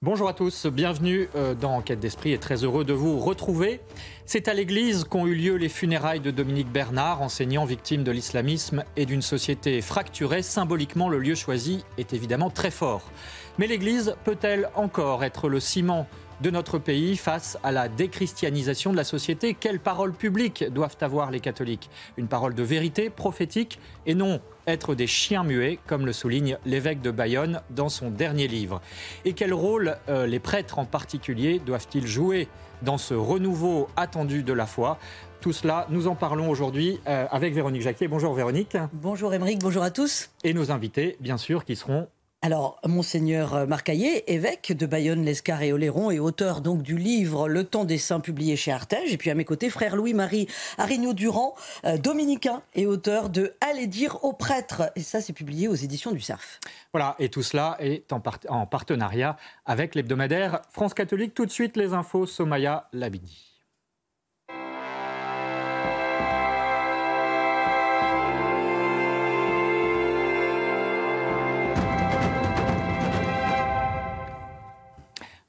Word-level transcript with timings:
Bonjour 0.00 0.28
à 0.28 0.32
tous, 0.32 0.66
bienvenue 0.66 1.28
euh, 1.34 1.56
dans 1.56 1.74
Enquête 1.74 1.98
d'Esprit 1.98 2.32
et 2.32 2.38
très 2.38 2.62
heureux 2.62 2.84
de 2.84 2.92
vous 2.92 3.18
retrouver. 3.18 3.80
C'est 4.26 4.46
à 4.46 4.54
l'église 4.54 5.02
qu'ont 5.02 5.26
eu 5.26 5.34
lieu 5.34 5.56
les 5.56 5.68
funérailles 5.68 6.20
de 6.20 6.30
Dominique 6.30 6.70
Bernard, 6.70 7.20
enseignant 7.20 7.64
victime 7.64 8.04
de 8.04 8.12
l'islamisme 8.12 8.84
et 8.96 9.06
d'une 9.06 9.22
société 9.22 9.80
fracturée. 9.82 10.42
Symboliquement, 10.42 11.08
le 11.08 11.18
lieu 11.18 11.34
choisi 11.34 11.84
est 11.98 12.12
évidemment 12.12 12.48
très 12.48 12.70
fort. 12.70 13.10
Mais 13.58 13.66
l'église 13.66 14.14
peut-elle 14.22 14.70
encore 14.76 15.24
être 15.24 15.48
le 15.48 15.58
ciment 15.58 16.06
de 16.40 16.50
notre 16.50 16.78
pays 16.78 17.16
face 17.16 17.58
à 17.62 17.72
la 17.72 17.88
déchristianisation 17.88 18.92
de 18.92 18.96
la 18.96 19.04
société 19.04 19.54
Quelles 19.54 19.80
paroles 19.80 20.12
publiques 20.12 20.64
doivent 20.70 20.96
avoir 21.00 21.30
les 21.30 21.40
catholiques? 21.40 21.90
Une 22.16 22.28
parole 22.28 22.54
de 22.54 22.62
vérité 22.62 23.10
prophétique 23.10 23.78
et 24.06 24.14
non 24.14 24.40
être 24.66 24.94
des 24.94 25.06
chiens 25.06 25.44
muets, 25.44 25.78
comme 25.86 26.06
le 26.06 26.12
souligne 26.12 26.58
l'évêque 26.66 27.00
de 27.00 27.10
Bayonne 27.10 27.62
dans 27.70 27.88
son 27.88 28.10
dernier 28.10 28.48
livre. 28.48 28.80
Et 29.24 29.32
quel 29.32 29.54
rôle 29.54 29.96
euh, 30.08 30.26
les 30.26 30.38
prêtres 30.38 30.78
en 30.78 30.84
particulier 30.84 31.58
doivent-ils 31.58 32.06
jouer 32.06 32.48
dans 32.82 32.98
ce 32.98 33.14
renouveau 33.14 33.88
attendu 33.96 34.42
de 34.42 34.52
la 34.52 34.66
foi? 34.66 34.98
Tout 35.40 35.52
cela, 35.52 35.86
nous 35.90 36.08
en 36.08 36.14
parlons 36.14 36.50
aujourd'hui 36.50 37.00
euh, 37.06 37.26
avec 37.30 37.54
Véronique 37.54 37.82
Jacquet. 37.82 38.08
Bonjour 38.08 38.34
Véronique. 38.34 38.76
Bonjour 38.92 39.32
Émeric, 39.32 39.60
bonjour 39.60 39.82
à 39.82 39.90
tous. 39.90 40.30
Et 40.44 40.52
nos 40.52 40.70
invités, 40.70 41.16
bien 41.20 41.38
sûr, 41.38 41.64
qui 41.64 41.76
seront 41.76 42.08
alors, 42.40 42.78
Monseigneur 42.86 43.66
Marcaillé, 43.66 44.32
évêque 44.32 44.72
de 44.72 44.86
Bayonne, 44.86 45.24
l'Escar 45.24 45.60
et 45.62 45.72
Oléron 45.72 46.12
et 46.12 46.20
auteur 46.20 46.60
donc 46.60 46.82
du 46.82 46.96
livre 46.96 47.48
Le 47.48 47.64
temps 47.64 47.84
des 47.84 47.98
saints 47.98 48.20
publié 48.20 48.54
chez 48.54 48.70
Artege. 48.70 49.12
Et 49.12 49.16
puis 49.16 49.28
à 49.30 49.34
mes 49.34 49.44
côtés, 49.44 49.70
frère 49.70 49.96
Louis-Marie 49.96 50.46
Arignaud-Durand, 50.78 51.56
euh, 51.84 51.98
dominicain 51.98 52.62
et 52.76 52.86
auteur 52.86 53.28
de 53.28 53.54
Allez 53.60 53.88
dire 53.88 54.24
aux 54.24 54.32
prêtres. 54.32 54.92
Et 54.94 55.00
ça, 55.00 55.20
c'est 55.20 55.32
publié 55.32 55.66
aux 55.66 55.74
éditions 55.74 56.12
du 56.12 56.20
CERF. 56.20 56.60
Voilà, 56.92 57.16
et 57.18 57.28
tout 57.28 57.42
cela 57.42 57.76
est 57.80 58.12
en, 58.12 58.22
en 58.48 58.66
partenariat 58.66 59.36
avec 59.66 59.96
l'hebdomadaire 59.96 60.60
France 60.70 60.94
Catholique. 60.94 61.34
Tout 61.34 61.44
de 61.44 61.50
suite, 61.50 61.76
les 61.76 61.92
infos, 61.92 62.24
Somaya 62.24 62.88
Labidi. 62.92 63.57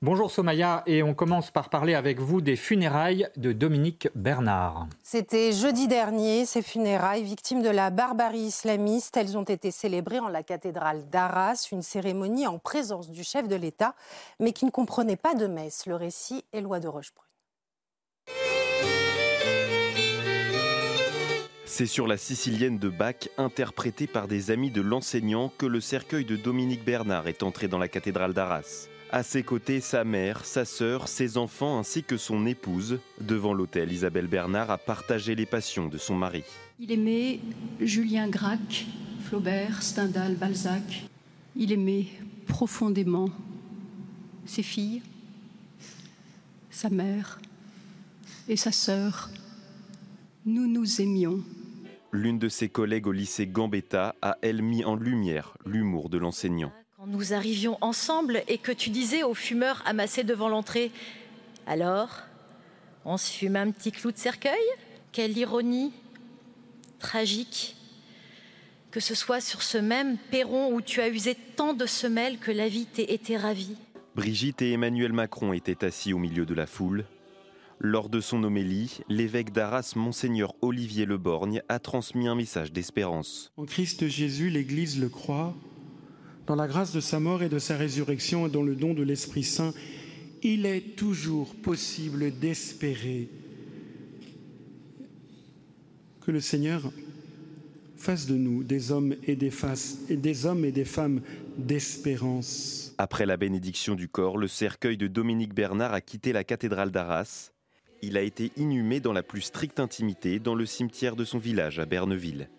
Bonjour 0.02 0.32
Somaya, 0.32 0.82
et 0.86 1.04
on 1.04 1.14
commence 1.14 1.52
par 1.52 1.68
parler 1.68 1.94
avec 1.94 2.22
vous 2.22 2.40
des 2.40 2.56
funérailles 2.56 3.28
de 3.36 3.52
Dominique 3.52 4.08
Bernard. 4.16 4.88
C'était 5.04 5.52
jeudi 5.52 5.90
dernier, 5.90 6.46
ces 6.46 6.62
funérailles, 6.62 7.24
victimes 7.24 7.62
de 7.62 7.70
la 7.70 7.90
barbarie 7.90 8.44
islamiste, 8.44 9.18
elles 9.18 9.38
ont 9.38 9.44
été 9.44 9.72
célébrées 9.72 10.20
en 10.20 10.30
la 10.30 10.42
cathédrale 10.42 11.10
d'Arras, 11.10 11.68
une 11.74 11.82
cérémonie 11.82 12.48
en 12.48 12.60
présence 12.60 13.10
du 13.10 13.26
chef 13.26 13.50
de 13.50 13.58
l'État, 13.58 13.94
mais 14.40 14.54
qui 14.54 14.64
ne 14.64 14.72
comprenait 14.72 15.18
pas 15.18 15.36
de 15.36 15.48
messe. 15.48 15.86
Le 15.86 15.96
récit 15.96 16.46
est 16.54 16.62
loi 16.62 16.80
de 16.80 16.88
Rochebrune. 16.88 17.26
C'est 21.66 21.88
sur 21.88 22.08
la 22.08 22.16
sicilienne 22.16 22.80
de 22.80 22.88
Bach, 22.88 23.28
interprétée 23.38 24.08
par 24.08 24.30
des 24.30 24.50
amis 24.50 24.72
de 24.72 24.80
l'enseignant, 24.80 25.52
que 25.58 25.66
le 25.66 25.82
cercueil 25.82 26.24
de 26.24 26.38
Dominique 26.38 26.86
Bernard 26.86 27.28
est 27.28 27.44
entré 27.44 27.68
dans 27.68 27.78
la 27.78 27.90
cathédrale 27.90 28.34
d'Arras. 28.34 28.88
À 29.12 29.24
ses 29.24 29.42
côtés, 29.42 29.82
sa 29.82 30.04
mère, 30.04 30.46
sa 30.46 30.66
sœur, 30.66 31.08
ses 31.08 31.38
enfants 31.38 31.80
ainsi 31.80 32.04
que 32.04 32.16
son 32.16 32.46
épouse. 32.46 33.00
Devant 33.20 33.56
l'autel, 33.56 33.92
Isabelle 33.92 34.28
Bernard 34.28 34.70
a 34.70 34.78
partagé 34.78 35.34
les 35.34 35.48
passions 35.48 35.88
de 35.88 35.98
son 35.98 36.14
mari. 36.14 36.44
Il 36.80 36.92
aimait 36.92 37.40
Julien 37.80 38.28
Gracq, 38.28 38.86
Flaubert, 39.24 39.82
Stendhal, 39.82 40.36
Balzac. 40.36 41.10
Il 41.56 41.72
aimait 41.72 42.06
profondément 42.46 43.32
ses 44.46 44.64
filles, 44.64 45.02
sa 46.70 46.92
mère 46.92 47.40
et 48.48 48.58
sa 48.58 48.72
sœur. 48.72 49.32
Nous 50.46 50.68
nous 50.68 51.02
aimions. 51.02 51.44
L'une 52.12 52.38
de 52.38 52.48
ses 52.50 52.70
collègues 52.70 53.08
au 53.08 53.12
lycée 53.12 53.48
Gambetta 53.48 54.16
a, 54.22 54.38
elle, 54.44 54.62
mis 54.62 54.86
en 54.86 54.96
lumière 54.96 55.58
l'humour 55.66 56.10
de 56.10 56.20
l'enseignant. 56.20 56.72
Quand 57.00 57.08
nous 57.08 57.32
arrivions 57.32 57.78
ensemble 57.80 58.44
et 58.50 58.58
que 58.58 58.74
tu 58.74 58.90
disais 58.90 59.24
aux 59.24 59.34
fumeurs 59.34 59.82
amassés 59.86 60.26
devant 60.26 60.50
l'entrée 60.50 60.92
Alors, 61.66 62.10
on 63.06 63.16
se 63.16 63.32
fume 63.32 63.56
un 63.56 63.72
petit 63.72 63.94
clou 63.94 64.12
de 64.12 64.18
cercueil? 64.18 64.60
Quelle 65.14 65.38
ironie 65.38 65.94
tragique 67.00 67.78
que 68.92 69.00
ce 69.00 69.16
soit 69.16 69.40
sur 69.40 69.62
ce 69.62 69.78
même 69.78 70.18
perron 70.30 70.74
où 70.74 70.82
tu 70.82 71.00
as 71.00 71.08
usé 71.08 71.38
tant 71.56 71.74
de 71.74 71.86
semelles 71.86 72.38
que 72.38 72.52
la 72.52 72.68
vie 72.68 72.86
t'ait 72.86 73.14
été 73.14 73.38
ravie. 73.38 73.78
Brigitte 74.16 74.62
et 74.62 74.74
Emmanuel 74.74 75.14
Macron 75.14 75.54
étaient 75.54 75.86
assis 75.86 76.12
au 76.12 76.18
milieu 76.18 76.46
de 76.46 76.54
la 76.54 76.68
foule. 76.68 77.06
Lors 77.80 78.10
de 78.10 78.20
son 78.20 78.44
homélie, 78.44 78.98
l'évêque 79.08 79.54
d'Arras, 79.54 79.94
Monseigneur 79.96 80.54
Olivier 80.62 81.06
Leborgne, 81.06 81.62
a 81.70 81.80
transmis 81.80 82.28
un 82.28 82.36
message 82.36 82.74
d'espérance. 82.74 83.54
En 83.56 83.64
Christ 83.64 84.10
Jésus, 84.10 84.50
l'Église 84.50 85.00
le 85.00 85.08
croit, 85.08 85.56
dans 86.50 86.56
la 86.56 86.68
grâce 86.68 86.92
de 86.94 87.00
sa 87.00 87.20
mort 87.20 87.44
et 87.44 87.48
de 87.48 87.60
sa 87.60 87.78
résurrection 87.78 88.48
et 88.48 88.50
dans 88.50 88.64
le 88.64 88.76
don 88.76 88.96
de 88.96 89.04
l'Esprit 89.04 89.44
Saint, 89.44 89.72
il 90.42 90.66
est 90.66 90.96
toujours 90.96 91.54
possible 91.54 92.32
d'espérer 92.40 93.30
que 96.22 96.32
le 96.32 96.42
Seigneur 96.42 96.92
fasse 97.98 98.26
de 98.26 98.34
nous 98.34 98.64
des 98.64 98.92
hommes 98.92 99.16
et 99.28 99.36
des, 99.36 99.52
des, 100.10 100.46
hommes 100.48 100.66
et 100.66 100.72
des 100.72 100.86
femmes 100.86 101.22
d'espérance. 101.60 102.96
Après 102.98 103.28
la 103.28 103.38
bénédiction 103.38 103.94
du 103.94 104.08
corps, 104.08 104.40
le 104.40 104.48
cercueil 104.48 104.98
de 104.98 105.06
Dominique 105.06 105.54
Bernard 105.54 105.94
a 105.94 106.02
quitté 106.02 106.34
la 106.34 106.44
cathédrale 106.44 106.90
d'Arras. 106.90 107.52
Il 108.02 108.18
a 108.18 108.24
été 108.24 108.52
inhumé 108.58 109.00
dans 109.00 109.14
la 109.14 109.22
plus 109.22 109.42
stricte 109.42 109.80
intimité 109.80 110.40
dans 110.40 110.56
le 110.56 110.66
cimetière 110.66 111.16
de 111.16 111.26
son 111.26 111.38
village 111.38 111.78
à 111.78 111.86
Berneville. 111.86 112.50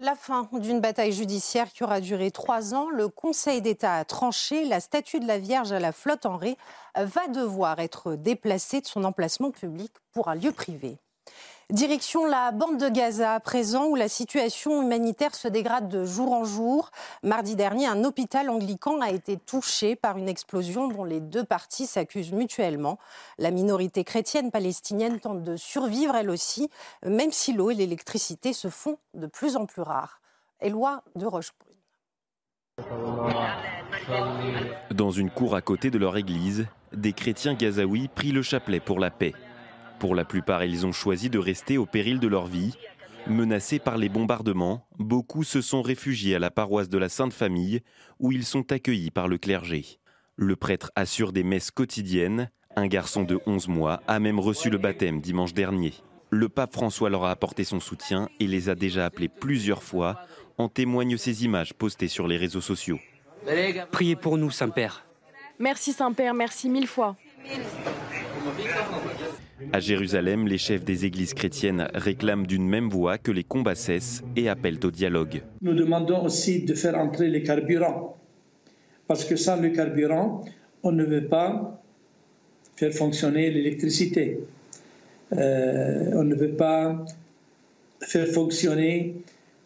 La 0.00 0.14
fin 0.14 0.48
d'une 0.52 0.80
bataille 0.80 1.10
judiciaire 1.10 1.72
qui 1.72 1.82
aura 1.82 2.00
duré 2.00 2.30
trois 2.30 2.72
ans, 2.72 2.88
le 2.88 3.08
Conseil 3.08 3.60
d'État 3.60 3.96
a 3.96 4.04
tranché. 4.04 4.64
La 4.64 4.78
statue 4.78 5.18
de 5.18 5.26
la 5.26 5.38
Vierge 5.38 5.72
à 5.72 5.80
la 5.80 5.90
flotte 5.90 6.24
en 6.24 6.36
ré 6.36 6.56
va 6.94 7.26
devoir 7.26 7.80
être 7.80 8.14
déplacée 8.14 8.80
de 8.80 8.86
son 8.86 9.02
emplacement 9.02 9.50
public 9.50 9.92
pour 10.12 10.28
un 10.28 10.36
lieu 10.36 10.52
privé. 10.52 10.98
Direction 11.70 12.24
la 12.24 12.50
bande 12.50 12.78
de 12.78 12.88
Gaza 12.88 13.38
présent 13.40 13.88
où 13.88 13.94
la 13.94 14.08
situation 14.08 14.80
humanitaire 14.82 15.34
se 15.34 15.48
dégrade 15.48 15.90
de 15.90 16.06
jour 16.06 16.32
en 16.32 16.42
jour. 16.44 16.90
Mardi 17.22 17.56
dernier, 17.56 17.86
un 17.86 18.04
hôpital 18.04 18.48
anglican 18.48 19.02
a 19.02 19.10
été 19.10 19.36
touché 19.36 19.94
par 19.94 20.16
une 20.16 20.30
explosion 20.30 20.88
dont 20.88 21.04
les 21.04 21.20
deux 21.20 21.44
parties 21.44 21.86
s'accusent 21.86 22.32
mutuellement. 22.32 22.98
La 23.36 23.50
minorité 23.50 24.02
chrétienne 24.02 24.50
palestinienne 24.50 25.20
tente 25.20 25.42
de 25.42 25.56
survivre 25.56 26.16
elle 26.16 26.30
aussi, 26.30 26.70
même 27.04 27.32
si 27.32 27.52
l'eau 27.52 27.70
et 27.70 27.74
l'électricité 27.74 28.54
se 28.54 28.70
font 28.70 28.96
de 29.12 29.26
plus 29.26 29.54
en 29.56 29.66
plus 29.66 29.82
rares. 29.82 30.22
Éloi 30.62 31.02
de 31.16 31.26
Rochebrune. 31.26 31.74
Dans 34.90 35.10
une 35.10 35.30
cour 35.30 35.54
à 35.54 35.60
côté 35.60 35.90
de 35.90 35.98
leur 35.98 36.16
église, 36.16 36.66
des 36.94 37.12
chrétiens 37.12 37.52
gazaouis 37.52 38.08
prient 38.08 38.32
le 38.32 38.40
chapelet 38.40 38.80
pour 38.80 38.98
la 38.98 39.10
paix. 39.10 39.34
Pour 39.98 40.14
la 40.14 40.24
plupart, 40.24 40.64
ils 40.64 40.86
ont 40.86 40.92
choisi 40.92 41.28
de 41.28 41.38
rester 41.38 41.76
au 41.76 41.86
péril 41.86 42.20
de 42.20 42.28
leur 42.28 42.46
vie. 42.46 42.74
Menacés 43.26 43.78
par 43.78 43.98
les 43.98 44.08
bombardements, 44.08 44.86
beaucoup 44.98 45.42
se 45.44 45.60
sont 45.60 45.82
réfugiés 45.82 46.36
à 46.36 46.38
la 46.38 46.50
paroisse 46.50 46.88
de 46.88 46.98
la 46.98 47.08
Sainte 47.08 47.32
Famille, 47.32 47.80
où 48.20 48.32
ils 48.32 48.44
sont 48.44 48.70
accueillis 48.72 49.10
par 49.10 49.28
le 49.28 49.38
clergé. 49.38 49.84
Le 50.36 50.54
prêtre 50.54 50.92
assure 50.94 51.32
des 51.32 51.42
messes 51.42 51.72
quotidiennes. 51.72 52.50
Un 52.76 52.86
garçon 52.86 53.24
de 53.24 53.40
11 53.44 53.66
mois 53.68 54.00
a 54.06 54.20
même 54.20 54.38
reçu 54.38 54.70
le 54.70 54.78
baptême 54.78 55.20
dimanche 55.20 55.52
dernier. 55.52 55.94
Le 56.30 56.48
pape 56.48 56.74
François 56.74 57.10
leur 57.10 57.24
a 57.24 57.32
apporté 57.32 57.64
son 57.64 57.80
soutien 57.80 58.28
et 58.38 58.46
les 58.46 58.68
a 58.68 58.76
déjà 58.76 59.04
appelés 59.04 59.28
plusieurs 59.28 59.82
fois. 59.82 60.20
En 60.56 60.68
témoignent 60.68 61.16
ces 61.16 61.44
images 61.44 61.74
postées 61.74 62.08
sur 62.08 62.28
les 62.28 62.36
réseaux 62.36 62.60
sociaux. 62.60 63.00
Priez 63.90 64.16
pour 64.16 64.38
nous, 64.38 64.50
Saint-Père. 64.50 65.06
Merci 65.58 65.92
Saint-Père, 65.92 66.34
merci 66.34 66.68
mille 66.68 66.86
fois. 66.86 67.16
À 69.72 69.80
Jérusalem, 69.80 70.46
les 70.46 70.58
chefs 70.58 70.84
des 70.84 71.04
églises 71.04 71.34
chrétiennes 71.34 71.88
réclament 71.94 72.46
d'une 72.46 72.68
même 72.68 72.88
voix 72.88 73.18
que 73.18 73.32
les 73.32 73.44
combats 73.44 73.74
cessent 73.74 74.22
et 74.36 74.48
appellent 74.48 74.84
au 74.84 74.90
dialogue. 74.90 75.42
Nous 75.62 75.74
demandons 75.74 76.24
aussi 76.24 76.62
de 76.62 76.74
faire 76.74 76.96
entrer 76.96 77.28
les 77.28 77.42
carburants, 77.42 78.16
parce 79.06 79.24
que 79.24 79.36
sans 79.36 79.60
le 79.60 79.70
carburant, 79.70 80.44
on 80.82 80.92
ne 80.92 81.04
veut 81.04 81.26
pas 81.26 81.82
faire 82.76 82.92
fonctionner 82.92 83.50
l'électricité. 83.50 84.38
Euh, 85.32 86.12
on 86.14 86.24
ne 86.24 86.34
veut 86.34 86.54
pas 86.54 87.04
faire 88.00 88.28
fonctionner 88.28 89.16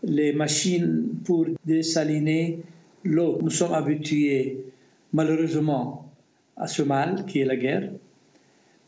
les 0.03 0.33
machines 0.33 1.05
pour 1.25 1.47
dessaliner 1.67 2.61
l'eau. 3.05 3.39
Nous 3.43 3.51
sommes 3.51 3.75
habitués 3.75 4.65
malheureusement 5.13 6.11
à 6.57 6.67
ce 6.67 6.83
mal 6.83 7.27
qui 7.27 7.41
est 7.41 7.45
la 7.45 7.57
guerre. 7.57 7.91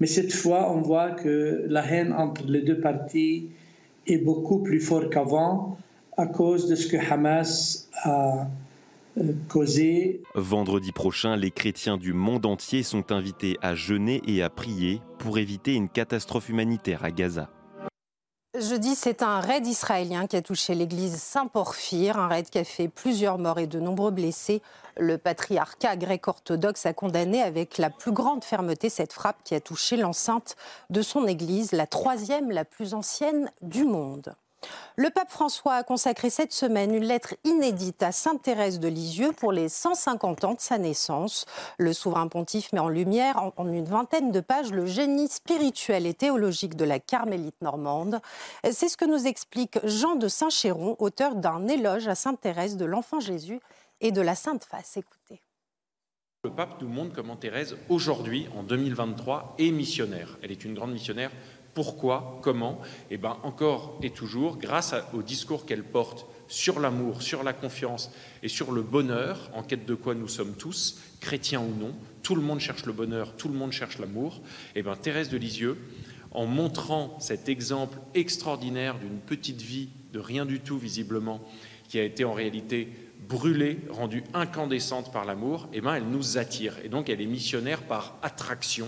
Mais 0.00 0.06
cette 0.06 0.32
fois, 0.32 0.72
on 0.72 0.80
voit 0.80 1.10
que 1.10 1.64
la 1.68 1.84
haine 1.86 2.12
entre 2.12 2.44
les 2.46 2.62
deux 2.62 2.80
parties 2.80 3.48
est 4.06 4.18
beaucoup 4.18 4.62
plus 4.62 4.80
forte 4.80 5.10
qu'avant 5.12 5.78
à 6.16 6.26
cause 6.26 6.68
de 6.68 6.74
ce 6.74 6.86
que 6.86 6.96
Hamas 6.96 7.88
a 8.02 8.46
euh, 9.18 9.32
causé. 9.48 10.22
Vendredi 10.34 10.92
prochain, 10.92 11.36
les 11.36 11.50
chrétiens 11.50 11.96
du 11.96 12.12
monde 12.12 12.46
entier 12.46 12.82
sont 12.82 13.12
invités 13.12 13.56
à 13.62 13.74
jeûner 13.74 14.20
et 14.26 14.42
à 14.42 14.50
prier 14.50 15.00
pour 15.18 15.38
éviter 15.38 15.74
une 15.74 15.88
catastrophe 15.88 16.48
humanitaire 16.48 17.04
à 17.04 17.10
Gaza. 17.10 17.50
Jeudi, 18.56 18.94
c'est 18.94 19.22
un 19.22 19.40
raid 19.40 19.66
israélien 19.66 20.28
qui 20.28 20.36
a 20.36 20.42
touché 20.42 20.76
l'église 20.76 21.16
Saint-Porphyre, 21.16 22.16
un 22.16 22.28
raid 22.28 22.48
qui 22.48 22.60
a 22.60 22.64
fait 22.64 22.86
plusieurs 22.86 23.36
morts 23.36 23.58
et 23.58 23.66
de 23.66 23.80
nombreux 23.80 24.12
blessés. 24.12 24.62
Le 24.96 25.18
patriarcat 25.18 25.96
grec-orthodoxe 25.96 26.86
a 26.86 26.92
condamné 26.92 27.42
avec 27.42 27.78
la 27.78 27.90
plus 27.90 28.12
grande 28.12 28.44
fermeté 28.44 28.90
cette 28.90 29.12
frappe 29.12 29.42
qui 29.42 29.56
a 29.56 29.60
touché 29.60 29.96
l'enceinte 29.96 30.54
de 30.90 31.02
son 31.02 31.26
église, 31.26 31.72
la 31.72 31.88
troisième 31.88 32.52
la 32.52 32.64
plus 32.64 32.94
ancienne 32.94 33.50
du 33.60 33.84
monde. 33.84 34.36
Le 34.96 35.10
pape 35.10 35.30
François 35.30 35.74
a 35.74 35.82
consacré 35.82 36.30
cette 36.30 36.52
semaine 36.52 36.94
une 36.94 37.04
lettre 37.04 37.34
inédite 37.42 38.02
à 38.02 38.12
Sainte 38.12 38.42
Thérèse 38.42 38.78
de 38.78 38.86
Lisieux 38.86 39.32
pour 39.32 39.50
les 39.50 39.68
150 39.68 40.44
ans 40.44 40.54
de 40.54 40.60
sa 40.60 40.78
naissance. 40.78 41.46
Le 41.78 41.92
souverain 41.92 42.28
pontife 42.28 42.72
met 42.72 42.78
en 42.78 42.88
lumière 42.88 43.52
en 43.56 43.66
une 43.66 43.86
vingtaine 43.86 44.30
de 44.30 44.40
pages 44.40 44.70
le 44.70 44.86
génie 44.86 45.28
spirituel 45.28 46.06
et 46.06 46.14
théologique 46.14 46.76
de 46.76 46.84
la 46.84 47.00
carmélite 47.00 47.60
normande. 47.60 48.20
C'est 48.70 48.88
ce 48.88 48.96
que 48.96 49.04
nous 49.04 49.26
explique 49.26 49.78
Jean 49.84 50.14
de 50.14 50.28
Saint-Chéron, 50.28 50.94
auteur 51.00 51.34
d'un 51.34 51.66
éloge 51.66 52.06
à 52.06 52.14
Sainte 52.14 52.40
Thérèse 52.40 52.76
de 52.76 52.84
l'Enfant 52.84 53.18
Jésus 53.18 53.60
et 54.00 54.12
de 54.12 54.20
la 54.20 54.36
Sainte 54.36 54.64
Face. 54.64 54.96
Écoutez. 54.96 55.40
Le 56.44 56.50
pape 56.50 56.80
nous 56.82 56.88
montre 56.88 57.14
comment 57.14 57.36
Thérèse, 57.36 57.76
aujourd'hui, 57.88 58.48
en 58.54 58.62
2023, 58.62 59.56
est 59.58 59.70
missionnaire. 59.70 60.38
Elle 60.42 60.52
est 60.52 60.64
une 60.64 60.74
grande 60.74 60.92
missionnaire 60.92 61.30
pourquoi 61.74 62.38
Comment 62.42 62.80
Eh 63.10 63.16
bien, 63.16 63.36
encore 63.42 63.98
et 64.02 64.10
toujours, 64.10 64.56
grâce 64.56 64.94
au 65.12 65.22
discours 65.22 65.66
qu'elle 65.66 65.84
porte 65.84 66.26
sur 66.48 66.80
l'amour, 66.80 67.22
sur 67.22 67.42
la 67.42 67.52
confiance 67.52 68.10
et 68.42 68.48
sur 68.48 68.72
le 68.72 68.82
bonheur, 68.82 69.50
en 69.54 69.62
quête 69.62 69.86
de 69.86 69.94
quoi 69.94 70.14
nous 70.14 70.28
sommes 70.28 70.54
tous, 70.54 71.00
chrétiens 71.20 71.60
ou 71.60 71.74
non, 71.80 71.94
tout 72.22 72.34
le 72.34 72.42
monde 72.42 72.60
cherche 72.60 72.86
le 72.86 72.92
bonheur, 72.92 73.34
tout 73.36 73.48
le 73.48 73.54
monde 73.54 73.72
cherche 73.72 73.98
l'amour. 73.98 74.40
Eh 74.74 74.82
bien, 74.82 74.94
Thérèse 74.94 75.28
de 75.28 75.36
Lisieux, 75.36 75.78
en 76.30 76.46
montrant 76.46 77.16
cet 77.20 77.48
exemple 77.48 77.98
extraordinaire 78.14 78.98
d'une 78.98 79.18
petite 79.18 79.62
vie 79.62 79.88
de 80.12 80.18
rien 80.18 80.46
du 80.46 80.60
tout, 80.60 80.78
visiblement, 80.78 81.40
qui 81.88 81.98
a 81.98 82.04
été 82.04 82.24
en 82.24 82.32
réalité 82.32 82.88
brûlée, 83.28 83.78
rendue 83.90 84.24
incandescente 84.34 85.12
par 85.12 85.24
l'amour, 85.24 85.68
eh 85.72 85.80
bien, 85.80 85.94
elle 85.94 86.08
nous 86.08 86.38
attire. 86.38 86.76
Et 86.84 86.88
donc, 86.88 87.08
elle 87.08 87.20
est 87.20 87.26
missionnaire 87.26 87.82
par 87.82 88.16
attraction. 88.22 88.86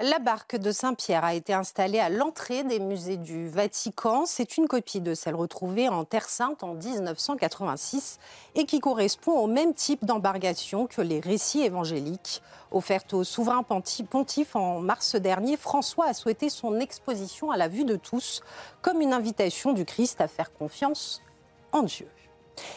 La 0.00 0.18
barque 0.18 0.56
de 0.56 0.72
Saint-Pierre 0.72 1.24
a 1.24 1.34
été 1.34 1.52
installée 1.52 2.00
à 2.00 2.08
l'entrée 2.08 2.64
des 2.64 2.80
musées 2.80 3.16
du 3.16 3.48
Vatican. 3.48 4.26
C'est 4.26 4.56
une 4.56 4.66
copie 4.66 5.00
de 5.00 5.14
celle 5.14 5.36
retrouvée 5.36 5.88
en 5.88 6.02
Terre 6.02 6.28
Sainte 6.28 6.64
en 6.64 6.74
1986 6.74 8.18
et 8.56 8.66
qui 8.66 8.80
correspond 8.80 9.38
au 9.38 9.46
même 9.46 9.72
type 9.72 10.04
d'embarcation 10.04 10.88
que 10.88 11.00
les 11.00 11.20
récits 11.20 11.62
évangéliques. 11.62 12.42
Offerte 12.72 13.14
au 13.14 13.22
souverain 13.22 13.62
pontife 13.62 14.56
en 14.56 14.80
mars 14.80 15.14
dernier, 15.14 15.56
François 15.56 16.06
a 16.06 16.12
souhaité 16.12 16.48
son 16.48 16.80
exposition 16.80 17.52
à 17.52 17.56
la 17.56 17.68
vue 17.68 17.84
de 17.84 17.94
tous 17.94 18.42
comme 18.82 19.00
une 19.00 19.12
invitation 19.12 19.74
du 19.74 19.84
Christ 19.84 20.20
à 20.20 20.26
faire 20.26 20.52
confiance 20.52 21.22
en 21.70 21.84
Dieu. 21.84 22.08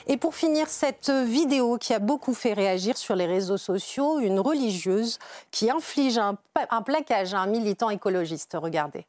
Et 0.07 0.17
pour 0.17 0.35
finir 0.35 0.67
cette 0.67 1.09
vidéo 1.09 1.77
qui 1.77 1.93
a 1.93 1.99
beaucoup 1.99 2.33
fait 2.33 2.53
réagir 2.53 2.97
sur 2.97 3.15
les 3.15 3.25
réseaux 3.25 3.57
sociaux, 3.57 4.19
une 4.19 4.39
religieuse 4.39 5.19
qui 5.51 5.69
inflige 5.69 6.17
un, 6.17 6.37
plaquage 6.81 7.33
à 7.33 7.39
un 7.39 7.47
militant 7.47 7.89
écologiste. 7.89 8.57
Regardez. 8.59 9.05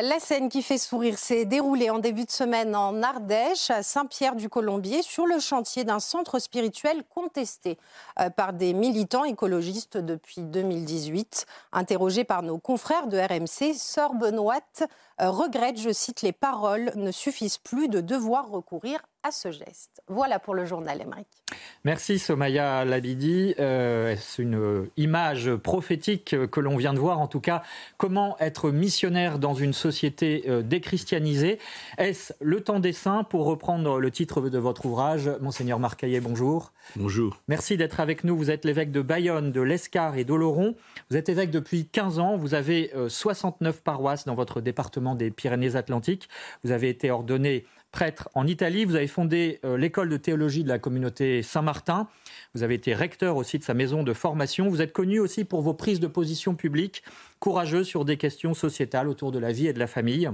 La 0.00 0.18
scène 0.20 0.48
qui 0.48 0.62
fait 0.62 0.78
sourire 0.78 1.18
s'est 1.18 1.44
déroulée 1.44 1.90
en 1.90 1.98
début 1.98 2.24
de 2.24 2.30
semaine 2.30 2.74
en 2.74 3.02
Ardèche, 3.02 3.70
à 3.70 3.82
Saint-Pierre-du-Colombier, 3.82 5.02
sur 5.02 5.26
le 5.26 5.38
chantier 5.38 5.84
d'un 5.84 6.00
centre 6.00 6.38
spirituel 6.38 7.02
contesté 7.14 7.76
euh, 8.18 8.30
par 8.30 8.54
des 8.54 8.72
militants 8.72 9.24
écologistes 9.24 9.98
depuis 9.98 10.40
2018. 10.40 11.44
Interrogé 11.72 12.24
par 12.24 12.42
nos 12.42 12.56
confrères 12.56 13.06
de 13.06 13.18
RMC, 13.18 13.74
Sœur 13.74 14.14
regrette, 15.18 15.80
je 15.80 15.92
cite, 15.92 16.22
les 16.22 16.32
paroles 16.32 16.92
ne 16.96 17.10
suffisent 17.10 17.58
plus 17.58 17.88
de 17.88 18.00
devoir 18.00 18.48
recourir 18.48 19.00
à 19.22 19.30
ce 19.30 19.50
geste. 19.52 20.02
Voilà 20.08 20.38
pour 20.38 20.54
le 20.54 20.66
journal 20.66 21.00
Emmerich. 21.00 21.26
Merci 21.84 22.18
Somaya 22.18 22.84
Labidi. 22.84 23.54
Euh, 23.58 24.16
c'est 24.18 24.42
une 24.42 24.88
image 24.96 25.54
prophétique 25.56 26.34
que 26.50 26.60
l'on 26.60 26.76
vient 26.76 26.92
de 26.92 26.98
voir? 26.98 27.20
En 27.20 27.28
tout 27.28 27.40
cas, 27.40 27.62
comment 27.98 28.36
être 28.40 28.70
missionnaire 28.70 29.38
dans 29.38 29.54
une 29.54 29.72
société 29.72 30.44
euh, 30.48 30.62
déchristianisée? 30.62 31.58
Est-ce 31.98 32.32
le 32.40 32.62
temps 32.62 32.80
des 32.80 32.92
saints? 32.92 33.22
Pour 33.24 33.44
reprendre 33.44 34.00
le 34.00 34.10
titre 34.10 34.40
de 34.40 34.58
votre 34.58 34.86
ouvrage 34.86 35.30
Monseigneur 35.40 35.78
Marcaillet, 35.78 36.20
bonjour. 36.20 36.72
Bonjour. 36.96 37.40
Merci 37.48 37.76
d'être 37.76 38.00
avec 38.00 38.24
nous. 38.24 38.36
Vous 38.36 38.50
êtes 38.50 38.64
l'évêque 38.64 38.90
de 38.90 39.02
Bayonne, 39.02 39.52
de 39.52 39.60
l'Escar 39.60 40.16
et 40.16 40.24
d'Oloron. 40.24 40.74
Vous 41.10 41.16
êtes 41.16 41.28
évêque 41.28 41.50
depuis 41.50 41.86
15 41.86 42.18
ans. 42.18 42.36
Vous 42.36 42.54
avez 42.54 42.92
69 43.08 43.76
euh, 43.76 43.80
paroisses 43.84 44.24
dans 44.24 44.34
votre 44.34 44.60
département 44.60 45.01
des 45.14 45.30
Pyrénées-Atlantiques. 45.30 46.28
Vous 46.64 46.70
avez 46.70 46.88
été 46.88 47.10
ordonné 47.10 47.66
prêtre 47.92 48.28
en 48.34 48.46
Italie. 48.46 48.84
Vous 48.84 48.96
avez 48.96 49.06
fondé 49.06 49.60
euh, 49.64 49.76
l'école 49.76 50.08
de 50.08 50.16
théologie 50.16 50.64
de 50.64 50.68
la 50.68 50.78
communauté 50.78 51.42
Saint-Martin. 51.42 52.08
Vous 52.54 52.62
avez 52.62 52.74
été 52.74 52.94
recteur 52.94 53.36
aussi 53.36 53.58
de 53.58 53.64
sa 53.64 53.74
maison 53.74 54.02
de 54.02 54.12
formation. 54.12 54.68
Vous 54.68 54.80
êtes 54.80 54.92
connu 54.92 55.20
aussi 55.20 55.44
pour 55.44 55.60
vos 55.60 55.74
prises 55.74 56.00
de 56.00 56.06
position 56.06 56.54
publiques 56.54 57.04
courageuses 57.38 57.86
sur 57.86 58.04
des 58.04 58.16
questions 58.16 58.54
sociétales 58.54 59.08
autour 59.08 59.30
de 59.30 59.38
la 59.38 59.52
vie 59.52 59.66
et 59.66 59.72
de 59.72 59.78
la 59.78 59.86
famille. 59.86 60.30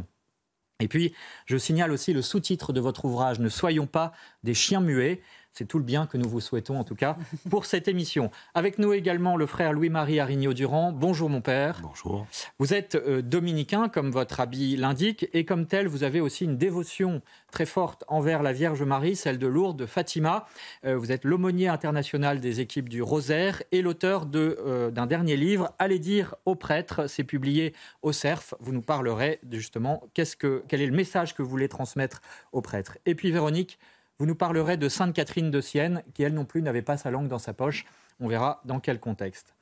Et 0.80 0.86
puis, 0.86 1.12
je 1.46 1.56
signale 1.56 1.90
aussi 1.90 2.12
le 2.12 2.22
sous-titre 2.22 2.72
de 2.72 2.80
votre 2.80 3.04
ouvrage 3.04 3.40
Ne 3.40 3.48
soyons 3.48 3.86
pas 3.86 4.12
des 4.44 4.54
chiens 4.54 4.80
muets. 4.80 5.20
C'est 5.58 5.66
tout 5.66 5.78
le 5.78 5.84
bien 5.84 6.06
que 6.06 6.16
nous 6.16 6.28
vous 6.28 6.38
souhaitons 6.38 6.78
en 6.78 6.84
tout 6.84 6.94
cas 6.94 7.16
pour 7.50 7.66
cette 7.66 7.88
émission. 7.88 8.30
Avec 8.54 8.78
nous 8.78 8.92
également 8.92 9.36
le 9.36 9.44
frère 9.44 9.72
Louis-Marie 9.72 10.20
Arignaud-Durand. 10.20 10.92
Bonjour 10.92 11.28
mon 11.28 11.40
père. 11.40 11.80
Bonjour. 11.82 12.28
Vous 12.60 12.74
êtes 12.74 12.94
euh, 12.94 13.22
dominicain 13.22 13.88
comme 13.88 14.12
votre 14.12 14.38
habit 14.38 14.76
l'indique 14.76 15.28
et 15.32 15.44
comme 15.44 15.66
tel 15.66 15.88
vous 15.88 16.04
avez 16.04 16.20
aussi 16.20 16.44
une 16.44 16.56
dévotion 16.56 17.22
très 17.50 17.66
forte 17.66 18.04
envers 18.06 18.44
la 18.44 18.52
Vierge 18.52 18.84
Marie, 18.84 19.16
celle 19.16 19.36
de 19.36 19.48
Lourdes, 19.48 19.80
de 19.80 19.86
Fatima. 19.86 20.46
Euh, 20.84 20.96
vous 20.96 21.10
êtes 21.10 21.24
l'aumônier 21.24 21.66
international 21.66 22.38
des 22.38 22.60
équipes 22.60 22.88
du 22.88 23.02
Rosaire 23.02 23.60
et 23.72 23.82
l'auteur 23.82 24.28
euh, 24.36 24.92
d'un 24.92 25.06
dernier 25.06 25.36
livre, 25.36 25.74
Allez 25.80 25.98
dire 25.98 26.36
aux 26.44 26.54
prêtres, 26.54 27.08
c'est 27.08 27.24
publié 27.24 27.74
au 28.02 28.12
CERF. 28.12 28.54
Vous 28.60 28.72
nous 28.72 28.82
parlerez 28.82 29.40
justement 29.50 30.04
que, 30.14 30.62
quel 30.68 30.82
est 30.82 30.86
le 30.86 30.94
message 30.94 31.34
que 31.34 31.42
vous 31.42 31.50
voulez 31.50 31.68
transmettre 31.68 32.20
aux 32.52 32.62
prêtres. 32.62 32.96
Et 33.06 33.16
puis 33.16 33.32
Véronique, 33.32 33.80
vous 34.18 34.26
nous 34.26 34.34
parlerez 34.34 34.76
de 34.76 34.88
Sainte 34.88 35.14
Catherine 35.14 35.50
de 35.50 35.60
Sienne, 35.60 36.02
qui 36.12 36.22
elle 36.24 36.34
non 36.34 36.44
plus 36.44 36.60
n'avait 36.60 36.82
pas 36.82 36.96
sa 36.96 37.10
langue 37.10 37.28
dans 37.28 37.38
sa 37.38 37.54
poche. 37.54 37.84
On 38.20 38.26
verra 38.26 38.60
dans 38.64 38.80
quel 38.80 38.98
contexte. 38.98 39.54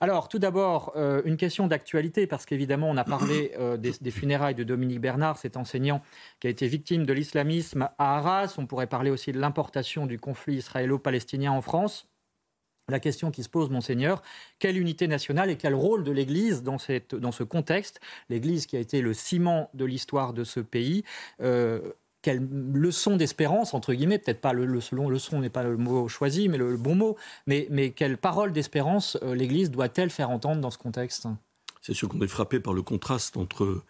Alors, 0.00 0.28
tout 0.28 0.38
d'abord, 0.38 0.92
euh, 0.96 1.20
une 1.26 1.36
question 1.36 1.66
d'actualité, 1.66 2.26
parce 2.26 2.46
qu'évidemment, 2.46 2.88
on 2.88 2.96
a 2.96 3.04
parlé 3.04 3.52
euh, 3.58 3.76
des, 3.76 4.10
funérailles 4.10 4.54
de 4.54 4.64
Dominique 4.64 5.00
Bernard, 5.00 5.36
cet 5.36 5.58
enseignant 5.58 6.00
qui 6.40 6.46
a 6.46 6.50
été 6.50 6.66
victime 6.68 7.04
de 7.04 7.12
l'islamisme 7.12 7.90
à 7.98 8.16
Arras. 8.16 8.54
On 8.56 8.64
pourrait 8.64 8.86
parler 8.86 9.10
aussi 9.10 9.32
de 9.32 9.38
l'importation 9.38 10.06
du 10.06 10.18
conflit 10.18 10.56
israélo-palestinien 10.56 11.52
en 11.52 11.60
France. 11.60 12.06
La 12.88 13.00
question 13.00 13.30
qui 13.30 13.42
se 13.42 13.50
pose, 13.50 13.68
monseigneur, 13.68 14.22
quelle 14.58 14.78
unité 14.78 15.06
nationale 15.06 15.50
et 15.50 15.56
quel 15.56 15.74
rôle 15.74 16.04
de 16.04 16.12
l'Église 16.12 16.62
dans, 16.62 16.78
dans, 17.12 17.32
ce 17.32 17.42
contexte? 17.42 18.00
L'Église 18.30 18.64
qui 18.64 18.78
a 18.78 18.80
été 18.80 19.02
le 19.02 19.12
ciment 19.12 19.68
de 19.74 19.84
l'histoire 19.84 20.32
de 20.32 20.44
ce 20.44 20.60
pays. 20.60 21.04
Euh, 21.42 21.92
quelle 22.22 22.46
leçon 22.72 23.16
d'espérance, 23.16 23.74
entre 23.74 23.94
guillemets, 23.94 24.18
peut-être 24.18 24.40
pas 24.40 24.52
le, 24.52 24.66
le 24.66 25.10
leçon 25.10 25.40
n'est 25.40 25.50
pas 25.50 25.62
le 25.62 25.76
mot 25.76 26.08
choisi, 26.08 26.48
mais 26.48 26.58
le, 26.58 26.76
bon 26.76 26.94
mot, 26.94 27.16
mais, 27.46 27.66
mais 27.70 27.90
quelle 27.90 28.18
parole 28.18 28.52
d'espérance 28.52 29.16
euh, 29.22 29.34
l'Église 29.34 29.70
doit-elle 29.70 30.10
faire 30.10 30.30
entendre 30.30 30.60
dans 30.60 30.70
ce 30.70 30.78
contexte? 30.78 31.28
C'est 31.80 31.94
sûr 31.94 32.08
qu'on 32.08 32.20
est 32.20 32.28
frappé 32.28 32.60
par 32.60 32.74
le 32.74 32.82
contraste 32.82 33.36
entre 33.36 33.82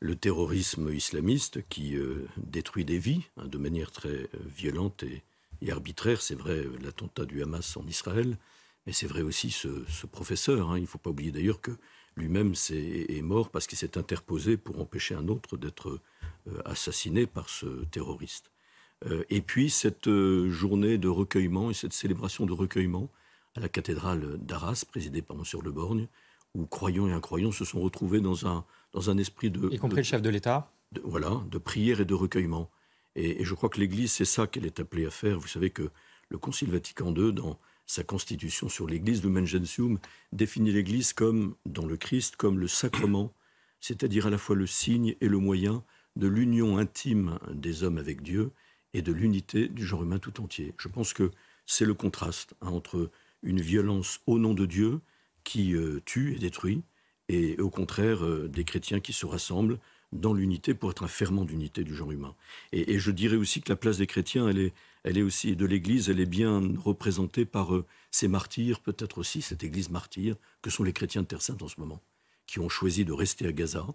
le 0.00 0.16
terrorisme 0.16 0.92
islamiste 0.92 1.66
qui 1.68 1.96
euh, 1.96 2.26
détruit 2.38 2.84
des 2.84 2.98
vies 2.98 3.22
hein, 3.36 3.46
de 3.46 3.58
manière 3.58 3.92
très 3.92 4.08
euh, 4.08 4.28
violente 4.56 5.04
et, 5.04 5.22
arbitraire. 5.70 6.22
C'est 6.22 6.34
vrai 6.34 6.64
l'attentat 6.82 7.26
du 7.26 7.42
Hamas 7.42 7.76
en 7.76 7.86
Israël, 7.86 8.38
mais 8.86 8.92
c'est 8.92 9.06
vrai 9.06 9.20
aussi 9.20 9.50
ce, 9.50 10.06
professeur. 10.06 10.70
Hein. 10.70 10.78
Il 10.78 10.82
ne 10.82 10.86
faut 10.86 10.98
pas 10.98 11.10
oublier 11.10 11.30
d'ailleurs 11.30 11.60
que 11.60 11.72
lui-même 12.16 12.54
est, 12.70 13.22
mort 13.22 13.50
parce 13.50 13.66
qu'il 13.66 13.78
s'est 13.78 13.96
interposé 13.96 14.56
pour 14.56 14.80
empêcher 14.80 15.14
un 15.14 15.28
autre 15.28 15.56
d'être 15.56 16.00
euh, 16.48 16.62
assassiné 16.64 17.26
par 17.26 17.48
ce 17.48 17.84
terroriste. 17.90 18.50
et 19.30 19.40
puis 19.40 19.70
cette 19.70 20.10
journée 20.48 20.98
de 20.98 21.08
recueillement 21.08 21.70
et 21.70 21.74
cette 21.74 21.94
célébration 21.94 22.44
de 22.44 22.52
recueillement 22.52 23.08
à 23.56 23.60
la 23.60 23.68
cathédrale 23.68 24.38
d'Arras, 24.38 24.84
présidée 24.88 25.22
par 25.22 25.36
M. 25.36 25.42
Le 25.62 25.70
Borgne, 25.70 26.06
où 26.54 26.66
croyants 26.66 27.08
et 27.08 27.12
incroyants 27.12 27.52
se 27.52 27.64
sont 27.64 27.80
retrouvés 27.80 28.20
dans 28.20 28.46
un, 28.46 28.64
dans 28.92 29.10
un 29.10 29.18
esprit 29.18 29.50
de... 29.50 29.70
Y 29.70 29.78
compris 29.78 29.98
le 29.98 30.02
chef 30.02 30.22
de 30.22 30.30
l'État 30.30 30.70
Voilà, 31.04 31.40
de 31.50 31.58
prière 31.58 32.00
et 32.00 32.04
de 32.04 32.14
recueillement. 32.14 32.70
Et, 33.16 33.44
je 33.44 33.54
crois 33.54 33.68
que 33.68 33.80
l'Église, 33.80 34.12
c'est 34.12 34.24
ça 34.24 34.46
qu'elle 34.46 34.66
est 34.66 34.80
appelée 34.80 35.06
à 35.06 35.10
faire. 35.10 35.38
Vous 35.38 35.48
savez 35.48 35.70
que 35.70 35.90
le 36.28 36.38
Concile 36.38 36.70
Vatican 36.70 37.14
II, 37.14 37.32
dans 37.32 37.58
sa 37.90 38.04
constitution 38.04 38.68
sur 38.68 38.86
l'Église, 38.86 39.24
Lumen 39.24 39.46
Gentium, 39.46 39.98
définit 40.30 40.70
l'Église 40.70 41.12
comme, 41.12 41.56
dans 41.66 41.86
le 41.86 41.96
Christ, 41.96 42.36
comme 42.36 42.60
le 42.60 42.68
sacrement, 42.68 43.34
c'est-à-dire 43.80 44.28
à 44.28 44.30
la 44.30 44.38
fois 44.38 44.54
le 44.54 44.68
signe 44.68 45.16
et 45.20 45.26
le 45.26 45.38
moyen 45.38 45.82
de 46.14 46.28
l'union 46.28 46.78
intime 46.78 47.40
des 47.50 47.82
hommes 47.82 47.98
avec 47.98 48.22
Dieu 48.22 48.52
et 48.94 49.02
de 49.02 49.12
l'unité 49.12 49.66
du 49.66 49.84
genre 49.84 50.04
humain 50.04 50.20
tout 50.20 50.40
entier. 50.40 50.72
Je 50.78 50.86
pense 50.86 51.12
que 51.12 51.32
c'est 51.66 51.84
le 51.84 51.94
contraste 51.94 52.54
hein, 52.60 52.68
entre 52.68 53.10
une 53.42 53.60
violence 53.60 54.20
au 54.28 54.38
nom 54.38 54.54
de 54.54 54.66
Dieu 54.66 55.00
qui 55.42 55.74
euh, 55.74 56.00
tue 56.04 56.36
et 56.36 56.38
détruit, 56.38 56.82
et 57.28 57.58
au 57.58 57.70
contraire 57.70 58.24
euh, 58.24 58.46
des 58.46 58.62
chrétiens 58.62 59.00
qui 59.00 59.12
se 59.12 59.26
rassemblent 59.26 59.80
dans 60.12 60.32
l'unité 60.32 60.74
pour 60.74 60.92
être 60.92 61.02
un 61.02 61.08
ferment 61.08 61.44
d'unité 61.44 61.82
du 61.82 61.96
genre 61.96 62.12
humain. 62.12 62.36
Et, 62.70 63.00
je 63.00 63.10
dirais 63.10 63.36
aussi 63.36 63.60
que 63.60 63.68
la 63.68 63.76
place 63.76 63.98
des 63.98 64.06
chrétiens, 64.06 64.48
elle 64.48 64.58
est, 64.58 64.72
elle 65.04 65.18
est 65.18 65.22
aussi 65.22 65.56
de 65.56 65.66
l'Église, 65.66 66.10
elle 66.10 66.20
est 66.20 66.26
bien 66.26 66.62
représentée 66.78 67.44
par 67.44 67.74
euh, 67.74 67.86
ces 68.10 68.28
martyrs, 68.28 68.80
peut-être 68.80 69.18
aussi 69.18 69.42
cette 69.42 69.64
Église 69.64 69.90
martyre 69.90 70.36
que 70.62 70.70
sont 70.70 70.84
les 70.84 70.92
chrétiens 70.92 71.22
de 71.22 71.26
Terre 71.26 71.42
Sainte 71.42 71.62
en 71.62 71.68
ce 71.68 71.80
moment, 71.80 72.00
qui 72.46 72.58
ont 72.58 72.68
choisi 72.68 73.04
de 73.04 73.12
rester 73.12 73.46
à 73.46 73.52
Gaza, 73.52 73.86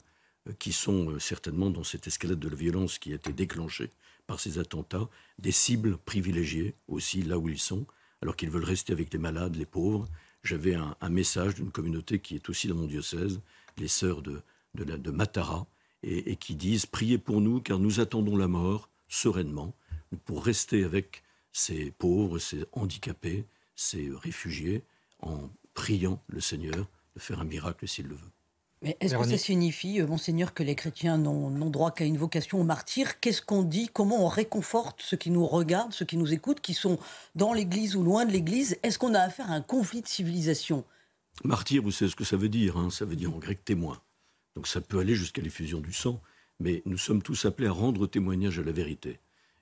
qui 0.60 0.74
sont 0.74 1.20
certainement 1.20 1.70
dans 1.70 1.84
cette 1.84 2.08
escalade 2.08 2.40
de 2.40 2.50
la 2.50 2.56
violence 2.56 3.00
qui 3.00 3.12
a 3.12 3.16
été 3.16 3.34
déclenchée 3.34 3.90
par 4.28 4.40
ces 4.40 4.60
attentats, 4.60 5.10
des 5.40 5.52
cibles 5.52 5.98
privilégiées 5.98 6.76
aussi 6.88 7.22
là 7.22 7.38
où 7.38 7.50
ils 7.50 7.60
sont, 7.60 7.86
alors 8.22 8.36
qu'ils 8.36 8.50
veulent 8.50 8.64
rester 8.64 8.94
avec 8.94 9.12
les 9.14 9.20
malades, 9.20 9.56
les 9.56 9.66
pauvres, 9.66 10.08
j'avais 10.44 10.76
un, 10.76 11.10
message 11.10 11.56
d'une 11.56 11.72
communauté 11.72 12.20
qui 12.20 12.36
est 12.36 12.50
aussi 12.50 12.68
dans 12.68 12.76
mon 12.76 12.86
diocèse, 12.86 13.42
les 13.78 13.88
sœurs 13.88 14.22
de, 14.22 14.42
de, 14.76 15.12
Matara, 15.12 15.68
et, 16.04 16.36
qui 16.36 16.56
disent 16.56 16.86
Priez 16.86 17.18
pour 17.18 17.42
nous, 17.42 17.62
car 17.62 17.80
nous 17.80 18.00
attendons 18.00 18.38
la 18.38 18.48
mort 18.48 18.90
sereinement, 19.08 19.76
pour 20.18 20.44
rester 20.44 20.84
avec 20.84 21.24
ces 21.52 21.92
pauvres, 21.92 22.40
ces 22.40 22.66
handicapés, 22.74 23.46
ces 23.76 24.10
réfugiés, 24.14 24.84
en 25.22 25.50
priant 25.74 26.22
le 26.28 26.42
Seigneur 26.42 26.88
de 27.16 27.20
faire 27.20 27.40
un 27.40 27.46
miracle 27.46 27.88
s'il 27.88 28.08
le 28.08 28.16
veut. 28.16 28.32
Mais 28.82 28.98
est-ce 29.00 29.16
que 29.16 29.28
ça 29.28 29.38
signifie, 29.38 30.02
euh, 30.02 30.06
monseigneur, 30.06 30.54
que 30.54 30.62
les 30.62 30.76
chrétiens 30.76 31.18
n'ont 31.18 31.70
droit 31.70 31.92
qu'à 31.92 32.06
une 32.06 32.18
vocation 32.18 32.60
au 32.60 32.64
martyr? 32.64 33.20
Qu'est-ce 33.20 33.42
qu'on 33.42 33.64
dit? 33.64 33.90
Comment 33.92 34.26
on 34.26 34.28
réconforte 34.28 35.02
ceux 35.02 35.18
qui 35.18 35.32
nous 35.32 35.46
regardent, 35.48 35.94
ceux 35.94 36.06
qui 36.06 36.18
nous 36.18 36.34
écoutent, 36.34 36.60
qui 36.60 36.74
sont 36.74 37.00
dans 37.36 37.54
l'Église 37.54 37.96
ou 37.96 38.04
loin 38.04 38.26
de 38.26 38.32
l'Église? 38.32 38.78
Est-ce 38.84 39.00
qu'on 39.00 39.14
a 39.14 39.22
affaire 39.22 39.50
à 39.50 39.56
un 39.56 39.62
conflit 39.62 40.02
de 40.02 40.08
civilisation? 40.08 40.84
Martyr, 41.44 41.82
vous 41.82 41.92
savez 41.92 42.12
ce 42.12 42.16
que 42.16 42.24
ça 42.24 42.38
veut 42.38 42.50
dire 42.50 42.78
hein 42.78 42.90
Ça 42.90 43.06
veut 43.06 43.16
dire 43.16 43.34
en 43.34 43.40
grec 43.40 43.64
témoin. 43.66 44.02
Donc 44.56 44.68
ça 44.68 44.82
peut 44.82 45.00
aller 45.00 45.16
jusqu'à 45.16 45.42
l'effusion 45.42 45.80
du 45.80 45.92
sang, 45.92 46.22
mais 46.60 46.82
nous 46.86 46.98
sommes 46.98 47.22
tous 47.22 47.46
appelés 47.46 47.68
à 47.68 47.72
rendre 47.72 48.08
témoignage 48.08 48.60
à 48.60 48.64
la 48.64 48.72
vérité. 48.72 49.20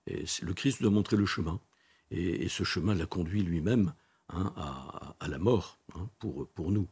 Le 0.07 0.53
Christ 0.53 0.81
nous 0.81 0.87
a 0.87 0.91
montré 0.91 1.15
le 1.17 1.25
chemin, 1.25 1.59
et, 2.11 2.47
ce 2.49 2.63
chemin 2.63 2.95
l'a 2.95 3.05
conduit 3.05 3.43
lui-même 3.43 3.93
hein, 4.29 4.53
à, 5.19 5.27
la 5.27 5.39
mort 5.39 5.79
hein, 5.95 6.09
pour, 6.19 6.47
pour 6.49 6.71
nous. 6.71 6.87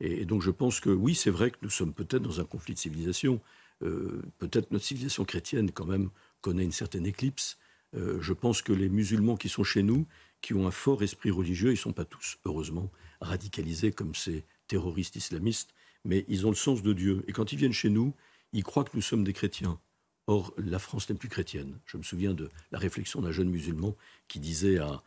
Et, 0.00 0.24
donc 0.24 0.42
je 0.42 0.50
pense 0.50 0.80
que 0.80 0.90
oui, 0.90 1.14
c'est 1.14 1.30
vrai 1.30 1.50
que 1.50 1.58
nous 1.62 1.70
sommes 1.70 1.94
peut-être 1.94 2.22
dans 2.22 2.40
un 2.40 2.44
conflit 2.44 2.74
de 2.74 2.78
civilisation. 2.78 3.40
Euh, 3.82 4.22
peut-être 4.38 4.70
notre 4.70 4.84
civilisation 4.84 5.24
chrétienne 5.24 5.70
quand 5.70 5.86
même 5.86 6.10
connaît 6.40 6.64
une 6.64 6.72
certaine 6.72 7.06
éclipse. 7.06 7.58
Euh, 7.94 8.20
je 8.20 8.32
pense 8.32 8.62
que 8.62 8.72
les 8.72 8.88
musulmans 8.88 9.36
qui 9.36 9.48
sont 9.48 9.64
chez 9.64 9.82
nous, 9.82 10.06
qui 10.40 10.54
ont 10.54 10.66
un 10.66 10.70
fort 10.70 11.02
esprit 11.02 11.30
religieux, 11.30 11.70
ils 11.70 11.74
ne 11.74 11.78
sont 11.78 11.92
pas 11.92 12.04
tous, 12.04 12.38
heureusement, 12.44 12.90
radicalisés 13.20 13.92
comme 13.92 14.14
ces 14.14 14.44
terroristes 14.66 15.16
islamistes, 15.16 15.70
mais 16.04 16.24
ils 16.28 16.46
ont 16.46 16.50
le 16.50 16.56
sens 16.56 16.82
de 16.82 16.92
Dieu. 16.92 17.24
Et 17.28 17.32
quand 17.32 17.52
ils 17.52 17.58
viennent 17.58 17.72
chez 17.72 17.90
nous, 17.90 18.14
ils 18.52 18.64
croient 18.64 18.84
que 18.84 18.94
nous 18.94 19.02
sommes 19.02 19.24
des 19.24 19.32
chrétiens. 19.32 19.78
Or, 20.26 20.52
la 20.56 20.78
France 20.78 21.08
n'est 21.08 21.16
plus 21.16 21.28
chrétienne. 21.28 21.78
Je 21.86 21.96
me 21.96 22.02
souviens 22.02 22.34
de 22.34 22.50
la 22.72 22.78
réflexion 22.78 23.20
d'un 23.20 23.30
jeune 23.30 23.48
musulman 23.48 23.94
qui 24.28 24.40
disait 24.40 24.78
à 24.78 25.02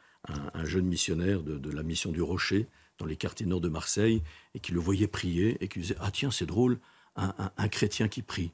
un, 0.53 0.65
jeune 0.65 0.85
missionnaire 0.85 1.41
de 1.41 1.71
la 1.71 1.83
mission 1.83 2.11
du 2.11 2.21
Rocher, 2.21 2.67
dans 2.99 3.05
les 3.05 3.15
quartiers 3.15 3.45
nord 3.45 3.61
de 3.61 3.69
Marseille 3.69 4.21
et 4.53 4.59
qui 4.59 4.71
le 4.71 4.79
voyait 4.79 5.07
prier 5.07 5.57
et 5.61 5.67
qui 5.67 5.79
disait 5.79 5.95
Ah, 5.99 6.11
tiens, 6.11 6.31
c'est 6.31 6.45
drôle, 6.45 6.79
un, 7.15 7.67
chrétien 7.67 8.07
qui 8.07 8.21
prie, 8.21 8.51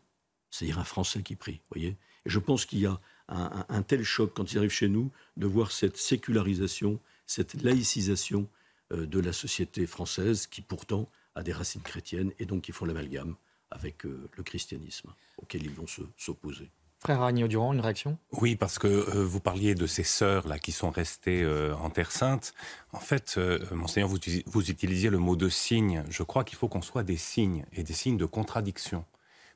c'est-à-dire 0.50 0.80
un 0.80 0.84
Français 0.84 1.22
qui 1.22 1.36
prie. 1.36 1.62
voyez 1.70 1.98
et 2.26 2.30
je 2.30 2.40
pense 2.40 2.66
qu'il 2.66 2.80
y 2.80 2.88
a 2.88 3.00
un, 3.28 3.84
tel 3.84 4.04
choc 4.04 4.34
quand 4.36 4.52
il 4.52 4.58
arrive 4.58 4.72
chez 4.72 4.88
nous 4.88 5.12
de 5.38 5.46
voir 5.46 5.72
cette 5.72 5.98
sécularisation, 5.98 7.00
cette 7.28 7.62
laïcisation 7.62 8.50
euh, 8.94 9.06
de 9.06 9.20
la 9.20 9.34
société 9.34 9.86
française 9.86 10.48
qui 10.48 10.62
pourtant 10.62 11.10
a 11.36 11.44
des 11.44 11.54
racines 11.54 11.82
chrétiennes 11.82 12.32
et 12.40 12.46
donc 12.46 12.64
qui 12.64 12.72
font 12.72 12.86
l'amalgame 12.86 13.36
avec 13.76 14.06
euh, 14.06 14.30
le 14.36 14.44
christianisme 14.44 15.14
auquel 15.38 15.64
ils 15.64 15.74
vont 15.74 15.86
s'opposer. 16.18 16.72
Frère 17.06 17.22
Agneau 17.22 17.48
Durand, 17.48 17.72
une 17.72 17.82
réaction? 17.82 18.18
Oui, 18.32 18.56
parce 18.56 18.80
que 18.80 18.88
euh, 18.88 19.24
vous 19.24 19.40
parliez 19.40 19.76
de 19.76 19.86
ces 19.86 20.04
sœurs 20.04 20.48
là 20.48 20.58
qui 20.58 20.72
sont 20.72 20.90
restées 20.90 21.44
euh, 21.44 21.76
en 21.76 21.92
Terre 21.92 22.12
Sainte. 22.12 22.56
En 22.94 23.00
fait, 23.00 23.36
euh, 23.38 23.60
monseigneur, 23.72 24.10
vous, 24.10 24.18
vous, 24.48 24.72
utilisiez 24.72 25.12
le 25.12 25.20
mot 25.20 25.36
de 25.36 25.48
signe. 25.48 26.04
Je 26.10 26.24
crois 26.24 26.44
qu'il 26.44 26.58
faut 26.58 26.68
qu'on 26.68 26.82
soit 26.82 27.04
des 27.04 27.18
signes 27.18 27.64
et 27.74 27.84
des 27.84 27.94
signes 27.94 28.18
de 28.18 28.26
contradiction. 28.26 29.06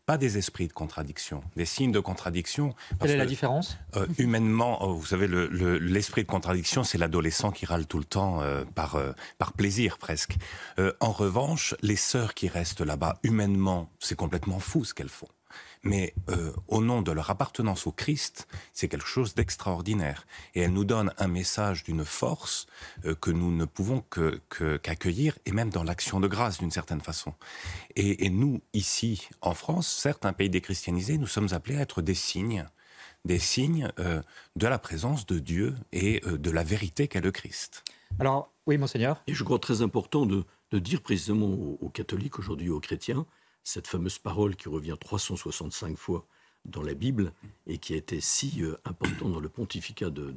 Pas 0.09 0.17
des 0.17 0.39
esprits 0.39 0.67
de 0.67 0.73
contradiction, 0.73 1.43
des 1.55 1.65
signes 1.65 1.91
de 1.91 1.99
contradiction. 1.99 2.73
Quelle 2.99 3.11
est 3.11 3.17
la 3.17 3.27
différence 3.27 3.77
Humainement, 4.17 4.79
oh, 4.81 4.95
vous 4.95 5.05
savez, 5.05 5.27
l'esprit 5.27 6.23
de 6.23 6.27
contradiction, 6.27 6.83
c'est 6.83 6.97
l'adolescent 6.97 7.51
qui 7.51 7.67
râle 7.67 7.85
tout 7.85 7.99
le 7.99 8.05
temps 8.05 8.41
par, 8.73 8.99
par 9.37 9.53
plaisir 9.53 9.99
presque. 9.99 10.37
en 10.99 11.11
revanche, 11.11 11.75
les 11.83 11.95
sœurs 11.95 12.33
qui 12.33 12.47
restent 12.47 12.81
là-bas, 12.81 13.19
humainement, 13.21 13.91
c'est 13.99 14.15
complètement 14.15 14.57
fou 14.57 14.83
ce 14.83 14.95
qu'elles 14.95 15.09
font 15.09 15.27
mais 15.83 16.13
euh, 16.29 16.51
au 16.67 16.81
nom 16.81 17.01
de 17.01 17.11
leur 17.11 17.29
appartenance 17.29 17.87
au 17.87 17.91
Christ, 17.91 18.47
c'est 18.73 18.87
quelque 18.87 19.07
chose 19.07 19.33
d'extraordinaire. 19.33 20.27
Et 20.55 20.61
elle 20.61 20.73
nous 20.73 20.83
donne 20.83 21.13
un 21.17 21.27
message 21.27 21.83
d'une 21.83 22.05
force 22.05 22.67
euh, 23.05 23.15
que 23.15 23.31
nous 23.31 23.51
ne 23.55 23.65
pouvons 23.65 24.03
qu'accueillir, 24.81 25.37
et 25.45 25.51
même 25.51 25.69
dans 25.69 25.83
l'action 25.83 26.19
de 26.19 26.27
grâce 26.27 26.59
d'une 26.59 26.71
certaine 26.71 27.01
façon. 27.01 27.33
Et, 27.95 28.29
nous, 28.29 28.61
ici, 28.73 29.27
en 29.41 29.53
France, 29.53 29.87
certes 29.87 30.25
un 30.25 30.33
pays 30.33 30.49
déchristianisé, 30.49 31.17
nous 31.17 31.27
sommes 31.27 31.53
appelés 31.53 31.77
à 31.77 31.81
être 31.81 32.01
des 32.01 32.15
signes, 32.15 32.65
des 33.25 33.39
signes 33.39 33.91
euh, 33.99 34.21
de 34.55 34.67
la 34.67 34.79
présence 34.79 35.25
de 35.25 35.39
Dieu 35.39 35.75
et 35.91 36.21
de 36.25 36.51
la 36.51 36.63
vérité 36.63 37.07
qu'est 37.07 37.21
le 37.21 37.31
Christ. 37.31 37.83
Alors, 38.19 38.51
oui, 38.65 38.77
monseigneur. 38.77 39.21
Et 39.27 39.33
je 39.33 39.43
crois 39.43 39.59
très 39.59 39.81
important 39.81 40.25
de, 40.25 40.45
dire 40.71 41.01
précisément 41.01 41.47
aux 41.47 41.89
catholiques 41.89 42.37
aujourd'hui, 42.37 42.69
aux 42.69 42.79
chrétiens, 42.79 43.25
cette 43.63 43.87
fameuse 43.87 44.19
parole 44.19 44.55
qui 44.55 44.69
revient 44.69 44.95
365 44.99 45.97
fois 45.97 46.25
dans 46.65 46.83
la 46.83 46.93
Bible 46.93 47.33
et 47.67 47.77
qui 47.77 47.93
a 47.93 47.97
été 47.97 48.19
si 48.21 48.63
euh, 48.63 48.75
importante 48.85 49.31
dans 49.31 49.39
le 49.39 49.49
pontificat 49.49 50.09
de, 50.09 50.33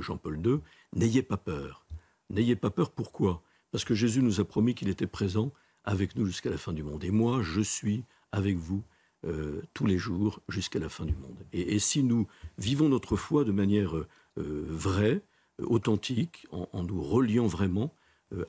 Jean-Paul 0.00 0.40
II, 0.44 0.58
n'ayez 0.94 1.22
pas 1.22 1.36
peur. 1.36 1.86
N'ayez 2.30 2.56
pas 2.56 2.70
peur, 2.70 2.90
pourquoi? 2.90 3.42
Parce 3.70 3.84
que 3.84 3.94
Jésus 3.94 4.22
nous 4.22 4.40
a 4.40 4.44
promis 4.44 4.74
qu'il 4.74 4.88
était 4.88 5.06
présent 5.06 5.52
avec 5.84 6.16
nous 6.16 6.26
jusqu'à 6.26 6.50
la 6.50 6.58
fin 6.58 6.72
du 6.72 6.82
monde. 6.82 7.04
Et 7.04 7.10
moi, 7.10 7.42
je 7.42 7.60
suis 7.60 8.04
avec 8.32 8.56
vous 8.56 8.82
euh, 9.26 9.62
tous 9.74 9.86
les 9.86 9.98
jours 9.98 10.40
jusqu'à 10.48 10.78
la 10.78 10.88
fin 10.88 11.04
du 11.04 11.14
monde. 11.14 11.44
Et, 11.52 11.78
si 11.78 12.02
nous 12.02 12.26
vivons 12.58 12.88
notre 12.88 13.16
foi 13.16 13.44
de 13.44 13.52
manière 13.52 13.96
euh, 13.96 14.06
vraie, 14.36 15.22
authentique, 15.62 16.46
en, 16.52 16.84
nous 16.84 17.02
reliant 17.02 17.48
vraiment 17.48 17.92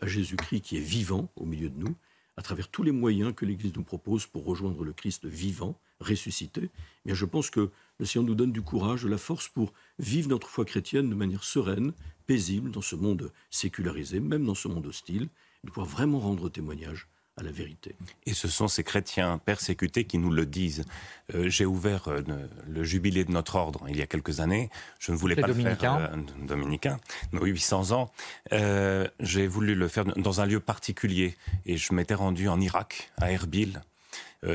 à 0.01 0.05
Jésus-Christ 0.05 0.61
qui 0.61 0.77
est 0.77 0.81
vivant 0.81 1.31
au 1.35 1.45
milieu 1.45 1.69
de 1.69 1.79
nous, 1.79 1.95
à 2.39 2.41
travers 2.41 2.69
tous 2.69 2.83
les 2.83 2.93
moyens 2.93 3.33
que 3.35 3.43
l'Église 3.43 3.75
nous 3.75 3.83
propose 3.83 4.25
pour 4.25 4.45
rejoindre 4.45 4.85
le 4.85 4.93
Christ 4.93 5.25
vivant, 5.25 5.77
ressuscité, 5.99 6.69
mais 7.03 7.13
je 7.13 7.25
pense 7.25 7.49
que 7.49 7.69
le 7.99 8.05
Seigneur 8.05 8.29
nous 8.29 8.35
donne 8.35 8.53
du 8.53 8.61
courage, 8.61 9.03
de 9.03 9.09
la 9.09 9.17
force 9.17 9.49
pour 9.49 9.73
vivre 9.99 10.29
notre 10.29 10.47
foi 10.47 10.63
chrétienne 10.63 11.09
de 11.09 11.15
manière 11.15 11.43
sereine, 11.43 11.91
paisible, 12.27 12.71
dans 12.71 12.81
ce 12.81 12.95
monde 12.95 13.33
sécularisé, 13.49 14.21
même 14.21 14.45
dans 14.45 14.55
ce 14.55 14.69
monde 14.69 14.87
hostile, 14.87 15.27
de 15.65 15.69
pouvoir 15.69 15.85
vraiment 15.85 16.19
rendre 16.19 16.47
témoignage 16.47 17.09
à 17.39 17.43
la 17.43 17.51
vérité. 17.51 17.95
Et 18.25 18.33
ce 18.33 18.47
sont 18.47 18.67
ces 18.67 18.83
chrétiens 18.83 19.37
persécutés 19.37 20.03
qui 20.05 20.17
nous 20.17 20.31
le 20.31 20.45
disent. 20.45 20.85
Euh, 21.33 21.49
j'ai 21.49 21.65
ouvert 21.65 22.07
euh, 22.07 22.21
le, 22.67 22.83
jubilé 22.83 23.23
de 23.23 23.31
notre 23.31 23.55
ordre 23.55 23.85
il 23.89 23.97
y 23.97 24.01
a 24.01 24.07
quelques 24.07 24.39
années. 24.39 24.69
Je 24.99 25.11
ne 25.11 25.17
voulais 25.17 25.35
pas 25.35 25.47
le 25.47 25.53
faire 25.53 25.95
euh, 25.95 26.17
dominicain, 26.45 26.99
nos 27.31 27.45
800 27.45 27.91
ans. 27.91 28.11
J'ai 28.51 29.47
voulu 29.47 29.75
le 29.75 29.87
faire 29.87 30.05
dans 30.05 30.41
un 30.41 30.45
lieu 30.45 30.59
particulier 30.59 31.35
et 31.65 31.77
je 31.77 31.93
m'étais 31.93 32.13
rendu 32.13 32.47
en 32.49 32.59
Irak, 32.59 33.11
à 33.17 33.31
Erbil, 33.31 33.81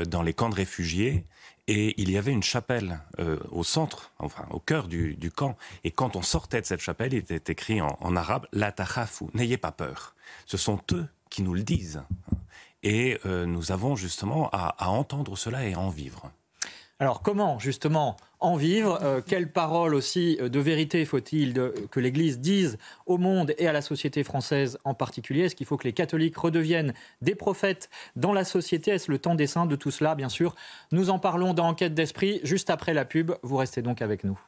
dans 0.07 0.21
les 0.21 0.33
camps 0.33 0.49
de 0.49 0.55
réfugiés. 0.55 1.25
Et 1.67 1.99
il 1.99 2.11
y 2.11 2.17
avait 2.17 2.31
une 2.31 2.43
chapelle 2.43 2.99
au 3.49 3.63
centre, 3.63 4.11
enfin 4.19 4.45
au 4.51 4.59
cœur 4.59 4.87
du, 4.87 5.31
camp. 5.35 5.57
Et 5.83 5.91
quand 5.91 6.15
on 6.15 6.21
sortait 6.21 6.61
de 6.61 6.65
cette 6.65 6.81
chapelle, 6.81 7.13
il 7.13 7.19
était 7.19 7.51
écrit 7.51 7.81
en, 7.81 8.15
arabe 8.15 8.47
La 8.51 8.71
tahafu, 8.71 9.25
n'ayez 9.33 9.57
pas 9.57 9.71
peur. 9.71 10.15
Ce 10.45 10.57
sont 10.57 10.79
eux 10.93 11.07
qui 11.29 11.41
nous 11.41 11.53
le 11.53 11.63
disent. 11.63 12.03
Et 12.85 13.17
euh, 13.25 13.47
nous 13.47 13.71
avons 13.71 13.95
justement 13.95 14.47
à, 14.53 14.89
entendre 14.89 15.35
cela 15.35 15.67
et 15.67 15.73
à 15.73 15.79
en 15.79 15.89
vivre. 15.89 16.31
Alors 16.99 17.21
comment 17.21 17.59
justement 17.59 18.15
en 18.39 18.55
vivre 18.55 18.99
euh, 19.01 19.21
Quelle 19.25 19.51
parole 19.51 19.95
aussi 19.95 20.37
euh, 20.39 20.47
de 20.49 20.59
vérité 20.59 21.03
faut-il 21.03 21.53
que 21.89 21.99
l'Église 21.99 22.39
dise 22.39 22.77
au 23.07 23.17
monde 23.17 23.53
et 23.57 23.67
à 23.67 23.73
la 23.73 23.81
société 23.81 24.23
française 24.23 24.77
en 24.85 24.93
particulier? 24.93 25.45
Est-ce 25.45 25.55
qu'il 25.55 25.65
faut 25.65 25.77
que 25.77 25.83
les 25.85 25.93
catholiques 25.93 26.37
redeviennent 26.37 26.93
des 27.21 27.33
prophètes 27.33 27.89
dans 28.15 28.33
la 28.33 28.45
société? 28.45 28.91
Est-ce 28.91 29.11
le 29.11 29.17
temps 29.17 29.35
des 29.35 29.47
saints 29.47 29.65
de 29.65 29.75
tout 29.75 29.91
cela? 29.91 30.13
Bien 30.13 30.29
sûr, 30.29 30.55
nous 30.91 31.09
en 31.09 31.17
parlons 31.17 31.55
dans 31.55 31.67
Enquête 31.67 31.95
d'Esprit 31.95 32.39
juste 32.43 32.69
après 32.69 32.93
la 32.93 33.03
pub. 33.03 33.31
Vous 33.41 33.57
restez 33.57 33.81
donc 33.81 34.03
avec 34.03 34.23
nous. 34.23 34.39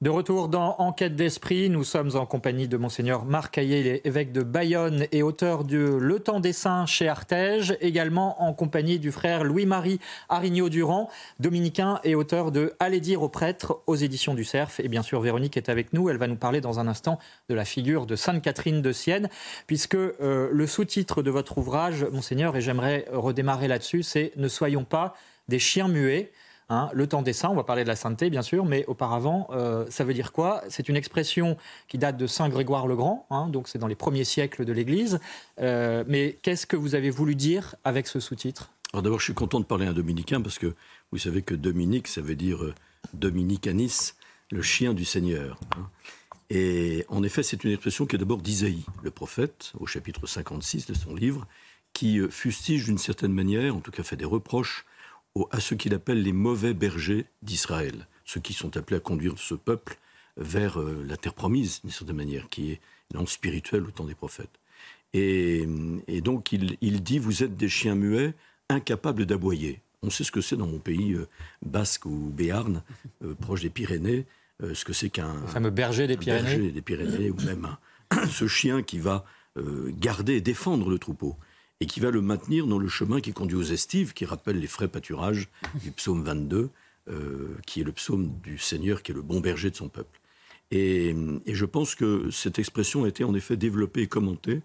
De 0.00 0.10
retour 0.10 0.46
dans 0.46 0.76
Enquête 0.78 1.16
d'esprit, 1.16 1.68
nous 1.70 1.82
sommes 1.82 2.14
en 2.14 2.24
compagnie 2.24 2.68
de 2.68 2.76
Monseigneur 2.76 3.24
Marc 3.24 3.54
Caillé, 3.54 4.06
évêque 4.06 4.30
de 4.30 4.44
Bayonne 4.44 5.08
et 5.10 5.24
auteur 5.24 5.64
de 5.64 5.98
Le 6.00 6.20
Temps 6.20 6.38
des 6.38 6.52
Saints 6.52 6.86
chez 6.86 7.08
Artege, 7.08 7.76
également 7.80 8.40
en 8.40 8.54
compagnie 8.54 9.00
du 9.00 9.10
frère 9.10 9.42
Louis-Marie 9.42 9.98
Arignaud-Durand, 10.28 11.10
dominicain 11.40 11.98
et 12.04 12.14
auteur 12.14 12.52
de 12.52 12.74
Allez 12.78 13.00
dire 13.00 13.22
aux 13.22 13.28
prêtres 13.28 13.80
aux 13.88 13.96
éditions 13.96 14.34
du 14.34 14.44
Cerf. 14.44 14.78
Et 14.78 14.86
bien 14.86 15.02
sûr, 15.02 15.20
Véronique 15.20 15.56
est 15.56 15.68
avec 15.68 15.92
nous, 15.92 16.08
elle 16.08 16.16
va 16.16 16.28
nous 16.28 16.36
parler 16.36 16.60
dans 16.60 16.78
un 16.78 16.86
instant 16.86 17.18
de 17.48 17.56
la 17.56 17.64
figure 17.64 18.06
de 18.06 18.14
Sainte 18.14 18.40
Catherine 18.40 18.80
de 18.80 18.92
Sienne, 18.92 19.28
puisque 19.66 19.96
euh, 19.96 20.48
le 20.52 20.66
sous-titre 20.68 21.24
de 21.24 21.32
votre 21.32 21.58
ouvrage, 21.58 22.04
Monseigneur, 22.12 22.56
et 22.56 22.60
j'aimerais 22.60 23.06
redémarrer 23.10 23.66
là-dessus, 23.66 24.04
c'est 24.04 24.30
Ne 24.36 24.46
soyons 24.46 24.84
pas 24.84 25.16
des 25.48 25.58
chiens 25.58 25.88
muets. 25.88 26.30
Hein, 26.70 26.90
le 26.92 27.06
temps 27.06 27.22
des 27.22 27.32
saints, 27.32 27.48
on 27.48 27.54
va 27.54 27.64
parler 27.64 27.82
de 27.82 27.88
la 27.88 27.96
sainteté 27.96 28.28
bien 28.28 28.42
sûr, 28.42 28.66
mais 28.66 28.84
auparavant, 28.86 29.48
euh, 29.52 29.86
ça 29.88 30.04
veut 30.04 30.12
dire 30.12 30.32
quoi? 30.32 30.62
C'est 30.68 30.90
une 30.90 30.96
expression 30.96 31.56
qui 31.88 31.96
date 31.96 32.18
de 32.18 32.26
Saint 32.26 32.50
Grégoire 32.50 32.86
le 32.86 32.94
Grand, 32.94 33.26
hein, 33.30 33.48
donc 33.48 33.68
c'est 33.68 33.78
dans 33.78 33.86
les 33.86 33.94
premiers 33.94 34.24
siècles 34.24 34.66
de 34.66 34.72
l'Église. 34.72 35.18
Euh, 35.60 36.04
mais 36.06 36.38
qu'est-ce 36.42 36.66
que 36.66 36.76
vous 36.76 36.94
avez 36.94 37.08
voulu 37.08 37.34
dire 37.34 37.74
avec 37.84 38.06
ce 38.06 38.20
sous-titre? 38.20 38.70
Alors 38.92 39.02
d'abord, 39.02 39.18
je 39.18 39.24
suis 39.24 39.34
content 39.34 39.60
de 39.60 39.64
parler 39.64 39.86
un 39.86 39.94
dominicain 39.94 40.42
parce 40.42 40.58
que 40.58 40.74
vous 41.10 41.16
savez 41.16 41.40
que 41.40 41.54
Dominique, 41.54 42.06
ça 42.06 42.20
veut 42.20 42.36
dire 42.36 42.62
euh, 42.62 42.74
Dominicanis, 43.14 44.12
le 44.50 44.60
chien 44.60 44.92
du 44.92 45.06
Seigneur. 45.06 45.58
Hein. 45.74 45.88
Et 46.50 47.06
en 47.08 47.22
effet, 47.22 47.42
c'est 47.42 47.64
une 47.64 47.70
expression 47.70 48.04
qui 48.04 48.16
est 48.16 48.18
d'abord 48.18 48.42
d'Isaïe, 48.42 48.84
le 49.02 49.10
prophète, 49.10 49.72
au 49.80 49.86
chapitre 49.86 50.26
56 50.26 50.86
de 50.86 50.94
son 50.94 51.14
livre, 51.14 51.46
qui 51.94 52.20
fustige 52.30 52.84
d'une 52.84 52.98
certaine 52.98 53.32
manière, 53.32 53.74
en 53.74 53.80
tout 53.80 53.90
cas 53.90 54.02
fait 54.02 54.16
des 54.16 54.24
reproches 54.26 54.84
à 55.50 55.60
ce 55.60 55.74
qu'il 55.74 55.94
appelle 55.94 56.22
les 56.22 56.32
mauvais 56.32 56.74
bergers 56.74 57.26
d'Israël, 57.42 58.06
ceux 58.24 58.40
qui 58.40 58.52
sont 58.52 58.76
appelés 58.76 58.96
à 58.96 59.00
conduire 59.00 59.34
ce 59.36 59.54
peuple 59.54 59.98
vers 60.36 60.80
euh, 60.80 61.04
la 61.06 61.16
terre 61.16 61.34
promise, 61.34 61.80
d'une 61.82 61.90
certaine 61.90 62.16
manière, 62.16 62.48
qui 62.48 62.72
est 62.72 62.80
l'ange 63.12 63.30
spirituel 63.30 63.84
au 63.84 63.90
temps 63.90 64.04
des 64.04 64.14
prophètes. 64.14 64.58
Et, 65.14 65.66
donc 66.22 66.52
il, 66.52 67.02
dit, 67.02 67.18
vous 67.18 67.42
êtes 67.42 67.56
des 67.56 67.68
chiens 67.68 67.94
muets, 67.94 68.34
incapables 68.68 69.24
d'aboyer. 69.24 69.80
On 70.02 70.10
sait 70.10 70.22
ce 70.22 70.30
que 70.30 70.42
c'est 70.42 70.56
dans 70.56 70.66
mon 70.66 70.78
pays 70.78 71.14
euh, 71.14 71.26
basque 71.64 72.04
ou 72.04 72.30
béarn, 72.30 72.82
euh, 73.24 73.34
proche 73.34 73.62
des 73.62 73.70
Pyrénées, 73.70 74.26
ce 74.74 74.84
que 74.84 74.92
c'est 74.92 75.08
qu'un... 75.08 75.46
fameux 75.46 75.70
berger 75.70 76.08
des 76.08 76.16
Pyrénées. 76.16 76.42
Berger 76.42 76.72
des 76.72 76.82
Pyrénées, 76.82 77.30
ou 77.30 77.36
même 77.42 77.76
ce 78.28 78.48
chien 78.48 78.82
qui 78.82 78.98
va 78.98 79.24
garder 79.56 80.34
et 80.34 80.40
défendre 80.40 80.90
le 80.90 80.98
troupeau 80.98 81.36
et 81.80 81.86
qui 81.86 82.00
va 82.00 82.10
le 82.10 82.20
maintenir 82.20 82.66
dans 82.66 82.78
le 82.78 82.88
chemin 82.88 83.20
qui 83.20 83.32
conduit 83.32 83.56
aux 83.56 83.62
estives, 83.62 84.12
qui 84.12 84.24
rappelle 84.24 84.58
les 84.58 84.66
frais 84.66 84.88
pâturages 84.88 85.48
du 85.82 85.90
psaume 85.92 86.24
22, 86.24 86.70
euh, 87.08 87.56
qui 87.66 87.80
est 87.80 87.84
le 87.84 87.92
psaume 87.92 88.32
du 88.42 88.58
Seigneur, 88.58 89.02
qui 89.02 89.12
est 89.12 89.14
le 89.14 89.22
bon 89.22 89.40
berger 89.40 89.70
de 89.70 89.76
son 89.76 89.88
peuple. 89.88 90.20
Et, 90.70 91.14
je 91.46 91.64
pense 91.64 91.94
que 91.94 92.30
cette 92.30 92.58
expression 92.58 93.04
a 93.04 93.08
été 93.08 93.24
en 93.24 93.34
effet 93.34 93.56
développée 93.56 94.02
et 94.02 94.06
commentée 94.06 94.60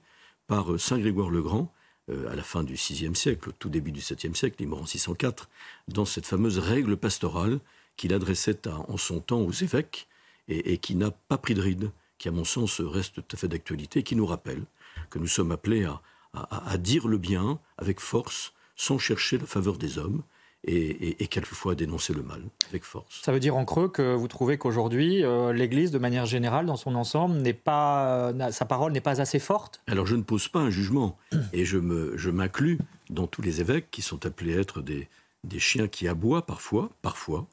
par 0.48 0.80
Saint 0.80 0.98
Grégoire 0.98 1.30
le 1.30 1.42
Grand, 1.42 1.72
euh, 2.10 2.30
à 2.30 2.36
la 2.36 2.44
fin 2.44 2.64
du 2.64 2.74
VIe 2.74 3.16
siècle, 3.16 3.50
au 3.50 3.52
tout 3.54 3.70
début 3.70 3.92
du 3.92 4.02
VIIe 4.02 4.36
siècle, 4.36 4.58
il 4.60 4.68
mort 4.68 4.82
en 4.82 4.86
604, 4.86 5.50
dans 5.88 6.06
cette 6.06 6.26
fameuse 6.26 6.58
règle 6.58 6.98
pastorale 6.98 7.60
qu'il 7.96 8.14
adressait 8.14 8.68
en 8.68 8.98
son 8.98 9.20
temps 9.20 9.40
aux 9.40 9.52
évêques 9.52 10.08
et, 10.48 10.74
et 10.74 10.78
qui 10.80 10.96
n'a 10.96 11.12
pas 11.12 11.38
pris 11.38 11.54
de 11.54 11.62
ride, 11.62 11.92
qui 12.18 12.28
à 12.28 12.32
mon 12.32 12.44
sens 12.44 12.82
reste 12.82 13.16
tout 13.16 13.36
à 13.36 13.38
fait 13.38 13.48
d'actualité, 13.48 14.04
qui 14.04 14.16
nous 14.16 14.26
rappelle 14.26 14.64
que 15.10 15.20
nous 15.20 15.28
sommes 15.28 15.52
appelés 15.52 15.86
à, 15.86 16.02
à, 16.34 16.78
dire 16.78 17.08
le 17.08 17.18
bien 17.18 17.60
avec 17.78 18.00
force, 18.00 18.54
sans 18.76 18.98
chercher 18.98 19.38
la 19.38 19.46
faveur 19.46 19.78
des 19.78 19.98
hommes, 19.98 20.24
et, 20.66 21.28
quelquefois 21.28 21.74
à 21.74 21.76
dénoncer 21.76 22.14
le 22.14 22.24
mal 22.24 22.42
avec 22.70 22.84
force. 22.84 23.22
Ça 23.22 23.32
veut 23.32 23.40
dire 23.40 23.58
en 23.58 23.66
creux 23.66 23.90
que 23.90 24.16
vous 24.16 24.28
trouvez 24.28 24.58
qu'aujourd'hui, 24.58 25.24
euh, 25.24 25.52
l'Église, 25.52 25.92
de 25.92 25.98
manière 25.98 26.26
générale, 26.26 26.66
dans 26.66 26.78
son 26.78 26.96
ensemble, 26.96 27.36
n'est 27.36 27.54
pas, 27.54 28.30
euh, 28.32 28.52
sa 28.52 28.66
parole 28.66 28.94
n'est 28.94 29.02
pas 29.02 29.20
assez 29.20 29.40
forte? 29.40 29.82
Alors 29.88 30.06
je 30.06 30.16
ne 30.16 30.22
pose 30.22 30.48
pas 30.48 30.60
un 30.60 30.70
jugement, 30.70 31.18
et 31.52 31.66
je, 31.66 31.78
me, 31.78 32.18
je 32.18 32.30
m'inclus 32.30 32.80
dans 33.10 33.28
tous 33.28 33.42
les 33.42 33.62
évêques 33.62 33.92
qui 33.92 34.02
sont 34.02 34.26
appelés 34.26 34.56
à 34.56 34.62
être 34.62 34.82
des, 34.82 35.10
des 35.44 35.60
chiens 35.60 35.88
qui 35.88 36.08
aboient 36.08 36.46
parfois, 36.46 36.90
parfois. 37.02 37.48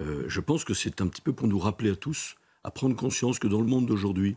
Euh, 0.00 0.24
je 0.26 0.40
pense 0.40 0.64
que 0.64 0.74
c'est 0.74 1.00
un 1.02 1.06
petit 1.06 1.22
peu 1.22 1.32
pour 1.32 1.48
nous 1.48 1.58
rappeler 1.58 1.90
à 1.90 1.96
tous, 1.96 2.36
à 2.64 2.70
prendre 2.70 2.96
conscience 2.96 3.38
que 3.38 3.46
dans 3.46 3.60
le 3.60 3.66
monde 3.66 3.86
d'aujourd'hui, 3.86 4.36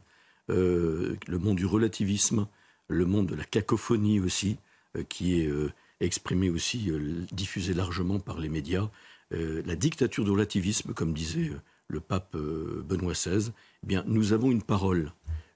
le 0.49 1.17
monde 1.27 1.57
du 1.57 1.65
relativisme, 1.65 2.47
le 2.87 3.05
monde 3.05 3.27
de 3.27 3.35
la 3.35 3.43
cacophonie 3.43 4.19
aussi, 4.19 4.57
euh, 4.95 5.03
qui 5.03 5.41
est 5.41 5.47
euh, 5.47 5.71
exprimé 5.99 6.49
aussi, 6.49 6.89
euh, 6.89 7.25
diffusé 7.31 7.73
largement 7.73 8.19
par 8.19 8.39
les 8.39 8.49
médias, 8.49 8.89
la 9.29 9.75
dictature 9.75 10.23
du 10.23 10.31
relativisme, 10.31 10.93
comme 10.93 11.13
disait 11.13 11.51
le 11.89 11.99
pape 11.99 12.37
Benoît 12.37 13.11
XVI, 13.11 13.51
eh 13.83 13.85
bien, 13.85 14.05
nous 14.07 14.31
avons 14.31 14.51
une 14.51 14.61
parole, 14.61 15.11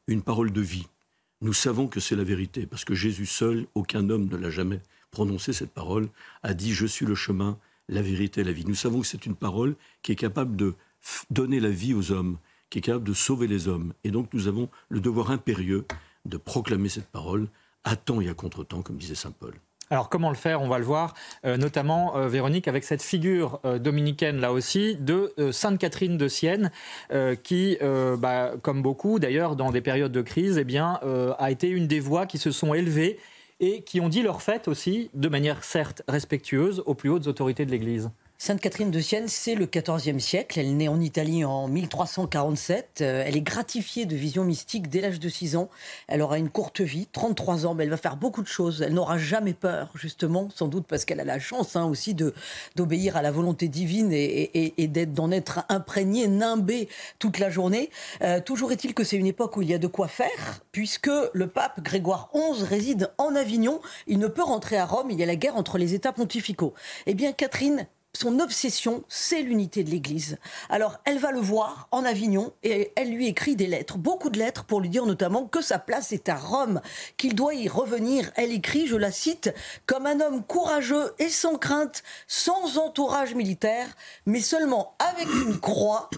une 0.08 0.22
parole 0.22 0.52
de 0.52 0.60
vie. 0.60 0.88
Nous 1.39 1.54
savons 1.54 1.88
que 1.88 2.02
c'est 2.02 2.17
la 2.17 2.26
vérité, 2.26 2.65
parce 2.65 2.84
que 2.84 2.96
Jésus 2.96 3.26
seul, 3.26 3.67
aucun 3.74 4.10
homme 4.10 4.28
ne 4.28 4.36
l'a 4.36 4.50
jamais 4.50 4.82
prononcé 5.10 5.54
cette 5.54 5.72
parole, 5.72 6.10
a 6.44 6.54
dit 6.54 6.74
Je 6.74 6.86
suis 6.86 7.06
le 7.06 7.15
chemin, 7.15 7.58
la 7.88 8.02
vérité 8.02 8.44
la 8.44 8.52
vie. 8.52 8.65
Nous 8.65 8.76
savons 8.76 9.00
que 9.00 9.08
c'est 9.08 9.26
une 9.26 9.38
parole 9.38 9.76
qui 10.02 10.12
est 10.12 10.17
capable 10.17 10.58
de 10.58 10.74
donner 11.30 11.62
la 11.62 11.70
vie 11.70 11.94
aux 11.94 12.12
hommes, 12.12 12.39
qui 12.70 12.80
est 12.80 12.82
capable 12.82 13.08
de 13.08 13.13
sauver 13.13 13.48
les 13.48 13.70
hommes. 13.70 13.94
Et 14.04 14.12
donc 14.12 14.34
nous 14.34 14.50
avons 14.50 14.67
le 14.89 15.00
devoir 15.00 15.32
impérieux 15.32 15.86
de 16.26 16.38
proclamer 16.38 16.90
cette 16.90 17.08
parole 17.08 17.48
à 17.84 17.96
temps 17.96 18.22
et 18.22 18.30
à 18.30 18.34
contre-temps, 18.34 18.82
comme 18.82 18.98
disait 18.98 19.16
Saint 19.16 19.32
Paul. 19.32 19.54
Alors 19.92 20.08
comment 20.08 20.30
le 20.30 20.38
faire? 20.38 20.62
On 20.62 20.70
va 20.70 20.80
le 20.80 20.86
voir, 20.86 21.14
euh, 21.46 21.58
notamment 21.58 22.16
euh, 22.16 22.30
Véronique 22.30 22.70
avec 22.70 22.86
cette 22.86 23.02
figure 23.02 23.60
euh, 23.66 23.78
dominicaine 23.78 24.40
là 24.40 24.54
aussi 24.54 24.96
de 24.96 25.34
Sainte 25.52 25.78
Catherine 25.78 26.18
de 26.18 26.30
Sienne, 26.30 26.72
qui, 27.44 27.78
bah, 27.82 28.54
comme 28.62 28.82
beaucoup 28.82 29.20
d'ailleurs 29.20 29.58
dans 29.58 29.72
des 29.72 29.82
périodes 29.82 30.14
de 30.14 30.22
crise, 30.22 30.58
eh 30.58 30.64
bien, 30.64 31.00
a 31.38 31.52
été 31.52 31.68
une 31.68 31.88
des 31.88 32.00
voix 32.00 32.26
qui 32.26 32.38
se 32.38 32.52
sont 32.52 32.74
élevées 32.74 33.20
et 33.60 33.84
qui 33.84 34.00
ont 34.00 34.08
dit 34.08 34.22
leur 34.22 34.42
fait 34.42 34.68
aussi, 34.68 35.10
de 35.14 35.28
manière 35.28 35.64
certes 35.64 36.04
respectueuse, 36.08 36.84
aux 36.86 36.94
plus 36.94 37.10
hautes 37.10 37.28
autorités 37.28 37.66
de 37.66 37.72
l'Église. 37.72 38.10
Sainte 38.44 38.60
Catherine 38.60 38.90
de 38.90 39.00
Sienne, 39.00 39.28
c'est 39.28 39.54
le 39.54 39.68
XIVe 39.68 40.18
siècle. 40.18 40.60
Elle 40.60 40.76
naît 40.76 40.88
en 40.88 41.00
Italie 41.00 41.46
en 41.46 41.68
1347. 41.68 43.02
Euh, 43.02 43.24
elle 43.24 43.38
est 43.38 43.42
gratifiée 43.42 44.08
de 44.08 44.16
visions 44.16 44.44
mystiques 44.44 44.90
dès 44.90 45.00
l'âge 45.00 45.20
de 45.20 45.30
6 45.30 45.56
ans. 45.56 45.70
Elle 46.08 46.24
aura 46.24 46.40
une 46.40 46.50
courte 46.50 46.82
vie, 46.82 47.08
33 47.12 47.68
ans, 47.68 47.76
mais 47.76 47.84
elle 47.84 47.92
va 47.92 47.98
faire 47.98 48.16
beaucoup 48.16 48.42
de 48.42 48.48
choses. 48.48 48.82
Elle 48.82 48.96
n'aura 48.96 49.20
jamais 49.20 49.54
peur, 49.54 49.92
justement, 49.94 50.50
sans 50.56 50.68
doute 50.68 50.88
parce 50.88 51.06
qu'elle 51.06 51.20
a 51.20 51.24
la 51.24 51.38
chance 51.38 51.76
hein, 51.76 51.86
aussi 51.86 52.16
de 52.16 52.34
d'obéir 52.76 53.16
à 53.16 53.22
la 53.22 53.30
volonté 53.30 53.68
divine 53.68 54.12
et, 54.12 54.74
d'être 54.88 55.14
d'en 55.14 55.30
être 55.30 55.64
imprégnée, 55.70 56.28
nimbée 56.28 56.90
toute 57.20 57.38
la 57.38 57.52
journée. 57.52 57.92
Euh, 58.24 58.42
toujours 58.42 58.72
est-il 58.72 58.96
que 58.96 59.04
c'est 59.04 59.18
une 59.18 59.28
époque 59.28 59.56
où 59.56 59.62
il 59.62 59.70
y 59.70 59.76
a 59.76 59.78
de 59.78 59.86
quoi 59.86 60.08
faire, 60.08 60.64
puisque 60.72 61.12
le 61.34 61.46
pape 61.46 61.84
Grégoire 61.84 62.32
XI 62.34 62.64
réside 62.64 63.12
en 63.20 63.36
Avignon. 63.36 63.82
Il 64.08 64.18
ne 64.18 64.26
peut 64.26 64.42
rentrer 64.42 64.78
à 64.78 64.88
Rome. 64.88 65.12
Il 65.12 65.20
y 65.20 65.24
a 65.24 65.28
la 65.28 65.36
guerre 65.36 65.58
entre 65.58 65.78
les 65.78 65.94
États 65.94 66.12
pontificaux. 66.12 66.74
Eh 67.06 67.14
bien, 67.14 67.34
Catherine 67.34 67.86
son 68.13 68.39
obsession, 68.39 69.04
c'est 69.08 69.41
l'unité 69.41 69.84
de 69.84 69.89
l'Église. 69.89 70.38
Alors, 70.69 71.00
elle 71.06 71.17
va 71.17 71.32
le 71.32 71.39
voir 71.39 71.88
en 71.91 72.04
Avignon 72.04 72.54
et 72.62 72.91
elle 72.95 73.12
lui 73.12 73.28
écrit 73.28 73.56
des 73.56 73.67
lettres, 73.67 73.97
beaucoup 73.97 74.30
de 74.30 74.38
lettres, 74.38 74.65
pour 74.65 74.82
lui 74.82 74.89
dire 74.89 75.06
notamment 75.06 75.45
que 75.45 75.62
sa 75.62 75.80
place 75.80 76.12
est 76.12 76.30
à 76.30 76.36
Rome, 76.36 76.82
qu'il 77.17 77.36
doit 77.36 77.54
y 77.54 77.67
revenir. 77.67 78.32
Elle 78.36 78.52
écrit, 78.52 78.88
je 78.88 78.97
la 78.97 79.12
cite, 79.12 79.54
comme 79.86 80.06
un 80.06 80.19
homme 80.19 80.43
courageux 80.43 81.13
et 81.19 81.30
sans 81.30 81.58
crainte, 81.58 82.04
sans 82.28 82.78
entourage 82.78 83.34
militaire, 83.34 83.88
mais 84.26 84.41
seulement 84.41 84.95
avec 85.00 85.28
une 85.28 85.60
croix 85.60 86.10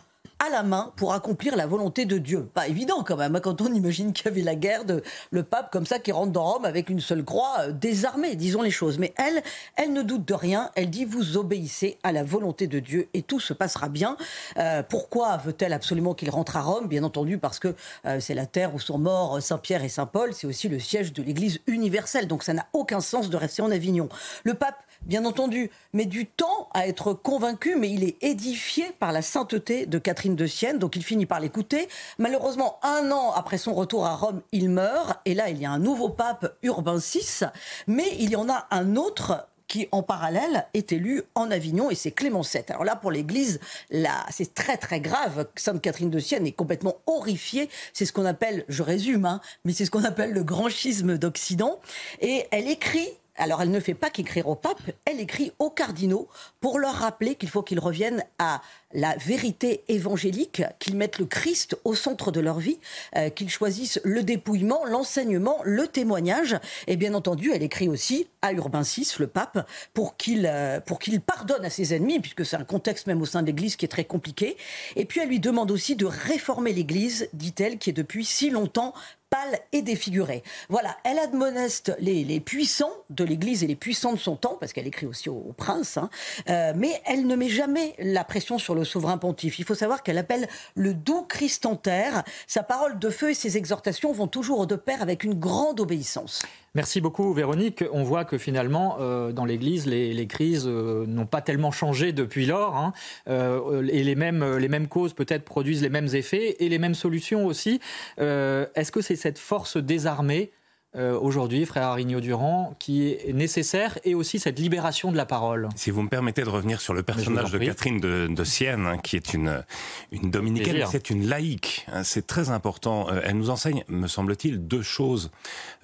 à 0.46 0.50
la 0.50 0.64
main 0.64 0.92
pour 0.96 1.14
accomplir 1.14 1.56
la 1.56 1.66
volonté 1.66 2.06
de 2.06 2.18
Dieu. 2.18 2.50
Pas 2.54 2.68
évident 2.68 3.04
quand 3.04 3.16
même, 3.16 3.36
hein, 3.36 3.40
quand 3.40 3.62
on 3.62 3.74
imagine 3.74 4.12
qu'il 4.12 4.26
y 4.26 4.30
avait 4.30 4.42
la 4.42 4.56
guerre 4.56 4.84
de 4.84 5.02
le 5.32 5.44
pape 5.44 5.72
comme 5.72 5.86
ça 5.86 6.00
qui 6.00 6.12
rentre 6.12 6.32
dans 6.32 6.44
Rome 6.44 6.66
avec 6.66 6.90
une 6.90 7.00
seule 7.00 7.24
croix, 7.24 7.56
euh, 7.62 7.72
désarmée, 7.72 8.36
disons 8.36 8.62
les 8.62 8.72
choses. 8.72 8.98
Mais 8.98 9.14
elle, 9.18 9.42
elle 9.76 9.94
ne 9.94 10.02
doute 10.02 10.26
de 10.26 10.34
rien, 10.34 10.70
elle 10.76 10.90
dit 10.90 11.06
vous 11.06 11.38
obéissez 11.38 11.98
à 12.04 12.12
la 12.12 12.24
volonté 12.24 12.68
de 12.68 12.80
Dieu 12.80 13.08
et 13.14 13.22
tout 13.22 13.40
se 13.40 13.54
passera 13.54 13.88
bien. 13.88 14.18
Euh, 14.58 14.84
pourquoi 14.84 15.38
veut-elle 15.38 15.74
absolument 15.74 16.14
qu'il 16.14 16.30
rentre 16.30 16.58
à 16.58 16.62
Rome? 16.62 16.88
Bien 16.88 17.04
entendu 17.04 17.38
parce 17.38 17.60
que 17.60 17.76
euh, 18.06 18.20
c'est 18.20 18.34
la 18.34 18.46
terre 18.46 18.76
où 18.76 18.80
sont 18.80 18.98
morts 18.98 19.42
Saint 19.42 19.58
Pierre 19.58 19.84
et 19.84 19.90
Saint 19.90 20.06
Paul, 20.06 20.34
c'est 20.34 20.48
aussi 20.48 20.68
le 20.68 20.80
siège 20.80 21.14
de 21.14 21.24
l'Église 21.24 21.60
universelle, 21.68 22.28
donc 22.28 22.44
ça 22.44 22.54
n'a 22.54 22.68
aucun 22.74 23.00
sens 23.00 23.30
de 23.30 23.38
rester 23.38 23.62
en 23.62 23.72
Avignon. 23.72 24.10
Le 24.44 24.54
pape 24.54 24.84
bien 25.06 25.26
entendu, 25.26 25.70
met 25.94 26.06
du 26.06 26.26
temps 26.26 26.70
à 26.74 26.88
être 26.88 27.14
convaincu, 27.14 27.76
mais 27.76 27.90
il 27.90 28.04
est 28.04 28.22
édifié 28.24 28.86
par 29.00 29.12
la 29.12 29.22
sainteté 29.22 29.86
de 29.86 29.98
Catherine 29.98 30.36
de 30.36 30.48
Sienne, 30.48 30.80
donc 30.80 30.96
il 30.96 31.04
finit 31.04 31.26
par 31.26 31.40
l'écouter. 31.40 31.88
Malheureusement, 32.18 32.80
un 32.84 33.12
an 33.12 33.32
après 33.32 33.58
son 33.58 33.74
retour 33.74 34.06
à 34.06 34.16
Rome, 34.16 34.42
il 34.52 34.70
meurt, 34.70 35.20
et 35.26 35.34
là, 35.34 35.50
il 35.50 35.58
y 35.58 35.66
a 35.66 35.72
un 35.72 35.80
nouveau 35.80 36.10
pape, 36.10 36.58
Urbain 36.64 36.98
VI, 36.98 37.46
mais 37.88 38.08
il 38.20 38.30
y 38.30 38.36
en 38.36 38.50
a 38.50 38.68
un 38.72 38.96
autre 38.96 39.48
qui, 39.68 39.88
en 39.92 40.04
parallèle, 40.04 40.68
est 40.74 40.92
élu 40.92 41.24
en 41.36 41.50
Avignon, 41.50 41.90
et 41.90 41.96
c'est 41.96 42.12
Clément 42.12 42.42
VII. 42.42 42.64
Alors 42.70 42.84
là, 42.84 42.96
pour 42.96 43.12
l'Église, 43.12 43.60
là, 43.90 44.26
c'est 44.30 44.54
très 44.54 44.78
très 44.78 45.00
grave. 45.00 45.48
Sainte 45.56 45.82
Catherine 45.82 46.12
de 46.12 46.20
Sienne 46.20 46.46
est 46.46 46.52
complètement 46.52 46.98
horrifiée. 47.08 47.70
C'est 47.92 48.06
ce 48.06 48.14
qu'on 48.14 48.26
appelle, 48.26 48.66
je 48.68 48.84
résume, 48.84 49.26
hein, 49.26 49.42
mais 49.66 49.74
c'est 49.74 49.86
ce 49.86 49.92
qu'on 49.92 50.04
appelle 50.04 50.32
le 50.32 50.44
grand 50.44 50.70
schisme 50.70 51.18
d'Occident. 51.18 51.80
Et 52.22 52.46
elle 52.52 52.68
écrit 52.68 53.10
alors 53.36 53.62
elle 53.62 53.72
ne 53.72 53.80
fait 53.80 53.94
pas 53.94 54.10
qu'écrire 54.10 54.48
au 54.48 54.56
pape, 54.56 54.82
elle 55.06 55.20
écrit 55.20 55.52
aux 55.60 55.70
cardinaux 55.70 56.28
pour 56.60 56.80
leur 56.80 56.94
rappeler 56.94 57.36
qu'il 57.36 57.50
faut 57.50 57.64
qu'ils 57.64 57.80
reviennent 57.80 58.24
à 58.40 58.62
la 58.94 59.16
vérité 59.18 59.84
évangélique, 59.88 60.62
qu'ils 60.80 60.96
mettent 60.96 61.18
le 61.18 61.26
Christ 61.26 61.78
au 61.84 61.96
centre 61.96 62.32
de 62.32 62.40
leur 62.40 62.60
vie, 62.60 62.80
euh, 63.16 63.30
qu'ils 63.30 63.50
choisissent 63.50 64.00
le 64.04 64.24
dépouillement, 64.24 64.86
l'enseignement, 64.86 65.58
le 65.64 65.88
témoignage. 65.88 66.58
Et 66.88 66.96
bien 66.96 67.16
entendu, 67.16 67.52
elle 67.54 67.64
écrit 67.64 67.90
aussi 67.90 68.28
à 68.42 68.54
Urbain 68.54 68.84
VI, 68.84 69.12
le 69.20 69.28
pape, 69.28 69.58
euh, 69.58 70.80
pour 70.82 71.00
qu'il 71.00 71.22
pardonne 71.22 71.66
à 71.66 71.70
ses 71.70 71.96
ennemis, 71.96 72.20
puisque 72.20 72.46
c'est 72.46 72.58
un 72.58 72.66
contexte 72.66 73.08
même 73.08 73.22
au 73.22 73.26
sein 73.26 73.42
de 73.42 73.48
l'Église 73.48 73.76
qui 73.76 73.86
est 73.86 73.90
très 73.90 74.06
compliqué. 74.06 74.58
Et 74.96 75.06
puis 75.06 75.22
elle 75.22 75.30
lui 75.30 75.40
demande 75.40 75.72
aussi 75.72 75.96
de 75.96 76.06
réformer 76.06 76.74
l'Église, 76.74 77.30
dit-elle, 77.34 77.80
qui 77.80 77.90
est 77.90 77.94
depuis 77.94 78.26
si 78.26 78.52
longtemps 78.52 78.94
pâle 79.34 79.58
et 79.72 79.82
défigurée. 79.82 80.44
Voilà, 80.70 80.96
elle 81.04 81.18
admoneste 81.18 81.96
les, 81.98 82.24
les 82.24 82.40
puissants 82.40 82.94
de 83.10 83.24
l'Église 83.24 83.64
et 83.64 83.68
les 83.68 83.76
puissants 83.76 84.14
de 84.14 84.20
son 84.20 84.36
temps, 84.36 84.58
parce 84.60 84.74
qu'elle 84.74 84.86
écrit 84.86 85.08
aussi 85.08 85.28
aux, 85.28 85.54
princes, 85.58 85.98
hein, 85.98 86.12
euh, 86.52 86.74
mais 86.76 87.02
elle 87.08 87.26
ne 87.26 87.36
met 87.36 87.50
jamais 87.50 87.96
la 87.98 88.24
pression 88.24 88.60
sur 88.60 88.76
le 88.76 88.84
souverain 88.84 89.18
pontife. 89.18 89.58
Il 89.58 89.66
faut 89.66 89.74
savoir 89.74 90.04
qu'elle 90.04 90.20
appelle 90.20 90.48
le 90.76 90.94
doux 90.94 91.24
Christ 91.24 91.66
en 91.66 91.76
terre. 91.76 92.24
Sa 92.46 92.62
parole 92.62 93.00
de 93.00 93.10
feu 93.10 93.32
et 93.32 93.34
ses 93.34 93.58
exhortations 93.58 94.12
vont 94.12 94.28
toujours 94.28 94.68
de 94.68 94.76
pair 94.76 95.02
avec 95.02 95.24
une 95.24 95.34
grande 95.34 95.80
obéissance. 95.80 96.44
Merci 96.76 97.02
beaucoup 97.02 97.32
Véronique. 97.36 97.84
On 97.92 98.02
voit 98.02 98.26
que 98.26 98.40
finalement, 98.40 98.98
euh, 99.00 99.32
dans 99.32 99.46
l'Église, 99.46 99.86
les, 99.86 100.26
crises 100.26 100.66
euh, 100.66 101.06
n'ont 101.06 101.28
pas 101.28 101.42
tellement 101.42 101.70
changé 101.70 102.14
depuis 102.14 102.48
lors. 102.48 102.76
Hein. 102.76 102.94
Euh, 103.28 103.88
et 103.92 104.04
les 104.04 104.16
mêmes, 104.16 104.58
les 104.58 104.70
mêmes 104.70 104.88
causes 104.88 105.14
peut-être 105.14 105.46
produisent 105.46 105.84
les 105.84 105.90
mêmes 105.90 106.08
effets 106.14 106.56
et 106.60 106.70
les 106.70 106.80
mêmes 106.80 106.96
solutions 106.96 107.46
aussi. 107.46 107.80
Est-ce 108.18 108.92
que 108.92 109.02
c'est 109.02 109.16
cette 109.24 109.40
force 109.40 109.78
désarmée 109.78 110.52
euh, 110.96 111.18
aujourd'hui, 111.20 111.66
frère 111.66 111.88
Arigno 111.88 112.20
Durand, 112.20 112.76
qui 112.78 113.10
est 113.10 113.34
nécessaire 113.34 113.98
et 114.04 114.14
aussi 114.14 114.38
cette 114.38 114.60
libération 114.60 115.12
de 115.12 115.18
la 115.18 115.26
parole. 115.26 115.70
Si 115.76 115.90
vous 115.90 116.04
me 116.04 116.10
permettez 116.10 116.44
de 116.44 116.50
revenir 116.50 116.82
sur 116.82 116.94
le 116.94 117.02
personnage 117.02 117.52
de 117.52 117.58
Catherine 117.58 118.00
de, 118.00 118.44
Sienne, 118.44 118.86
hein, 118.86 118.98
qui 119.00 119.16
est 119.16 119.34
une, 119.34 119.64
une 120.12 120.30
dominicaine, 120.30 120.86
c'est 120.90 121.10
une 121.10 121.28
laïque. 121.28 121.88
Hein, 121.92 122.04
c'est 122.04 122.28
très 122.28 122.52
important. 122.52 123.10
Euh, 123.10 123.22
elle 123.24 123.38
nous 123.38 123.50
enseigne, 123.50 123.84
me 123.88 124.06
semble-t-il, 124.06 124.68
deux 124.68 124.84
choses. 124.84 125.32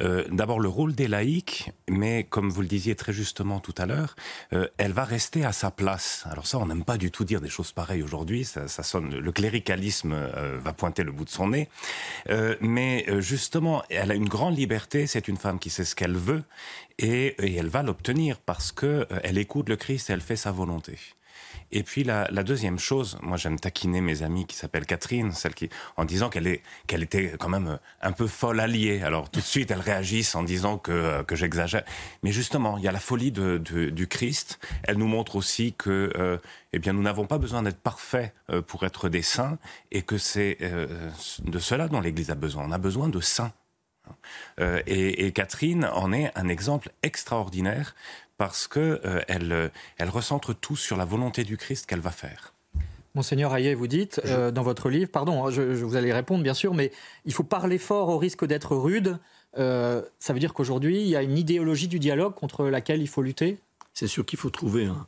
Euh, 0.01 0.25
d'abord, 0.29 0.59
le 0.59 0.69
rôle 0.69 0.93
des 0.93 1.07
laïcs, 1.07 1.71
mais 1.89 2.23
comme 2.23 2.49
vous 2.49 2.61
le 2.61 2.67
disiez 2.67 2.95
très 2.95 3.13
justement 3.13 3.59
tout 3.59 3.75
à 3.77 3.87
l'heure, 3.87 4.15
elle 4.77 4.91
va 4.91 5.05
rester 5.05 5.43
à 5.43 5.51
sa 5.51 5.71
place. 5.71 6.23
Alors 6.29 6.45
ça, 6.45 6.59
on 6.59 6.67
n'aime 6.67 6.83
pas 6.83 6.97
du 6.97 7.11
tout 7.11 7.23
dire 7.23 7.41
des 7.41 7.49
choses 7.49 7.71
pareilles 7.71 8.03
aujourd'hui. 8.03 8.45
Ça, 8.45 8.67
ça, 8.67 8.83
sonne, 8.83 9.15
le 9.15 9.31
cléricalisme 9.31 10.15
va 10.63 10.73
pointer 10.73 11.03
le 11.03 11.11
bout 11.11 11.25
de 11.25 11.29
son 11.29 11.49
nez. 11.49 11.69
mais 12.61 13.05
justement, 13.19 13.83
elle 13.89 14.11
a 14.11 14.15
une 14.15 14.29
grande 14.29 14.57
liberté 14.57 14.98
c'est 15.07 15.27
une 15.27 15.37
femme 15.37 15.59
qui 15.59 15.69
sait 15.69 15.85
ce 15.85 15.95
qu'elle 15.95 16.17
veut 16.17 16.43
et, 16.97 17.35
elle 17.57 17.69
va 17.69 17.83
l'obtenir 17.83 18.39
parce 18.39 18.71
qu'elle 18.71 19.07
euh, 19.11 19.33
écoute 19.35 19.69
le 19.69 19.75
Christ 19.75 20.09
et 20.09 20.13
elle 20.13 20.21
fait 20.21 20.35
sa 20.35 20.51
volonté. 20.51 20.97
Et 21.71 21.83
puis 21.83 22.03
la, 22.03 22.25
deuxième 22.43 22.79
chose, 22.79 23.19
moi 23.21 23.37
j'aime 23.37 23.59
taquiner 23.59 24.01
mes 24.01 24.23
amis 24.23 24.47
qui 24.47 24.55
s'appellent 24.55 24.87
Catherine, 24.87 25.31
celle 25.31 25.53
qui, 25.53 25.69
en 25.97 26.05
disant 26.05 26.29
qu'elle 26.29 26.47
était 27.03 27.35
quand 27.39 27.49
même 27.49 27.67
euh, 27.67 27.77
un 28.01 28.11
peu 28.11 28.25
folle 28.25 28.59
alliée. 28.59 29.01
Alors 29.03 29.29
tout 29.29 29.39
de 29.39 29.45
suite 29.45 29.69
elles 29.69 29.79
réagissent 29.79 30.33
en 30.35 30.43
disant 30.43 30.77
que, 30.79 30.91
euh, 30.91 31.23
que 31.23 31.35
j'exagère. 31.35 31.83
Mais 32.23 32.31
justement, 32.31 32.77
il 32.77 32.83
y 32.83 32.87
a 32.87 32.91
la 32.91 32.99
folie 32.99 33.31
du 33.31 34.07
Christ. 34.07 34.59
Elle 34.83 34.97
nous 34.97 35.07
montre 35.07 35.35
aussi 35.35 35.73
que, 35.73 36.39
eh 36.73 36.79
bien, 36.79 36.93
nous 36.93 37.03
n'avons 37.03 37.27
pas 37.27 37.37
besoin 37.37 37.61
d'être 37.61 37.79
parfaits 37.79 38.33
pour 38.67 38.83
être 38.83 39.09
des 39.09 39.21
saints, 39.21 39.57
et 39.91 40.01
que 40.01 40.17
c'est 40.17 40.57
de 40.59 41.59
cela 41.59 41.87
dont 41.87 42.01
l'Église 42.01 42.31
a 42.31 42.35
besoin. 42.35 42.65
On 42.67 42.71
a 42.71 42.77
besoin 42.77 43.09
de 43.09 43.19
saints. 43.19 43.51
Euh, 44.59 44.81
et, 44.85 45.31
Catherine 45.31 45.85
en 45.85 46.11
est 46.11 46.31
un 46.35 46.47
exemple 46.47 46.91
extraordinaire 47.03 47.95
parce 48.37 48.67
que 48.67 49.01
euh, 49.05 49.21
elle, 49.27 49.71
elle 49.97 50.09
recentre 50.09 50.53
tout 50.53 50.75
sur 50.75 50.97
la 50.97 51.05
volonté 51.05 51.43
du 51.43 51.57
Christ 51.57 51.85
qu'elle 51.85 51.99
va 51.99 52.11
faire. 52.11 52.53
Monseigneur 53.15 53.53
Hayet, 53.53 53.73
vous 53.73 53.87
dites 53.87 54.21
euh, 54.25 54.51
dans 54.51 54.61
votre 54.61 54.89
livre, 54.89 55.09
pardon, 55.11 55.45
hein, 55.45 55.51
je, 55.51 55.61
vous 55.61 55.95
allez 55.95 56.13
répondre 56.13 56.43
bien 56.43 56.53
sûr, 56.53 56.73
mais 56.73 56.91
il 57.25 57.33
faut 57.33 57.43
parler 57.43 57.77
fort 57.77 58.09
au 58.09 58.17
risque 58.17 58.45
d'être 58.45 58.75
rude. 58.75 59.17
ça 59.55 60.33
veut 60.33 60.39
dire 60.39 60.53
qu'aujourd'hui, 60.53 61.01
il 61.01 61.07
y 61.07 61.15
a 61.15 61.23
une 61.23 61.37
idéologie 61.37 61.87
du 61.87 61.99
dialogue 61.99 62.35
contre 62.35 62.65
laquelle 62.65 63.01
il 63.01 63.07
faut 63.07 63.21
lutter? 63.21 63.57
C'est 63.93 64.07
sûr 64.07 64.25
qu'il 64.25 64.39
faut 64.39 64.51
trouver 64.51 64.85
un, 64.85 65.07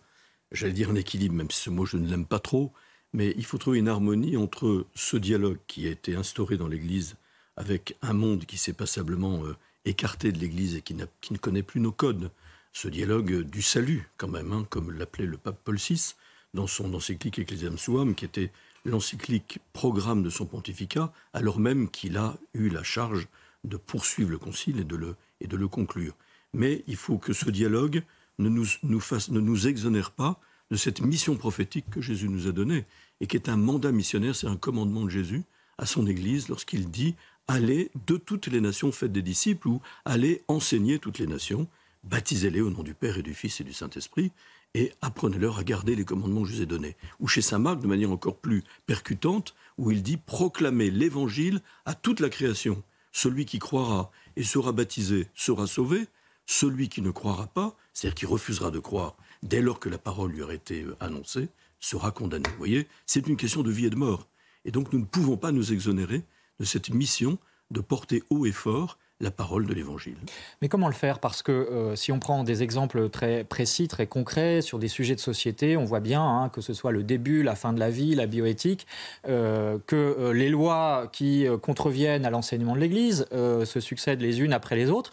j'allais 0.52 0.74
dire 0.74 0.90
un 0.90 0.96
équilibre, 0.96 1.36
même 1.36 1.52
si 1.52 1.62
ce 1.62 1.70
mot 1.70 1.86
je 1.86 1.98
ne 1.98 2.10
l'aime 2.10 2.26
pas 2.26 2.40
trop, 2.40 2.74
mais 3.14 3.34
il 3.38 3.46
faut 3.46 3.58
trouver 3.58 3.80
une 3.80 3.88
harmonie 3.88 4.38
entre 4.38 4.86
ce 4.96 5.18
dialogue 5.18 5.58
qui 5.68 5.88
a 5.88 5.92
été 5.92 6.16
instauré 6.16 6.58
dans 6.58 6.68
l'Église 6.68 7.16
avec 7.58 7.98
un 8.02 8.14
monde 8.14 8.46
qui 8.46 8.58
s'est 8.58 8.74
passablement 8.74 9.46
euh, 9.46 9.56
écarté 9.86 10.32
de 10.32 10.40
l'Église 10.40 10.76
et 10.76 10.82
qui, 10.82 10.94
ne 10.94 11.38
connaît 11.38 11.64
plus 11.64 11.80
nos 11.82 11.92
codes. 11.92 12.32
Ce 12.74 12.88
dialogue 12.88 13.42
du 13.42 13.62
salut, 13.62 14.10
quand 14.18 14.28
même, 14.28 14.54
hein, 14.54 14.66
comme 14.70 14.92
l'appelait 14.92 15.26
le 15.26 15.38
pape 15.38 15.60
Paul 15.64 15.78
VI 15.78 16.16
dans 16.54 16.68
son 16.68 16.94
encyclique 16.94 17.40
Ecclesiam 17.40 17.78
Suam, 17.78 18.16
qui 18.16 18.26
était 18.26 18.52
l'encyclique 18.86 19.60
programme 19.74 20.24
de 20.24 20.30
son 20.30 20.46
pontificat, 20.46 21.12
alors 21.34 21.60
même 21.60 21.90
qu'il 21.90 22.18
a 22.18 22.38
eu 22.54 22.70
la 22.70 22.84
charge 22.84 23.28
de 23.64 23.78
poursuivre 23.78 24.32
le 24.32 24.38
concile 24.38 24.80
et 24.80 24.84
de 24.84 24.96
le, 24.96 25.16
et 25.40 25.48
de 25.48 25.58
le 25.58 25.68
conclure. 25.68 26.16
Mais 26.54 26.84
il 26.88 26.96
faut 26.96 27.18
que 27.18 27.34
ce 27.34 27.50
dialogue 27.50 28.04
ne 28.40 28.50
nous, 28.50 28.66
ne 28.84 29.40
nous 29.40 29.68
exonère 29.68 30.12
pas 30.12 30.40
de 30.72 30.78
cette 30.78 31.02
mission 31.02 31.36
prophétique 31.36 31.90
que 31.90 32.02
Jésus 32.02 32.30
nous 32.30 32.48
a 32.48 32.52
donnée, 32.52 32.86
et 33.20 33.28
qui 33.28 33.36
est 33.36 33.50
un 33.50 33.58
mandat 33.58 33.92
missionnaire, 33.92 34.36
c'est 34.36 34.48
un 34.48 34.56
commandement 34.56 35.04
de 35.04 35.10
Jésus 35.10 35.44
à 35.78 35.86
son 35.86 36.08
Église 36.08 36.48
lorsqu'il 36.48 36.90
dit 36.90 37.16
allez 37.52 37.92
de 38.08 38.18
toutes 38.18 38.48
les 38.48 38.62
nations, 38.62 38.92
faites 38.92 39.12
des 39.12 39.22
disciples, 39.22 39.68
ou 39.68 39.82
allez 40.06 40.44
enseigner 40.48 41.00
toutes 41.00 41.20
les 41.20 41.28
nations, 41.28 41.68
baptisez-les 42.04 42.62
au 42.62 42.70
nom 42.70 42.84
du 42.84 42.94
Père 42.94 43.18
et 43.18 43.24
du 43.24 43.34
Fils 43.34 43.62
et 43.62 43.64
du 43.64 43.74
Saint-Esprit, 43.74 44.32
et 44.74 44.94
apprenez-leur 45.02 45.60
à 45.60 45.64
garder 45.64 45.96
les 45.96 46.06
commandements 46.06 46.44
que 46.44 46.48
je 46.48 46.56
vous 46.56 46.62
ai 46.62 46.66
donnés. 46.66 46.96
Ou 47.20 47.28
chez 47.28 47.42
Saint 47.42 47.60
Marc, 47.60 47.82
de 47.82 47.88
manière 47.88 48.12
encore 48.12 48.38
plus 48.38 48.64
percutante, 48.86 49.54
où 49.78 49.92
il 49.92 50.02
dit 50.02 50.16
proclamez 50.16 50.90
l'évangile 50.90 51.62
à 51.86 51.94
toute 51.94 52.22
la 52.22 52.30
création. 52.30 52.82
Celui 53.12 53.46
qui 53.46 53.60
croira 53.60 54.12
et 54.38 54.44
sera 54.44 54.72
baptisé 54.72 55.28
sera 55.36 55.68
sauvé. 55.68 56.08
Celui 56.46 56.88
qui 56.88 57.02
ne 57.02 57.12
croira 57.12 57.48
pas, 57.48 57.76
c'est-à-dire 57.94 58.16
qui 58.16 58.26
refusera 58.26 58.72
de 58.72 58.80
croire 58.80 59.16
dès 59.44 59.62
lors 59.62 59.80
que 59.80 59.90
la 59.90 59.98
parole 59.98 60.32
lui 60.32 60.42
aura 60.42 60.54
été 60.54 60.86
annoncée, 61.02 61.50
sera 61.82 62.12
condamné. 62.12 62.48
Vous 62.52 62.58
voyez, 62.58 62.88
c'est 63.06 63.28
une 63.28 63.36
question 63.36 63.64
de 63.64 63.72
vie 63.72 63.88
et 63.88 63.90
de 63.90 63.96
mort. 63.96 64.28
Et 64.64 64.72
donc 64.72 64.94
nous 64.94 65.00
ne 65.00 65.06
pouvons 65.06 65.36
pas 65.36 65.52
nous 65.52 65.74
exonérer 65.74 66.24
de 66.62 66.66
cette 66.66 66.92
mission 66.92 67.40
de 67.72 67.82
porter 67.82 68.24
haut 68.30 68.46
et 68.46 68.52
fort 68.52 69.00
la 69.20 69.32
parole 69.32 69.66
de 69.66 69.74
l'Évangile. 69.74 70.18
Mais 70.62 70.68
comment 70.68 70.88
le 70.88 70.94
faire? 70.94 71.20
Parce 71.20 71.42
que 71.42 71.52
euh, 71.52 71.96
si 71.96 72.12
on 72.12 72.20
prend 72.20 72.44
des 72.44 72.64
exemples 72.64 73.10
très 73.10 73.44
précis, 73.44 73.88
très 73.88 74.08
concrets 74.08 74.62
sur 74.62 74.80
des 74.80 74.88
sujets 74.88 75.16
de 75.16 75.20
société, 75.20 75.78
on 75.78 75.86
voit 75.86 76.00
bien 76.00 76.24
hein, 76.24 76.50
que 76.50 76.62
ce 76.62 76.74
soit 76.74 76.92
le 76.92 77.04
début, 77.04 77.44
la 77.44 77.56
fin 77.56 77.74
de 77.74 77.80
la 77.80 77.90
vie, 77.90 78.16
la 78.16 78.28
bioéthique, 78.28 78.88
euh, 79.28 79.78
que 79.88 79.96
euh, 79.96 80.34
les 80.34 80.50
lois 80.50 81.10
qui 81.12 81.46
contreviennent 81.62 82.26
à 82.26 82.30
l'enseignement 82.30 82.76
de 82.76 82.80
l'Église 82.80 83.26
se 83.32 83.80
succèdent 83.80 84.22
les 84.22 84.42
unes 84.42 84.54
après 84.54 84.76
les 84.76 84.90
autres. 84.90 85.12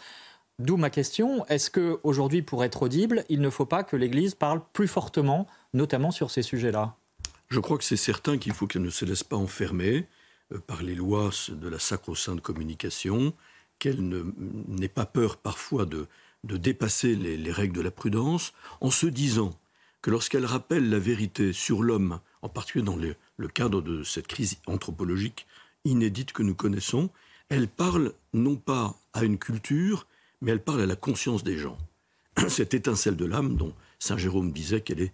D'où 0.59 0.75
ma 0.75 0.89
question, 0.89 1.45
est-ce 1.47 1.71
qu'aujourd'hui, 1.71 2.41
pour 2.41 2.63
être 2.63 2.83
audible, 2.83 3.23
il 3.29 3.41
ne 3.41 3.49
faut 3.49 3.65
pas 3.65 3.83
que 3.83 3.95
l'Église 3.95 4.35
parle 4.35 4.61
plus 4.73 4.87
fortement, 4.87 5.47
notamment 5.73 6.11
sur 6.11 6.31
ces 6.31 6.41
sujets-là? 6.41 6.95
Je 7.49 7.59
crois 7.59 7.77
que 7.77 7.83
c'est 7.83 7.97
certain 7.97 8.37
qu'il 8.37 8.53
faut 8.53 8.67
qu'elle 8.67 8.81
ne 8.81 8.89
se 8.89 9.05
laisse 9.05 9.23
pas 9.23 9.37
enfermer, 9.37 10.05
par 10.67 10.83
les 10.83 10.95
lois 10.95 11.29
de 11.49 11.67
la 11.67 11.79
sacro-sainte 11.79 12.41
communication, 12.41 13.33
qu'elle 13.77 14.09
n'ait 14.67 14.87
pas 14.87 15.05
peur 15.05 15.37
parfois 15.37 15.85
de, 15.85 16.07
dépasser 16.43 17.15
les, 17.15 17.51
règles 17.51 17.75
de 17.75 17.81
la 17.81 17.91
prudence, 17.91 18.53
en 18.81 18.91
se 18.91 19.07
disant 19.07 19.57
que 20.01 20.11
lorsqu'elle 20.11 20.45
rappelle 20.45 20.89
la 20.89 20.99
vérité 20.99 21.53
sur 21.53 21.83
l'homme, 21.83 22.19
en 22.41 22.49
particulier 22.49 22.85
dans 22.85 22.95
le, 22.95 23.15
le 23.37 23.47
cadre 23.47 23.81
de 23.81 24.03
cette 24.03 24.27
crise 24.27 24.57
anthropologique 24.67 25.45
inédite 25.85 26.33
que 26.33 26.43
nous 26.43 26.55
connaissons, 26.55 27.09
elle 27.49 27.67
parle 27.67 28.13
non 28.33 28.55
pas 28.55 28.95
à 29.13 29.23
une 29.23 29.37
culture, 29.37 30.07
mais 30.41 30.51
elle 30.51 30.63
parle 30.63 30.81
à 30.81 30.85
la 30.85 30.95
conscience 30.95 31.43
des 31.43 31.57
gens. 31.57 31.77
Cette 32.47 32.73
étincelle 32.73 33.15
de 33.15 33.25
l'âme 33.25 33.55
dont 33.55 33.73
Saint 33.97 34.17
Jérôme 34.17 34.51
disait 34.51 34.81
qu'elle 34.81 35.01
est 35.01 35.13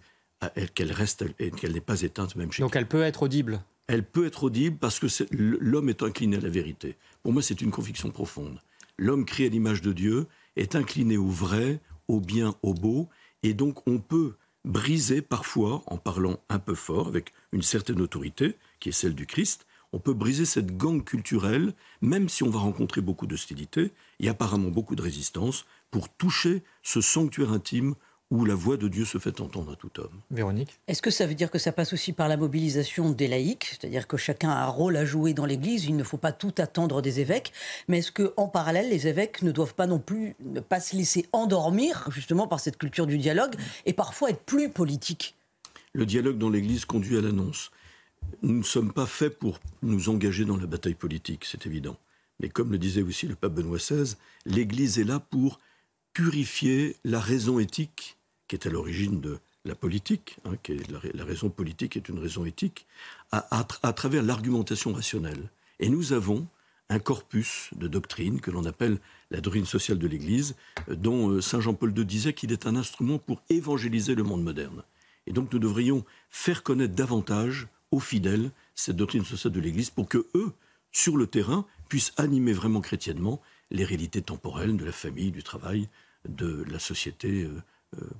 qu'elle 0.74 0.92
reste 0.92 1.24
et 1.38 1.50
qu'elle 1.50 1.72
n'est 1.72 1.80
pas 1.80 2.02
éteinte 2.02 2.36
même 2.36 2.52
chez 2.52 2.62
Donc 2.62 2.76
elle 2.76 2.86
peut 2.86 3.02
être 3.02 3.22
audible 3.22 3.62
Elle 3.88 4.04
peut 4.04 4.26
être 4.26 4.44
audible 4.44 4.78
parce 4.78 4.98
que 4.98 5.06
l'homme 5.30 5.88
est 5.88 6.02
incliné 6.02 6.36
à 6.36 6.40
la 6.40 6.48
vérité. 6.48 6.96
Pour 7.22 7.32
moi, 7.32 7.42
c'est 7.42 7.60
une 7.60 7.70
conviction 7.70 8.10
profonde. 8.10 8.60
L'homme 8.98 9.24
créé 9.24 9.46
à 9.46 9.50
l'image 9.50 9.82
de 9.82 9.92
Dieu 9.92 10.26
est 10.56 10.74
incliné 10.74 11.16
au 11.16 11.28
vrai, 11.28 11.80
au 12.08 12.20
bien, 12.20 12.54
au 12.62 12.74
beau, 12.74 13.08
et 13.42 13.54
donc 13.54 13.86
on 13.86 13.98
peut 13.98 14.34
briser 14.64 15.22
parfois, 15.22 15.82
en 15.86 15.98
parlant 15.98 16.40
un 16.48 16.58
peu 16.58 16.74
fort, 16.74 17.06
avec 17.06 17.32
une 17.52 17.62
certaine 17.62 18.00
autorité, 18.00 18.56
qui 18.80 18.88
est 18.88 18.92
celle 18.92 19.14
du 19.14 19.26
Christ, 19.26 19.66
on 19.92 20.00
peut 20.00 20.14
briser 20.14 20.44
cette 20.44 20.76
gangue 20.76 21.04
culturelle, 21.04 21.72
même 22.00 22.28
si 22.28 22.42
on 22.42 22.50
va 22.50 22.58
rencontrer 22.58 23.00
beaucoup 23.00 23.26
d'hostilité 23.26 23.92
et 24.18 24.28
apparemment 24.28 24.70
beaucoup 24.70 24.96
de 24.96 25.02
résistance, 25.02 25.64
pour 25.90 26.08
toucher 26.08 26.64
ce 26.82 27.00
sanctuaire 27.00 27.52
intime 27.52 27.94
où 28.30 28.44
la 28.44 28.54
voix 28.54 28.76
de 28.76 28.88
Dieu 28.88 29.04
se 29.04 29.18
fait 29.18 29.40
entendre 29.40 29.72
à 29.72 29.76
tout 29.76 30.00
homme. 30.00 30.20
Véronique 30.30 30.80
Est-ce 30.88 31.00
que 31.00 31.10
ça 31.10 31.26
veut 31.26 31.34
dire 31.34 31.50
que 31.50 31.58
ça 31.58 31.70
passe 31.70 31.92
aussi 31.92 32.12
par 32.12 32.28
la 32.28 32.36
mobilisation 32.36 33.10
des 33.10 33.28
laïcs 33.28 33.76
C'est-à-dire 33.78 34.08
que 34.08 34.16
chacun 34.16 34.50
a 34.50 34.64
un 34.64 34.68
rôle 34.68 34.96
à 34.96 35.04
jouer 35.04 35.32
dans 35.32 35.46
l'Église, 35.46 35.84
il 35.84 35.96
ne 35.96 36.02
faut 36.02 36.16
pas 36.16 36.32
tout 36.32 36.54
attendre 36.58 37.02
des 37.02 37.20
évêques, 37.20 37.52
mais 37.86 37.98
est-ce 37.98 38.10
qu'en 38.10 38.48
parallèle, 38.48 38.90
les 38.90 39.06
évêques 39.06 39.42
ne 39.42 39.52
doivent 39.52 39.74
pas 39.74 39.86
non 39.86 40.00
plus 40.00 40.34
ne 40.44 40.60
pas 40.60 40.80
se 40.80 40.96
laisser 40.96 41.26
endormir 41.32 42.08
justement 42.10 42.48
par 42.48 42.58
cette 42.58 42.78
culture 42.78 43.06
du 43.06 43.18
dialogue 43.18 43.54
et 43.84 43.92
parfois 43.92 44.30
être 44.30 44.42
plus 44.42 44.70
politiques? 44.70 45.36
Le 45.92 46.04
dialogue 46.04 46.38
dans 46.38 46.50
l'Église 46.50 46.84
conduit 46.84 47.16
à 47.16 47.20
l'annonce. 47.20 47.70
Nous 48.42 48.58
ne 48.58 48.62
sommes 48.64 48.92
pas 48.92 49.06
faits 49.06 49.38
pour 49.38 49.60
nous 49.82 50.08
engager 50.08 50.44
dans 50.44 50.56
la 50.56 50.66
bataille 50.66 50.94
politique, 50.94 51.44
c'est 51.44 51.64
évident. 51.66 51.96
Mais 52.40 52.48
comme 52.48 52.72
le 52.72 52.78
disait 52.78 53.02
aussi 53.02 53.26
le 53.26 53.36
pape 53.36 53.54
Benoît 53.54 53.78
XVI, 53.78 54.16
l'Église 54.44 54.98
est 54.98 55.04
là 55.04 55.20
pour 55.20 55.60
purifier 56.12 56.96
la 57.04 57.20
raison 57.20 57.58
éthique, 57.58 58.15
qui 58.48 58.56
est 58.56 58.66
à 58.66 58.70
l'origine 58.70 59.20
de 59.20 59.38
la 59.64 59.74
politique, 59.74 60.36
hein, 60.44 60.52
la, 61.14 61.24
raison 61.24 61.50
politique 61.50 61.96
est 61.96 62.08
une 62.08 62.18
raison 62.18 62.44
éthique, 62.44 62.86
à, 63.32 63.64
travers 63.92 64.22
l'argumentation 64.22 64.92
rationnelle. 64.92 65.50
Et 65.80 65.88
nous 65.88 66.12
avons 66.12 66.46
un 66.88 67.00
corpus 67.00 67.70
de 67.74 67.88
doctrine 67.88 68.40
que 68.40 68.52
l'on 68.52 68.64
appelle 68.64 68.98
la 69.32 69.40
doctrine 69.40 69.66
sociale 69.66 69.98
de 69.98 70.06
l'Église, 70.06 70.54
dont 70.88 71.30
euh, 71.30 71.40
Saint 71.40 71.60
Jean-Paul 71.60 71.92
II 71.98 72.04
disait 72.04 72.32
qu'il 72.32 72.52
est 72.52 72.66
un 72.66 72.76
instrument 72.76 73.18
pour 73.18 73.42
évangéliser 73.50 74.14
le 74.14 74.22
monde 74.22 74.44
moderne. 74.44 74.84
Et 75.26 75.32
donc 75.32 75.52
nous 75.52 75.58
devrions 75.58 76.04
faire 76.30 76.62
connaître 76.62 76.94
davantage 76.94 77.66
aux 77.90 77.98
fidèles 77.98 78.52
cette 78.76 78.96
doctrine 78.96 79.24
sociale 79.24 79.52
de 79.52 79.60
l'Église 79.60 79.90
pour 79.90 80.08
que 80.08 80.26
eux, 80.36 80.52
sur 80.92 81.16
le 81.16 81.26
terrain, 81.26 81.66
puissent 81.88 82.12
animer 82.16 82.52
vraiment 82.52 82.80
chrétiennement 82.80 83.40
les 83.72 83.84
réalités 83.84 84.22
temporelles 84.22 84.76
de 84.76 84.84
la 84.84 84.92
famille, 84.92 85.32
du 85.32 85.42
travail, 85.42 85.88
de 86.28 86.64
la 86.70 86.78
société 86.78 87.42
euh, 87.42 87.48
euh, 87.48 87.60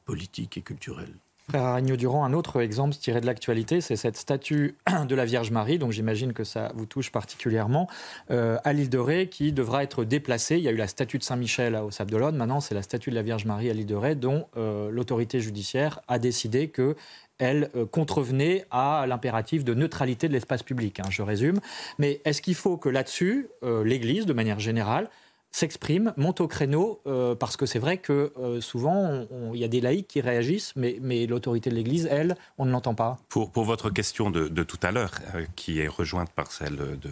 politique 0.05 0.57
et 0.59 0.63
culturelle. 0.63 1.15
Frère 1.49 1.63
Aragno 1.63 1.95
Durand, 1.95 2.25
un 2.25 2.33
autre 2.33 2.61
exemple 2.61 2.97
tiré 2.97 3.21
de 3.21 3.27
l'actualité, 3.27 3.81
c'est 3.81 3.95
cette 3.95 4.17
statue 4.17 4.75
de 5.09 5.15
la 5.15 5.25
Vierge 5.25 5.53
Marie, 5.53 5.79
donc 5.79 5.93
j'imagine 5.93 6.33
que 6.33 6.43
ça 6.43 6.73
vous 6.75 6.87
touche 6.87 7.13
particulièrement, 7.13 7.89
euh, 8.33 8.59
à 8.65 8.73
l'île 8.73 8.91
de 8.91 8.99
Ré, 8.99 9.29
qui 9.29 9.53
devra 9.53 9.85
être 9.85 10.03
déplacée. 10.03 10.57
Il 10.57 10.65
y 10.65 10.69
a 10.69 10.73
eu 10.73 10.77
la 10.77 10.89
statue 10.89 11.19
de 11.19 11.23
Saint-Michel 11.23 11.77
au 11.77 11.93
Sable 11.93 12.11
d'Olonne, 12.11 12.37
maintenant 12.37 12.59
c'est 12.59 12.75
la 12.75 12.83
statue 12.83 13.11
de 13.11 13.15
la 13.15 13.23
Vierge 13.23 13.45
Marie 13.45 13.71
à 13.71 13.75
l'île 13.75 13.87
de 13.87 13.95
Ré, 13.95 14.17
dont 14.17 14.47
l'autorité 14.57 15.39
judiciaire 15.39 16.01
a 16.09 16.19
décidé 16.19 16.69
que 16.69 16.97
elle 17.39 17.71
contrevenait 17.91 18.65
à 18.71 19.05
l'impératif 19.07 19.63
de 19.63 19.75
neutralité 19.75 20.27
de 20.27 20.33
l'espace 20.33 20.63
public, 20.63 21.01
hein, 21.01 21.11
je 21.11 21.21
résume. 21.21 21.61
Mais 21.99 22.23
est-ce 22.25 22.41
qu'il 22.41 22.55
faut 22.55 22.79
que 22.79 22.89
là-dessus, 22.89 23.49
l'Église, 23.63 24.27
de 24.27 24.33
manière 24.33 24.59
générale, 24.59 25.11
s'exprime, 25.51 26.13
monte 26.17 26.41
au 26.41 26.49
créneau, 26.49 27.01
euh, 27.07 27.35
parce 27.35 27.57
que 27.57 27.65
c'est 27.65 27.79
vrai 27.79 27.97
que 27.99 28.33
euh, 28.39 28.61
souvent, 28.61 29.27
il 29.55 29.59
y 29.59 29.65
a 29.65 29.69
des 29.69 29.81
laïcs 29.81 30.07
qui 30.07 30.21
réagissent, 30.21 30.75
mais, 30.77 30.99
mais 31.01 31.27
l'autorité 31.27 31.71
de 31.71 31.75
l'Église, 31.75 32.07
elle, 32.11 32.37
on 32.59 32.67
ne 32.67 32.71
l'entend 32.71 32.95
pas. 32.95 33.19
Pour, 33.29 33.51
pour, 33.51 33.65
votre 33.65 33.89
question 33.89 34.31
de, 34.31 34.49
de 34.49 34.63
tout 34.63 34.79
à 34.83 34.93
l'heure, 34.93 35.13
euh, 35.35 35.47
qui 35.57 35.81
est 35.81 35.89
rejointe 35.89 36.31
par 36.31 36.53
celle 36.53 36.77
de, 36.77 37.11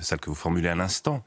celle 0.00 0.18
que 0.20 0.30
vous 0.30 0.36
formulez 0.36 0.68
à 0.68 0.74
l'instant, 0.74 1.22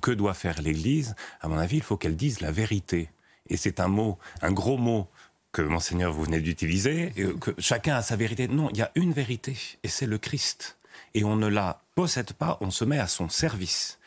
que 0.00 0.10
doit 0.10 0.34
faire 0.34 0.60
l'Église? 0.60 1.14
À 1.40 1.48
mon 1.48 1.56
avis, 1.56 1.76
il 1.76 1.82
faut 1.82 1.96
qu'elle 1.96 2.16
dise 2.16 2.40
la 2.40 2.50
vérité. 2.50 3.10
Et 3.48 3.56
c'est 3.56 3.80
un 3.80 3.88
mot, 3.88 4.18
un 4.42 4.52
gros 4.52 4.76
mot 4.76 5.08
que 5.52 5.62
monseigneur 5.62 6.12
vous 6.12 6.24
venez 6.24 6.40
d'utiliser, 6.40 7.12
que 7.40 7.52
chacun 7.58 7.96
a 7.96 8.02
sa 8.02 8.16
vérité. 8.16 8.48
Non, 8.48 8.70
il 8.70 8.78
y 8.78 8.82
a 8.82 8.90
une 8.94 9.12
vérité, 9.12 9.56
et 9.82 9.88
c'est 9.88 10.06
le 10.06 10.18
Christ. 10.18 10.78
Et 11.14 11.24
on 11.24 11.36
ne 11.36 11.48
la 11.48 11.82
possède 11.94 12.32
pas, 12.32 12.58
on 12.60 12.70
se 12.70 12.84
met 12.84 12.98
à 12.98 13.06
son 13.06 13.28
service. 13.28 13.98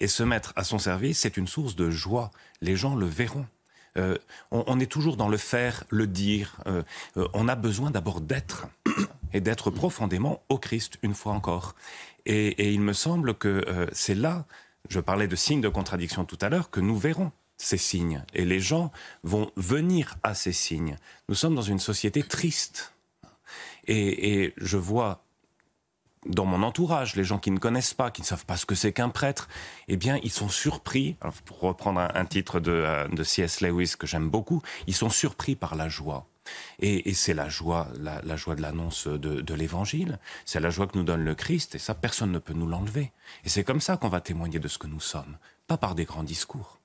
Et 0.00 0.06
se 0.06 0.22
mettre 0.22 0.52
à 0.56 0.64
son 0.64 0.78
service, 0.78 1.20
c'est 1.20 1.36
une 1.36 1.48
source 1.48 1.76
de 1.76 1.90
joie. 1.90 2.30
Les 2.60 2.76
gens 2.76 2.94
le 2.94 3.06
verront. 3.06 3.46
Euh, 3.98 4.16
on, 4.50 4.80
est 4.80 4.90
toujours 4.90 5.16
dans 5.16 5.28
le 5.28 5.36
faire, 5.36 5.84
le 5.90 6.06
dire. 6.06 6.56
Euh, 6.66 6.82
euh, 7.16 7.28
on 7.34 7.48
a 7.48 7.54
besoin 7.54 7.90
d'abord 7.90 8.20
d'être 8.20 8.68
et 9.32 9.40
d'être 9.40 9.70
profondément 9.70 10.42
au 10.48 10.58
Christ 10.58 10.98
une 11.02 11.14
fois 11.14 11.32
encore. 11.32 11.74
Et, 12.24 12.72
il 12.72 12.80
me 12.80 12.92
semble 12.92 13.34
que 13.34 13.88
c'est 13.92 14.14
là, 14.14 14.46
je 14.88 15.00
parlais 15.00 15.26
de 15.26 15.36
signes 15.36 15.60
de 15.60 15.68
contradiction 15.68 16.24
tout 16.24 16.38
à 16.40 16.48
l'heure, 16.48 16.70
que 16.70 16.80
nous 16.80 16.96
verrons 16.96 17.32
ces 17.56 17.76
signes. 17.76 18.24
Et 18.32 18.44
les 18.44 18.60
gens 18.60 18.92
vont 19.24 19.50
venir 19.56 20.16
à 20.22 20.34
ces 20.34 20.52
signes. 20.52 20.96
Nous 21.28 21.34
sommes 21.34 21.54
dans 21.54 21.62
une 21.62 21.80
société 21.80 22.22
triste. 22.22 22.94
et 23.88 24.54
je 24.56 24.76
vois 24.76 25.24
dans 26.26 26.44
mon 26.44 26.62
entourage, 26.62 27.16
les 27.16 27.24
gens 27.24 27.38
qui 27.38 27.50
ne 27.50 27.58
connaissent 27.58 27.94
pas, 27.94 28.10
qui 28.10 28.20
ne 28.22 28.26
savent 28.26 28.46
pas 28.46 28.56
ce 28.56 28.66
que 28.66 28.74
c'est 28.74 28.92
qu'un 28.92 29.08
prêtre, 29.08 29.48
eh 29.88 29.96
bien, 29.96 30.18
ils 30.22 30.30
sont 30.30 30.48
surpris, 30.48 31.16
pour 31.44 31.60
reprendre 31.60 32.00
un, 32.00 32.24
titre 32.24 32.60
euh, 32.66 33.08
de, 33.08 33.24
C.S. 33.24 33.60
Lewis 33.60 33.94
que 33.98 34.06
j'aime 34.06 34.28
beaucoup, 34.28 34.62
ils 34.86 34.94
sont 34.94 35.10
surpris 35.10 35.56
par 35.56 35.74
la 35.74 35.88
joie. 35.88 36.26
Et, 36.80 37.14
c'est 37.14 37.34
la 37.34 37.48
joie, 37.48 37.88
la, 38.00 38.36
joie 38.36 38.54
de 38.54 38.62
l'annonce 38.62 39.06
de, 39.06 39.40
de 39.40 39.54
l'évangile. 39.54 40.18
C'est 40.44 40.60
la 40.60 40.70
joie 40.70 40.86
que 40.86 40.98
nous 40.98 41.04
donne 41.04 41.24
le 41.24 41.34
Christ, 41.34 41.74
et 41.74 41.78
ça, 41.78 41.94
personne 41.94 42.32
ne 42.32 42.38
peut 42.38 42.54
nous 42.54 42.66
l'enlever. 42.66 43.12
Et 43.44 43.48
c'est 43.48 43.64
comme 43.64 43.80
ça 43.80 43.96
qu'on 43.96 44.08
va 44.08 44.20
témoigner 44.20 44.58
de 44.58 44.68
ce 44.68 44.78
que 44.78 44.86
nous 44.86 45.00
sommes, 45.00 45.38
pas 45.66 45.76
par 45.76 45.94
des 45.94 46.04
grands 46.04 46.24
discours. 46.24 46.81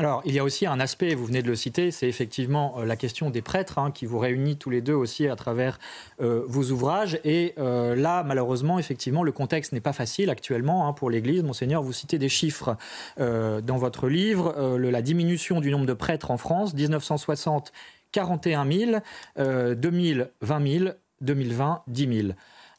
Alors, 0.00 0.22
il 0.24 0.32
y 0.32 0.38
a 0.38 0.44
aussi 0.44 0.64
un 0.64 0.78
aspect, 0.78 1.16
vous 1.16 1.26
venez 1.26 1.42
de 1.42 1.48
le 1.48 1.56
citer, 1.56 1.90
c'est 1.90 2.06
effectivement 2.06 2.76
euh, 2.78 2.84
la 2.84 2.94
question 2.94 3.30
des 3.30 3.42
prêtres, 3.42 3.78
hein, 3.78 3.90
qui 3.90 4.06
vous 4.06 4.20
réunit 4.20 4.56
tous 4.56 4.70
les 4.70 4.80
deux 4.80 4.94
aussi 4.94 5.26
à 5.26 5.34
travers 5.34 5.80
euh, 6.20 6.44
vos 6.46 6.70
ouvrages. 6.70 7.18
Et 7.24 7.52
euh, 7.58 7.96
là, 7.96 8.22
malheureusement, 8.22 8.78
effectivement, 8.78 9.24
le 9.24 9.32
contexte 9.32 9.72
n'est 9.72 9.80
pas 9.80 9.92
facile 9.92 10.30
actuellement 10.30 10.86
hein, 10.86 10.92
pour 10.92 11.10
l'Église. 11.10 11.42
Monseigneur, 11.42 11.82
vous 11.82 11.92
citez 11.92 12.16
des 12.18 12.28
chiffres 12.28 12.76
dans 13.18 13.76
votre 13.76 14.08
livre. 14.08 14.54
la 14.78 15.02
diminution 15.02 15.60
du 15.60 15.70
nombre 15.70 15.86
de 15.86 15.94
prêtres 15.94 16.30
en 16.30 16.36
France, 16.36 16.74
1960, 16.74 17.72
41 18.12 18.70
000, 18.70 19.74
2000, 19.74 20.30
20 20.40 20.78
000, 20.78 20.90
2020, 21.20 21.82
10 21.88 22.16
000. 22.22 22.28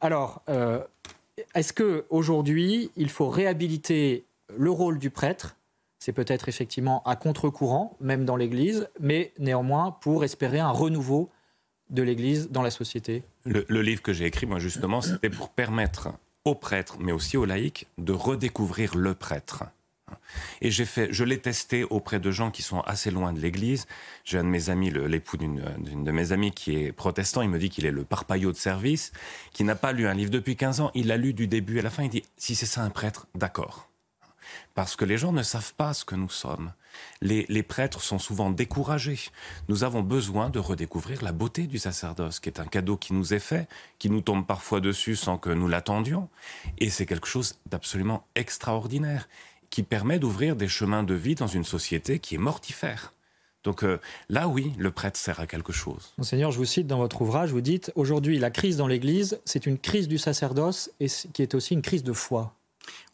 Alors, 0.01 0.43
est-ce 1.55 1.73
qu'aujourd'hui, 1.73 2.91
il 2.95 3.09
faut 3.09 3.27
réhabiliter 3.27 4.25
le 4.57 4.71
rôle 4.71 4.99
du 4.99 5.09
prêtre 5.09 5.55
c'est 5.99 6.13
peut-être 6.13 6.49
effectivement 6.49 7.03
à 7.03 7.15
contre-courant, 7.15 7.95
même 7.99 8.25
dans 8.25 8.37
l'Église, 8.37 8.87
mais 8.99 9.33
néanmoins 9.37 9.91
pour 10.01 10.23
espérer 10.23 10.59
un 10.59 10.71
renouveau 10.71 11.29
de 11.89 12.01
l'Église 12.01 12.49
dans 12.49 12.61
la 12.61 12.71
société. 12.71 13.23
Le, 13.45 13.81
livre 13.81 14.01
que 14.01 14.13
j'ai 14.13 14.25
écrit, 14.25 14.45
moi 14.45 14.59
justement, 14.59 15.01
c'était 15.01 15.29
pour 15.29 15.49
permettre 15.49 16.09
aux 16.45 16.55
prêtres, 16.55 16.97
mais 16.99 17.11
aussi 17.11 17.35
aux 17.35 17.45
laïcs, 17.45 17.87
de 17.97 18.13
redécouvrir 18.13 18.95
le 18.95 19.13
prêtre. 19.13 19.65
Et 20.61 20.71
j'ai 20.71 20.85
fait, 20.85 21.09
je 21.11 21.23
l'ai 21.23 21.39
testé 21.39 21.83
auprès 21.83 22.19
de 22.19 22.31
gens 22.31 22.49
qui 22.51 22.61
sont 22.61 22.81
assez 22.81 23.11
loin 23.11 23.33
de 23.33 23.39
l'Église. 23.39 23.87
J'ai 24.23 24.37
un 24.37 24.43
de 24.43 24.49
mes 24.49 24.69
amis, 24.69 24.91
l'époux 24.91 25.37
d'une 25.37 25.61
de 26.03 26.11
mes 26.11 26.31
amies 26.31 26.51
qui 26.51 26.75
est 26.75 26.91
protestant. 26.91 27.41
Il 27.41 27.49
me 27.49 27.59
dit 27.59 27.69
qu'il 27.69 27.85
est 27.85 27.91
le 27.91 28.03
parpaillot 28.03 28.51
de 28.51 28.57
service, 28.57 29.11
qui 29.53 29.63
n'a 29.63 29.75
pas 29.75 29.91
lu 29.91 30.07
un 30.07 30.13
livre 30.13 30.31
depuis 30.31 30.55
15 30.55 30.81
ans. 30.81 30.91
Il 30.93 31.07
l'a 31.07 31.17
lu 31.17 31.33
du 31.33 31.47
début 31.47 31.79
à 31.79 31.81
la 31.81 31.89
fin. 31.89 32.03
Il 32.03 32.09
dit 32.09 32.23
si 32.37 32.55
c'est 32.55 32.65
ça 32.65 32.81
un 32.81 32.89
prêtre, 32.89 33.27
d'accord 33.35 33.88
parce 34.75 34.95
que 34.95 35.05
les 35.05 35.17
gens 35.17 35.31
ne 35.31 35.43
savent 35.43 35.73
pas 35.75 35.93
ce 35.93 36.05
que 36.05 36.15
nous 36.15 36.29
sommes. 36.29 36.71
Les, 37.21 37.63
prêtres 37.63 38.01
sont 38.01 38.19
souvent 38.19 38.49
découragés. 38.49 39.19
Nous 39.67 39.83
avons 39.83 40.01
besoin 40.01 40.49
de 40.49 40.59
redécouvrir 40.59 41.23
la 41.23 41.31
beauté 41.31 41.67
du 41.67 41.77
sacerdoce, 41.77 42.39
qui 42.39 42.49
est 42.49 42.59
un 42.59 42.65
cadeau 42.65 42.97
qui 42.97 43.13
nous 43.13 43.33
est 43.33 43.39
fait, 43.39 43.67
qui 43.99 44.09
nous 44.09 44.21
tombe 44.21 44.45
parfois 44.45 44.79
dessus 44.79 45.15
sans 45.15 45.37
que 45.37 45.49
nous 45.49 45.67
l'attendions. 45.67 46.29
Et 46.77 46.89
c'est 46.89 47.05
quelque 47.05 47.27
chose 47.27 47.57
d'absolument 47.65 48.25
extraordinaire, 48.35 49.27
qui 49.69 49.83
permet 49.83 50.19
d'ouvrir 50.19 50.55
des 50.55 50.67
chemins 50.67 51.03
de 51.03 51.13
vie 51.13 51.35
dans 51.35 51.47
une 51.47 51.63
société 51.63 52.19
qui 52.19 52.35
est 52.35 52.39
mortifère. 52.39 53.13
Donc 53.63 53.83
euh, 53.83 53.99
là, 54.29 54.47
oui, 54.47 54.71
le 54.77 54.91
prêtre 54.91 55.17
sert 55.17 55.39
à 55.39 55.47
quelque 55.47 55.73
chose. 55.73 56.13
Monseigneur, 56.17 56.51
je 56.51 56.57
vous 56.57 56.65
cite 56.65 56.87
dans 56.87 56.97
votre 56.97 57.21
ouvrage, 57.21 57.51
vous 57.51 57.61
dites, 57.61 57.91
aujourd'hui, 57.95 58.39
la 58.39 58.51
crise 58.51 58.77
dans 58.77 58.87
l'Église, 58.87 59.39
c'est 59.45 59.65
une 59.65 59.77
crise 59.77 60.07
du 60.07 60.17
sacerdoce 60.17 60.91
et 60.99 61.07
qui 61.33 61.41
est 61.41 61.53
aussi 61.55 61.73
une 61.73 61.81
crise 61.81 62.03
de 62.03 62.13
foi. 62.13 62.53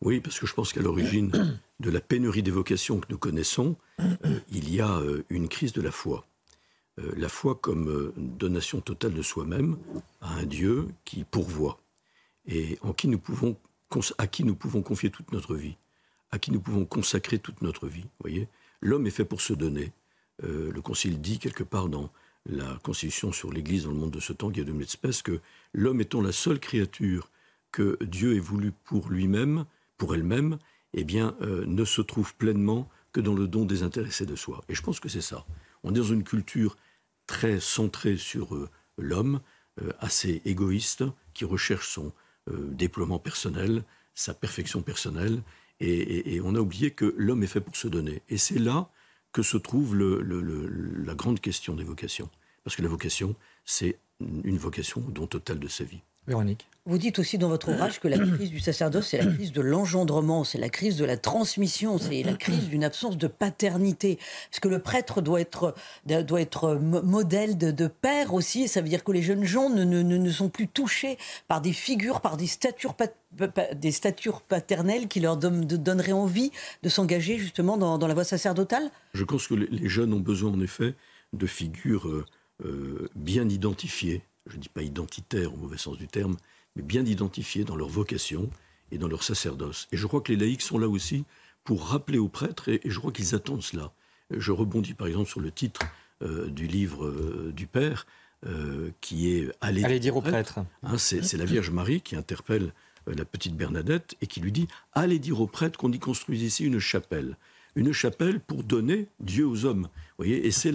Oui, 0.02 0.20
parce 0.20 0.40
que 0.40 0.46
je 0.46 0.54
pense 0.54 0.74
qu'à 0.74 0.82
l'origine 0.82 1.60
de 1.80 1.90
la 1.90 2.02
pénurie 2.02 2.44
des 2.44 2.52
vocations 2.52 3.00
que 3.00 3.08
nous 3.10 3.18
connaissons, 3.18 3.76
euh, 4.00 4.40
il 4.52 4.74
y 4.74 4.82
a 4.82 4.98
euh, 5.00 5.24
une 5.30 5.48
crise 5.48 5.74
de 5.74 5.82
la 5.82 5.92
foi. 5.92 6.26
euh, 7.00 7.12
la 7.18 7.30
foi 7.30 7.56
comme 7.56 8.14
donation 8.16 8.80
totale 8.82 9.14
de 9.14 9.22
soi-même 9.22 9.78
à 10.22 10.36
un 10.36 10.46
Dieu 10.46 10.88
qui 11.04 11.26
pourvoit 11.26 11.80
et 12.48 12.78
en 12.82 12.94
qui 12.94 13.08
nous 13.08 13.20
pouvons, 13.20 13.58
à 14.18 14.28
qui 14.28 14.44
nous 14.44 14.56
pouvons 14.56 14.82
confier 14.82 15.10
toute 15.10 15.32
notre 15.32 15.56
vie, 15.56 15.76
à 16.32 16.40
qui 16.40 16.52
nous 16.52 16.62
pouvons 16.62 16.86
consacrer 16.86 17.40
toute 17.40 17.62
notre 17.62 17.88
vie. 17.88 18.06
Voyez, 18.20 18.48
l'homme 18.82 19.08
est 19.08 19.12
fait 19.12 19.26
pour 19.26 19.42
se 19.42 19.54
donner. 19.54 19.92
Le 20.44 20.80
Concile 20.82 21.22
dit 21.22 21.40
quelque 21.40 21.64
part 21.64 21.90
dans 21.90 22.12
la 22.46 22.78
Constitution 22.84 23.32
sur 23.32 23.52
l'Église 23.52 23.86
dans 23.86 23.92
le 23.92 23.98
monde 23.98 24.12
de 24.12 24.20
ce 24.20 24.34
temps, 24.34 24.52
Guillaume 24.52 24.80
l'espèce, 24.80 25.22
que 25.22 25.40
l'homme 25.74 26.02
étant 26.02 26.22
la 26.22 26.32
seule 26.32 26.60
créature 26.60 27.30
que 27.76 27.98
Dieu 28.02 28.38
ait 28.38 28.40
voulu 28.40 28.72
pour 28.72 29.10
lui-même, 29.10 29.66
pour 29.98 30.16
elle-même, 30.16 30.58
eh 30.94 31.04
bien, 31.04 31.36
ne 31.42 31.84
se 31.84 32.02
trouve 32.02 32.34
pleinement 32.36 32.88
que 33.12 33.20
dans 33.20 33.34
le 33.34 33.50
don 33.50 33.66
désintéressé 33.66 34.26
de 34.26 34.38
soi. 34.38 34.64
Et 34.70 34.76
je 34.76 34.82
pense 34.82 35.02
que 35.02 35.10
c'est 35.10 35.20
ça. 35.20 35.46
On 35.84 35.92
est 35.92 35.98
dans 35.98 36.04
une 36.04 36.24
culture 36.24 36.78
très 37.28 37.60
centrée 37.60 38.18
sur 38.18 38.56
euh, 38.56 38.70
l'homme, 38.98 39.42
euh, 39.82 39.92
assez 40.00 40.42
égoïste, 40.46 41.04
qui 41.34 41.46
recherche 41.46 41.90
son 41.90 42.14
euh, 42.50 42.70
déploiement 42.72 43.20
personnel, 43.20 43.84
sa 44.14 44.34
perfection 44.34 44.82
personnelle, 44.82 45.42
et, 45.82 46.40
on 46.42 46.56
a 46.56 46.60
oublié 46.60 46.92
que 46.92 47.14
l'homme 47.18 47.44
est 47.44 47.48
fait 47.48 47.60
pour 47.60 47.76
se 47.76 47.90
donner. 47.90 48.22
Et 48.30 48.38
c'est 48.38 48.60
là 48.60 48.90
que 49.34 49.44
se 49.44 49.58
trouve 49.58 49.98
la 49.98 51.16
grande 51.16 51.42
question 51.42 51.76
des 51.76 51.84
vocations. 51.84 52.30
Parce 52.64 52.78
que 52.78 52.82
la 52.82 52.88
vocation, 52.88 53.36
c'est 53.66 54.00
une 54.22 54.58
vocation 54.58 55.04
au 55.06 55.12
don 55.12 55.28
total 55.28 55.60
de 55.60 55.68
sa 55.68 55.84
vie. 55.84 56.00
Véronique. 56.28 56.68
Vous 56.88 57.00
dites 57.00 57.18
aussi 57.18 57.40
dans 57.40 57.50
votre 57.50 57.70
ouvrage 57.70 58.00
que 58.00 58.08
la 58.08 58.20
crise 58.20 58.52
du 58.52 58.60
sacerdoce, 58.60 59.08
c'est 59.08 59.18
la 59.18 59.26
crise 59.26 59.52
de 59.52 59.62
l'engendrement, 59.62 60.44
c'est 60.44 60.60
la 60.60 60.70
crise 60.70 60.98
de 60.98 61.06
la 61.06 61.18
transmission, 61.18 61.98
c'est 61.98 62.22
la 62.22 62.36
crise 62.36 62.70
d'une 62.70 62.84
absence 62.84 63.18
de 63.18 63.26
paternité. 63.26 64.20
Parce 64.52 64.60
que 64.60 64.68
le 64.68 64.78
prêtre 64.78 65.22
doit 65.22 65.42
être, 65.42 65.74
doit 66.06 66.42
être 66.42 66.76
modèle 66.76 67.58
de, 67.58 67.88
père 67.88 68.36
aussi, 68.36 68.68
ça 68.68 68.82
veut 68.82 68.90
dire 68.90 69.04
que 69.04 69.12
les 69.12 69.24
jeunes 69.24 69.46
gens 69.46 69.72
ne, 69.72 69.84
ne, 69.84 70.04
ne 70.04 70.30
sont 70.30 70.50
plus 70.50 70.68
touchés 70.68 71.18
par 71.48 71.60
des 71.60 71.74
figures, 71.74 72.22
par 72.22 72.38
des 72.38 72.46
statures, 72.46 72.96
des 73.74 73.92
statures 73.92 74.42
paternelles 74.42 75.08
qui 75.08 75.22
leur 75.22 75.38
donneraient 75.38 76.12
envie 76.12 76.52
de 76.84 76.90
s'engager 76.90 77.40
justement 77.40 77.78
dans, 77.78 77.98
dans, 77.98 78.08
la 78.08 78.14
voie 78.14 78.26
sacerdotale? 78.26 78.92
Je 79.16 79.24
pense 79.24 79.48
que 79.48 79.56
les 79.56 79.90
jeunes 79.90 80.14
ont 80.14 80.20
besoin 80.20 80.52
en 80.52 80.62
effet 80.62 80.94
de 81.34 81.48
figures 81.48 82.08
euh, 82.08 82.26
euh, 82.64 83.10
bien 83.16 83.50
identifiées, 83.50 84.22
je 84.47 84.58
ne 84.58 84.62
dis 84.62 84.69
pas 84.69 84.84
identitaires 84.84 85.53
au 85.53 85.58
mauvais 85.58 85.77
sens 85.77 85.97
du 85.97 86.08
terme, 86.08 86.38
mais 86.75 86.84
bien 86.84 87.05
identifiés 87.05 87.63
dans 87.63 87.75
leur 87.75 87.89
vocation 87.89 88.49
et 88.91 88.97
dans 88.97 89.08
leur 89.08 89.23
sacerdoce. 89.23 89.88
Et 89.91 89.97
je 89.97 90.08
crois 90.08 90.21
que 90.21 90.31
les 90.31 90.38
laïcs 90.38 90.62
sont 90.62 90.77
là 90.77 90.88
aussi 90.88 91.25
pour 91.63 91.88
rappeler 91.88 92.19
aux 92.19 92.29
prêtres, 92.29 92.69
et, 92.69 92.81
je 92.86 92.99
crois 92.99 93.12
qu'ils 93.12 93.36
attendent 93.36 93.63
cela. 93.63 93.91
Je 94.29 94.51
rebondis 94.51 94.93
par 94.93 95.08
exemple 95.08 95.29
sur 95.29 95.39
le 95.39 95.51
titre 95.51 95.81
euh, 96.21 96.47
du 96.47 96.67
livre 96.67 97.05
euh, 97.05 97.51
du 97.55 97.67
Père, 97.67 98.05
euh, 98.45 98.91
qui 99.01 99.31
est 99.31 99.51
Allez, 99.62 99.99
dire 99.99 100.15
aux 100.15 100.21
prêtres. 100.21 100.60
Hein, 100.84 100.97
c'est 100.97 101.38
la 101.38 101.45
Vierge 101.45 101.71
Marie 101.71 102.01
qui 102.01 102.15
interpelle 102.15 102.71
la 103.08 103.25
petite 103.25 103.55
Bernadette 103.55 104.15
et 104.21 104.27
qui 104.27 104.39
lui 104.39 104.51
dit 104.51 104.67
Allez 104.93 105.19
dire 105.19 105.41
aux 105.41 105.47
prêtres 105.47 105.77
qu'on 105.77 105.91
y 105.91 105.99
construise 105.99 106.43
ici 106.43 106.65
une 106.65 106.79
chapelle. 106.79 107.38
Une 107.75 107.91
chapelle 107.91 108.39
pour 108.39 108.63
donner 108.63 109.08
Dieu 109.19 109.45
aux 109.47 109.65
hommes. 109.65 109.89
Voyez, 110.17 110.45
et 110.47 110.51
c'est 110.51 110.73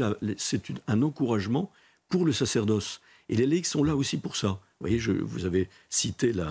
un 0.87 1.03
encouragement 1.03 1.71
pour 2.09 2.25
le 2.25 2.33
sacerdoce. 2.33 3.01
Et 3.31 3.37
les 3.37 3.47
laïcs 3.47 3.67
sont 3.67 3.85
là 3.85 3.95
aussi 3.95 4.19
pour 4.19 4.35
ça. 4.35 4.49
Vous 4.49 4.87
voyez, 4.87 4.99
je, 4.99 5.13
vous 5.13 5.45
avez 5.45 5.69
cité 5.89 6.33
la, 6.33 6.51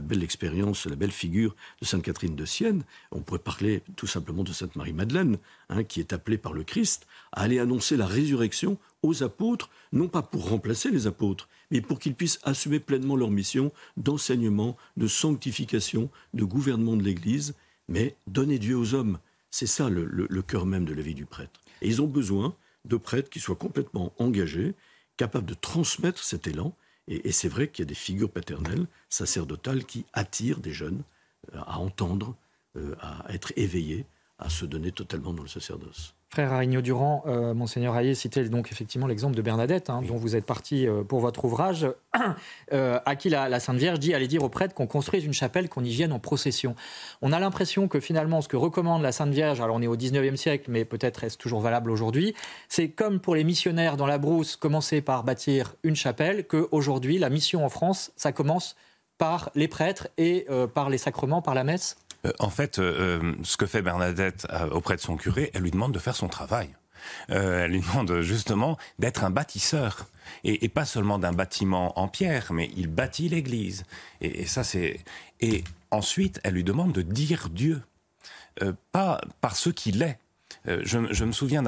belle 0.00 0.22
expérience, 0.22 0.86
la 0.86 0.94
belle 0.94 1.10
figure 1.10 1.56
de 1.80 1.86
Sainte 1.86 2.04
Catherine 2.04 2.36
de 2.36 2.44
Sienne. 2.44 2.84
On 3.10 3.20
pourrait 3.20 3.40
parler 3.40 3.82
tout 3.96 4.06
simplement 4.06 4.44
de 4.44 4.52
Sainte 4.52 4.76
Marie-Madeleine, 4.76 5.38
hein, 5.70 5.82
qui 5.82 5.98
est 5.98 6.12
appelée 6.12 6.38
par 6.38 6.52
le 6.52 6.62
Christ 6.62 7.08
à 7.32 7.42
aller 7.42 7.58
annoncer 7.58 7.96
la 7.96 8.06
résurrection 8.06 8.78
aux 9.02 9.24
apôtres, 9.24 9.70
non 9.92 10.06
pas 10.06 10.22
pour 10.22 10.48
remplacer 10.48 10.92
les 10.92 11.08
apôtres, 11.08 11.48
mais 11.72 11.80
pour 11.80 11.98
qu'ils 11.98 12.14
puissent 12.14 12.38
assumer 12.44 12.78
pleinement 12.78 13.16
leur 13.16 13.30
mission 13.30 13.72
d'enseignement, 13.96 14.76
de 14.96 15.08
sanctification, 15.08 16.10
de 16.32 16.44
gouvernement 16.44 16.96
de 16.96 17.02
l'Église, 17.02 17.56
mais 17.88 18.14
donner 18.28 18.60
Dieu 18.60 18.76
aux 18.76 18.94
hommes. 18.94 19.18
C'est 19.50 19.66
ça 19.66 19.90
le, 19.90 20.04
le 20.04 20.42
cœur 20.42 20.64
même 20.64 20.84
de 20.84 20.94
la 20.94 21.02
vie 21.02 21.14
du 21.14 21.26
prêtre. 21.26 21.60
Et 21.82 21.88
ils 21.88 22.00
ont 22.00 22.06
besoin 22.06 22.54
de 22.84 22.96
prêtres 22.96 23.30
qui 23.30 23.40
soient 23.40 23.56
complètement 23.56 24.12
engagés, 24.18 24.74
capable 25.20 25.44
de 25.44 25.54
transmettre 25.54 26.24
cet 26.24 26.46
élan. 26.46 26.74
Et, 27.06 27.30
c'est 27.30 27.48
vrai 27.48 27.68
qu'il 27.68 27.82
y 27.82 27.86
a 27.86 27.92
des 27.94 27.94
figures 27.94 28.30
paternelles, 28.30 28.86
sacerdotales, 29.10 29.84
qui 29.84 30.06
attirent 30.14 30.60
des 30.60 30.72
jeunes 30.72 31.02
euh, 31.54 31.58
à 31.66 31.78
entendre, 31.78 32.34
euh, 32.76 32.94
à 33.00 33.26
être 33.28 33.52
éveillés, 33.56 34.06
à 34.38 34.48
se 34.48 34.64
donner 34.64 34.92
totalement 34.92 35.34
dans 35.34 35.42
le 35.42 35.48
sacerdoce. 35.48 36.14
Frère 36.32 36.52
Arigno 36.52 36.80
Durand, 36.80 37.24
euh, 37.26 37.54
Monseigneur 37.54 37.96
Hayé 37.96 38.14
citait 38.14 38.48
donc 38.48 38.70
effectivement 38.70 39.08
l'exemple 39.08 39.34
de 39.34 39.42
Bernadette, 39.42 39.90
hein, 39.90 40.00
dont 40.06 40.14
vous 40.14 40.36
êtes 40.36 40.46
parti 40.46 40.86
euh, 40.86 41.02
pour 41.02 41.18
votre 41.18 41.44
ouvrage, 41.44 41.88
euh, 42.72 43.00
à 43.04 43.16
qui 43.16 43.30
la, 43.30 43.58
Sainte 43.58 43.78
Vierge 43.78 43.98
dit 43.98 44.14
allez 44.14 44.28
dire 44.28 44.44
aux 44.44 44.48
prêtres 44.48 44.72
qu'on 44.72 44.86
construise 44.86 45.24
une 45.24 45.32
chapelle, 45.32 45.68
qu'on 45.68 45.82
y 45.82 45.90
vienne 45.90 46.12
en 46.12 46.20
procession. 46.20 46.76
On 47.20 47.32
a 47.32 47.40
l'impression 47.40 47.88
que 47.88 47.98
finalement, 47.98 48.42
ce 48.42 48.48
que 48.48 48.56
recommande 48.56 49.02
la 49.02 49.10
Sainte 49.10 49.32
Vierge, 49.32 49.60
alors 49.60 49.74
on 49.74 49.82
est 49.82 49.88
au 49.88 49.96
19e 49.96 50.36
siècle, 50.36 50.70
mais 50.70 50.84
peut-être 50.84 51.24
est-ce 51.24 51.36
toujours 51.36 51.60
valable 51.60 51.90
aujourd'hui, 51.90 52.32
c'est 52.68 52.90
comme 52.90 53.18
pour 53.18 53.34
les 53.34 53.42
missionnaires 53.42 53.96
dans 53.96 54.06
la 54.06 54.18
brousse, 54.18 54.54
commencer 54.54 55.00
par 55.00 55.24
bâtir 55.24 55.74
une 55.82 55.96
chapelle, 55.96 56.46
qu'aujourd'hui, 56.46 57.18
la 57.18 57.28
mission 57.28 57.64
en 57.64 57.68
France, 57.68 58.12
ça 58.14 58.30
commence 58.30 58.76
par 59.18 59.50
les 59.56 59.66
prêtres 59.66 60.06
et 60.16 60.46
par 60.74 60.90
les 60.90 60.96
sacrements, 60.96 61.42
par 61.42 61.54
la 61.54 61.64
messe 61.64 61.96
euh, 62.26 62.32
en 62.38 62.50
fait, 62.50 62.78
euh, 62.78 63.20
euh, 63.22 63.34
ce 63.42 63.56
que 63.56 63.66
fait 63.66 63.82
Bernadette 63.82 64.46
auprès 64.72 64.96
de 64.96 65.00
son 65.00 65.16
curé, 65.16 65.50
elle 65.54 65.62
lui 65.62 65.70
demande 65.70 65.92
de 65.92 65.98
faire 65.98 66.16
son 66.16 66.28
travail. 66.28 66.68
elle 67.28 67.70
lui 67.70 67.80
demande 67.80 68.20
justement 68.20 68.76
d'être 68.98 69.24
un 69.24 69.30
bâtisseur. 69.30 70.06
Et, 70.44 70.68
pas 70.68 70.84
seulement 70.84 71.18
d'un 71.18 71.32
bâtiment 71.32 71.98
en 71.98 72.06
pierre, 72.08 72.52
mais 72.52 72.70
il 72.76 72.86
bâtit 72.86 73.28
l'Église. 73.28 73.84
Et, 74.20 74.46
ça, 74.46 74.64
c'est. 74.64 75.00
Et 75.40 75.64
ensuite, 75.90 76.40
elle 76.44 76.54
lui 76.54 76.64
demande 76.64 76.92
de 76.92 77.02
dire 77.02 77.48
Dieu, 77.50 77.82
pas 78.92 79.20
par 79.40 79.56
ce 79.56 79.70
qu'il 79.70 80.02
est. 80.02 80.18
Je, 80.66 81.24
me 81.24 81.32
souviens 81.32 81.62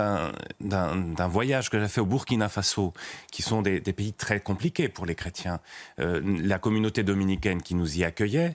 d'un 0.60 1.28
voyage 1.28 1.70
que 1.70 1.80
j'ai 1.80 1.88
fait 1.88 2.00
au 2.00 2.06
Burkina 2.06 2.48
Faso, 2.48 2.92
qui 3.32 3.42
sont 3.42 3.62
des, 3.62 3.80
des, 3.80 3.92
pays 3.92 4.12
très 4.12 4.38
compliqués 4.38 4.88
pour 4.88 5.06
les 5.06 5.14
chrétiens. 5.14 5.58
la 5.98 6.58
communauté 6.58 7.02
dominicaine 7.02 7.62
qui 7.62 7.74
nous 7.74 7.98
y 7.98 8.04
accueillait, 8.04 8.54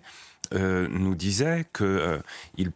euh, 0.54 0.88
nous 0.90 1.16
disait 1.16 1.66
qu'ils 1.76 1.86
euh, 1.86 2.22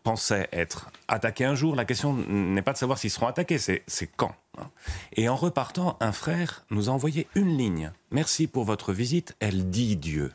pensaient 0.03 0.49
être 0.51 0.89
attaqués 1.07 1.45
un 1.45 1.55
jour. 1.55 1.75
La 1.75 1.85
question 1.85 2.13
n'est 2.13 2.61
pas 2.61 2.73
de 2.73 2.77
savoir 2.77 2.97
s'ils 2.97 3.11
seront 3.11 3.27
attaqués, 3.27 3.57
c'est 3.57 4.09
quand. 4.17 4.35
Hein. 4.57 4.69
Et 5.13 5.29
en 5.29 5.35
repartant, 5.35 5.97
un 5.99 6.11
frère 6.11 6.65
nous 6.69 6.89
a 6.89 6.91
envoyé 6.91 7.27
une 7.35 7.57
ligne. 7.57 7.91
Merci 8.11 8.47
pour 8.47 8.65
votre 8.65 8.93
visite, 8.93 9.35
elle 9.39 9.69
dit 9.69 9.95
Dieu. 9.95 10.31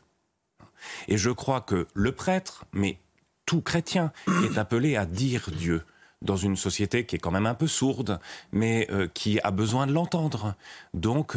Et 1.09 1.19
je 1.19 1.31
crois 1.31 1.61
que 1.61 1.87
le 1.95 2.13
prêtre, 2.13 2.65
mais 2.73 2.99
tout 3.45 3.61
chrétien, 3.61 4.13
est 4.45 4.59
appelé 4.59 4.97
à 4.97 5.07
dire 5.07 5.51
Dieu 5.53 5.85
dans 6.23 6.37
une 6.37 6.57
société 6.57 7.05
qui 7.07 7.17
est 7.17 7.19
quand 7.19 7.31
même 7.31 7.47
un 7.47 7.55
peu 7.55 7.67
sourde, 7.67 8.19
mais 8.53 8.89
euh, 8.91 9.09
qui 9.13 9.41
a 9.41 9.51
besoin 9.51 9.87
de 9.87 9.93
l'entendre. 9.93 10.55
Donc, 10.95 11.37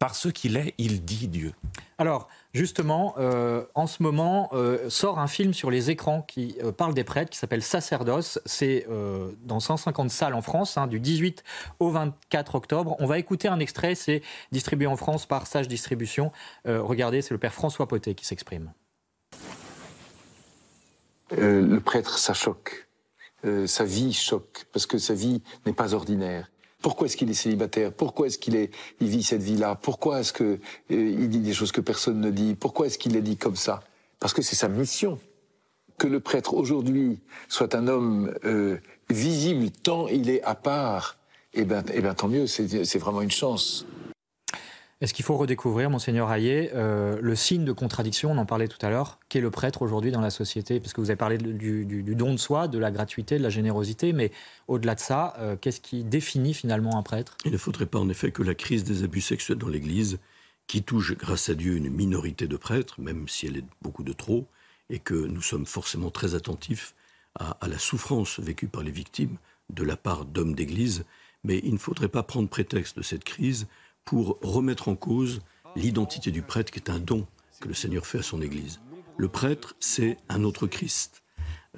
par 0.00 0.14
ce 0.14 0.30
qu'il 0.30 0.56
est, 0.56 0.74
il 0.78 1.04
dit 1.04 1.28
Dieu. 1.28 1.52
Alors, 1.98 2.26
justement, 2.54 3.14
euh, 3.18 3.66
en 3.74 3.86
ce 3.86 4.02
moment, 4.02 4.48
euh, 4.54 4.88
sort 4.88 5.18
un 5.18 5.26
film 5.26 5.52
sur 5.52 5.70
les 5.70 5.90
écrans 5.90 6.22
qui 6.22 6.56
euh, 6.64 6.72
parle 6.72 6.94
des 6.94 7.04
prêtres, 7.04 7.30
qui 7.30 7.38
s'appelle 7.38 7.62
Sacerdoce. 7.62 8.40
C'est 8.46 8.86
dans 9.44 9.60
150 9.60 10.10
salles 10.10 10.32
en 10.34 10.40
France, 10.40 10.78
hein, 10.78 10.86
du 10.86 11.00
18 11.00 11.44
au 11.80 11.90
24 11.90 12.54
octobre. 12.54 12.96
On 12.98 13.06
va 13.06 13.18
écouter 13.18 13.46
un 13.48 13.60
extrait, 13.60 13.94
c'est 13.94 14.22
distribué 14.52 14.86
en 14.86 14.96
France 14.96 15.26
par 15.26 15.46
Sage 15.46 15.68
Distribution. 15.68 16.32
regardez, 16.64 17.20
c'est 17.20 17.34
le 17.34 17.38
père 17.38 17.52
François 17.52 17.86
Potet 17.86 18.14
qui 18.14 18.24
s'exprime. 18.24 18.72
le 21.36 21.78
prêtre, 21.78 22.18
ça 22.18 22.32
choque. 22.32 22.88
sa 23.66 23.84
vie 23.84 24.14
choque, 24.14 24.64
parce 24.72 24.86
que 24.86 24.96
sa 24.96 25.12
vie 25.12 25.42
n'est 25.66 25.74
pas 25.74 25.92
ordinaire. 25.92 26.50
Pourquoi 26.80 27.06
est-ce 27.06 27.16
qu'il 27.16 27.30
est 27.30 27.34
célibataire? 27.34 27.92
Pourquoi 27.92 28.26
est-ce 28.26 28.38
qu'il 28.38 28.56
est, 28.56 28.70
il 29.00 29.08
vit 29.08 29.22
cette 29.22 29.42
vie-là? 29.42 29.74
Pourquoi 29.74 30.20
est-ce 30.20 30.32
que 30.32 30.44
euh, 30.44 30.58
il 30.88 31.28
dit 31.28 31.40
des 31.40 31.52
choses 31.52 31.72
que 31.72 31.80
personne 31.80 32.20
ne 32.20 32.30
dit? 32.30 32.54
Pourquoi 32.54 32.86
est-ce 32.86 32.98
qu'il 32.98 33.12
les 33.12 33.22
dit 33.22 33.36
comme 33.36 33.56
ça? 33.56 33.82
Parce 34.18 34.32
que 34.32 34.42
c'est 34.42 34.56
sa 34.56 34.68
mission. 34.68 35.18
Que 35.98 36.06
le 36.06 36.20
prêtre 36.20 36.54
aujourd'hui 36.54 37.18
soit 37.48 37.74
un 37.74 37.86
homme 37.86 38.34
euh, 38.44 38.78
visible 39.10 39.70
tant 39.70 40.08
il 40.08 40.30
est 40.30 40.42
à 40.42 40.54
part, 40.54 41.16
eh 41.52 41.64
ben, 41.64 41.84
eh 41.92 42.00
ben 42.00 42.14
tant 42.14 42.28
mieux. 42.28 42.46
C'est 42.46 42.98
vraiment 42.98 43.20
une 43.20 43.30
chance. 43.30 43.86
Est-ce 45.00 45.14
qu'il 45.14 45.24
faut 45.24 45.38
redécouvrir, 45.38 45.88
monseigneur 45.88 46.30
Hayet, 46.30 46.72
euh, 46.74 47.18
le 47.22 47.34
signe 47.34 47.64
de 47.64 47.72
contradiction, 47.72 48.32
on 48.32 48.36
en 48.36 48.44
parlait 48.44 48.68
tout 48.68 48.84
à 48.84 48.90
l'heure, 48.90 49.18
qu'est 49.30 49.40
le 49.40 49.50
prêtre 49.50 49.80
aujourd'hui 49.80 50.10
dans 50.10 50.20
la 50.20 50.28
société? 50.28 50.78
Parce 50.78 50.92
que 50.92 51.00
vous 51.00 51.08
avez 51.08 51.16
parlé 51.16 51.38
du, 51.38 52.14
don 52.14 52.32
de 52.32 52.36
soi, 52.36 52.68
de 52.68 52.78
la 52.78 52.90
gratuité, 52.90 53.38
de 53.38 53.42
la 53.42 53.48
générosité, 53.48 54.12
mais 54.12 54.30
au-delà 54.68 54.94
de 54.94 55.00
ça, 55.00 55.32
euh, 55.38 55.56
qu'est-ce 55.58 55.80
qui 55.80 56.04
définit 56.04 56.52
finalement 56.52 56.98
un 56.98 57.02
prêtre? 57.02 57.38
Il 57.46 57.52
ne 57.52 57.56
faudrait 57.56 57.86
pas 57.86 57.98
en 57.98 58.10
effet 58.10 58.30
que 58.30 58.42
la 58.42 58.54
crise 58.54 58.84
des 58.84 59.02
abus 59.02 59.22
sexuels 59.22 59.56
dans 59.56 59.68
l'Église, 59.68 60.18
qui 60.66 60.82
touche 60.82 61.16
grâce 61.16 61.48
à 61.48 61.54
Dieu 61.54 61.76
une 61.76 61.88
minorité 61.88 62.46
de 62.46 62.58
prêtres, 62.58 63.00
même 63.00 63.26
si 63.26 63.46
elle 63.46 63.56
est 63.56 63.64
beaucoup 63.80 64.02
de 64.02 64.12
trop, 64.12 64.46
et 64.90 64.98
que 64.98 65.14
nous 65.14 65.40
sommes 65.42 65.64
forcément 65.64 66.10
très 66.10 66.34
attentifs 66.34 66.94
à 67.38 67.68
la 67.68 67.78
souffrance 67.78 68.38
vécue 68.38 68.66
par 68.66 68.82
les 68.82 68.90
victimes 68.90 69.36
de 69.70 69.82
la 69.82 69.96
part 69.96 70.26
d'hommes 70.26 70.54
d'Église, 70.54 71.04
mais 71.42 71.60
il 71.64 71.72
ne 71.72 71.78
faudrait 71.78 72.08
pas 72.08 72.22
prendre 72.22 72.48
prétexte 72.48 72.98
de 72.98 73.02
cette 73.02 73.24
crise 73.24 73.66
pour 74.10 74.40
remettre 74.42 74.88
en 74.88 74.96
cause 74.96 75.40
l'identité 75.76 76.32
du 76.32 76.42
prêtre 76.42 76.72
qui 76.72 76.80
est 76.80 76.90
un 76.90 76.98
don 76.98 77.28
que 77.60 77.68
le 77.68 77.74
Seigneur 77.74 78.04
fait 78.04 78.18
à 78.18 78.22
son 78.24 78.42
Église. 78.42 78.80
Le 79.16 79.28
prêtre, 79.28 79.76
c'est 79.78 80.18
un 80.28 80.42
autre 80.42 80.66
Christ. 80.66 81.22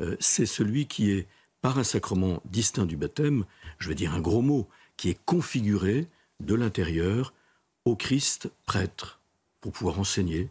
Euh, 0.00 0.16
c'est 0.18 0.46
celui 0.46 0.86
qui 0.86 1.10
est, 1.10 1.28
par 1.60 1.78
un 1.78 1.84
sacrement 1.84 2.40
distinct 2.46 2.86
du 2.86 2.96
baptême, 2.96 3.44
je 3.78 3.90
vais 3.90 3.94
dire 3.94 4.14
un 4.14 4.22
gros 4.22 4.40
mot, 4.40 4.66
qui 4.96 5.10
est 5.10 5.18
configuré 5.26 6.06
de 6.40 6.54
l'intérieur 6.54 7.34
au 7.84 7.96
Christ 7.96 8.50
prêtre, 8.64 9.20
pour 9.60 9.72
pouvoir 9.72 10.00
enseigner 10.00 10.48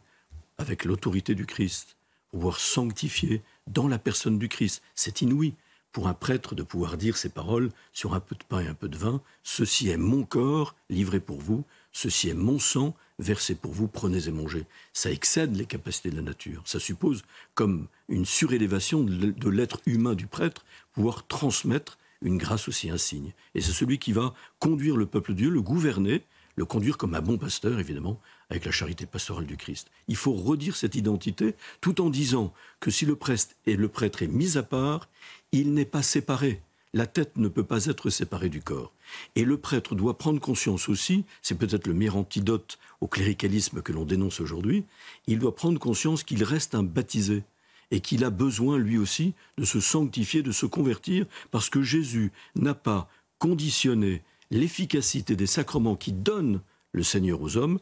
avec 0.60 0.86
l'autorité 0.86 1.34
du 1.34 1.48
Christ, 1.48 1.98
pour 2.30 2.42
pouvoir 2.42 2.60
sanctifier 2.60 3.42
dans 3.66 3.88
la 3.88 3.98
personne 3.98 4.38
du 4.38 4.50
Christ. 4.50 4.84
C'est 4.94 5.24
inouï 5.24 5.56
pour 5.92 6.08
un 6.08 6.14
prêtre 6.14 6.56
de 6.56 6.64
pouvoir 6.64 6.98
dire 6.98 7.18
ces 7.18 7.30
paroles 7.30 7.70
sur 7.92 8.14
un 8.14 8.20
peu 8.20 8.36
de 8.36 8.44
pain 8.44 8.62
et 8.62 8.68
un 8.68 8.74
peu 8.74 8.88
de 8.88 8.98
vin, 8.98 9.22
Ceci 9.44 9.90
est 9.90 9.98
mon 9.98 10.24
corps 10.24 10.76
livré 10.90 11.20
pour 11.20 11.40
vous, 11.40 11.64
ceci 11.92 12.30
est 12.30 12.36
mon 12.36 12.60
sang 12.60 12.96
versé 13.20 13.56
pour 13.56 13.72
vous, 13.72 13.88
prenez 13.88 14.28
et 14.28 14.32
mangez. 14.32 14.66
Ça 14.94 15.12
excède 15.12 15.56
les 15.56 15.66
capacités 15.66 16.10
de 16.10 16.16
la 16.16 16.22
nature. 16.22 16.64
Ça 16.66 16.80
suppose, 16.80 17.24
comme 17.54 17.88
une 18.10 18.26
surélévation 18.26 19.04
de 19.04 19.50
l'être 19.50 19.82
humain 19.86 20.16
du 20.16 20.28
prêtre, 20.28 20.66
pouvoir 20.94 21.28
transmettre 21.28 21.98
une 22.22 22.38
grâce 22.38 22.68
aussi 22.68 22.90
insigne. 22.90 23.34
Et 23.56 23.62
c'est 23.62 23.72
celui 23.72 24.00
qui 24.00 24.12
va 24.12 24.34
conduire 24.60 24.98
le 24.98 25.06
peuple 25.06 25.34
de 25.34 25.38
Dieu, 25.38 25.50
le 25.50 25.62
gouverner, 25.62 26.24
le 26.56 26.66
conduire 26.66 26.98
comme 26.98 27.16
un 27.16 27.22
bon 27.22 27.38
pasteur, 27.38 27.80
évidemment, 27.80 28.20
avec 28.50 28.66
la 28.66 28.72
charité 28.72 29.06
pastorale 29.06 29.46
du 29.46 29.58
Christ. 29.58 29.90
Il 30.08 30.16
faut 30.16 30.34
redire 30.34 30.76
cette 30.76 30.96
identité 30.96 31.56
tout 31.80 32.02
en 32.02 32.10
disant 32.10 32.54
que 32.80 32.92
si 32.92 33.06
le 33.06 33.16
prêtre 33.16 33.56
et 33.66 33.76
le 33.76 33.88
prêtre 33.88 34.22
est 34.22 34.28
mis 34.28 34.58
à 34.58 34.64
part, 34.64 35.08
il 35.52 35.74
n'est 35.74 35.86
pas 35.86 36.04
séparé. 36.04 36.62
La 36.94 37.08
tête 37.08 37.38
ne 37.38 37.48
peut 37.48 37.64
pas 37.64 37.86
être 37.86 38.10
séparée 38.10 38.50
du 38.50 38.62
corps. 38.62 38.92
Et 39.36 39.46
le 39.46 39.58
prêtre 39.58 39.96
doit 39.96 40.18
prendre 40.18 40.42
conscience 40.42 40.90
aussi, 40.90 41.24
c'est 41.42 41.58
peut-être 41.58 41.88
le 41.88 41.94
meilleur 41.94 42.18
antidote 42.18 42.80
au 43.00 43.08
cléricalisme 43.08 43.82
que 43.82 43.94
l'on 43.94 44.06
dénonce 44.06 44.42
aujourd'hui, 44.42 44.86
il 45.28 45.40
doit 45.40 45.56
prendre 45.56 45.80
conscience 45.80 46.24
qu'il 46.24 46.44
reste 46.44 46.76
un 46.76 46.84
baptisé 46.84 47.44
et 47.92 48.00
qu'il 48.02 48.24
a 48.24 48.30
besoin 48.30 48.78
lui 48.78 48.98
aussi 48.98 49.34
de 49.58 49.66
se 49.66 49.80
sanctifier, 49.80 50.44
de 50.44 50.52
se 50.52 50.66
convertir, 50.66 51.26
parce 51.50 51.70
que 51.70 51.82
Jésus 51.82 52.32
n'a 52.56 52.74
pas 52.74 53.10
conditionné 53.40 54.22
l'efficacité 54.50 55.36
des 55.36 55.48
sacrements 55.48 55.96
qui 55.96 56.12
donnent 56.12 56.62
le 56.92 57.04
Seigneur 57.04 57.42
aux 57.42 57.58
hommes 57.58 57.80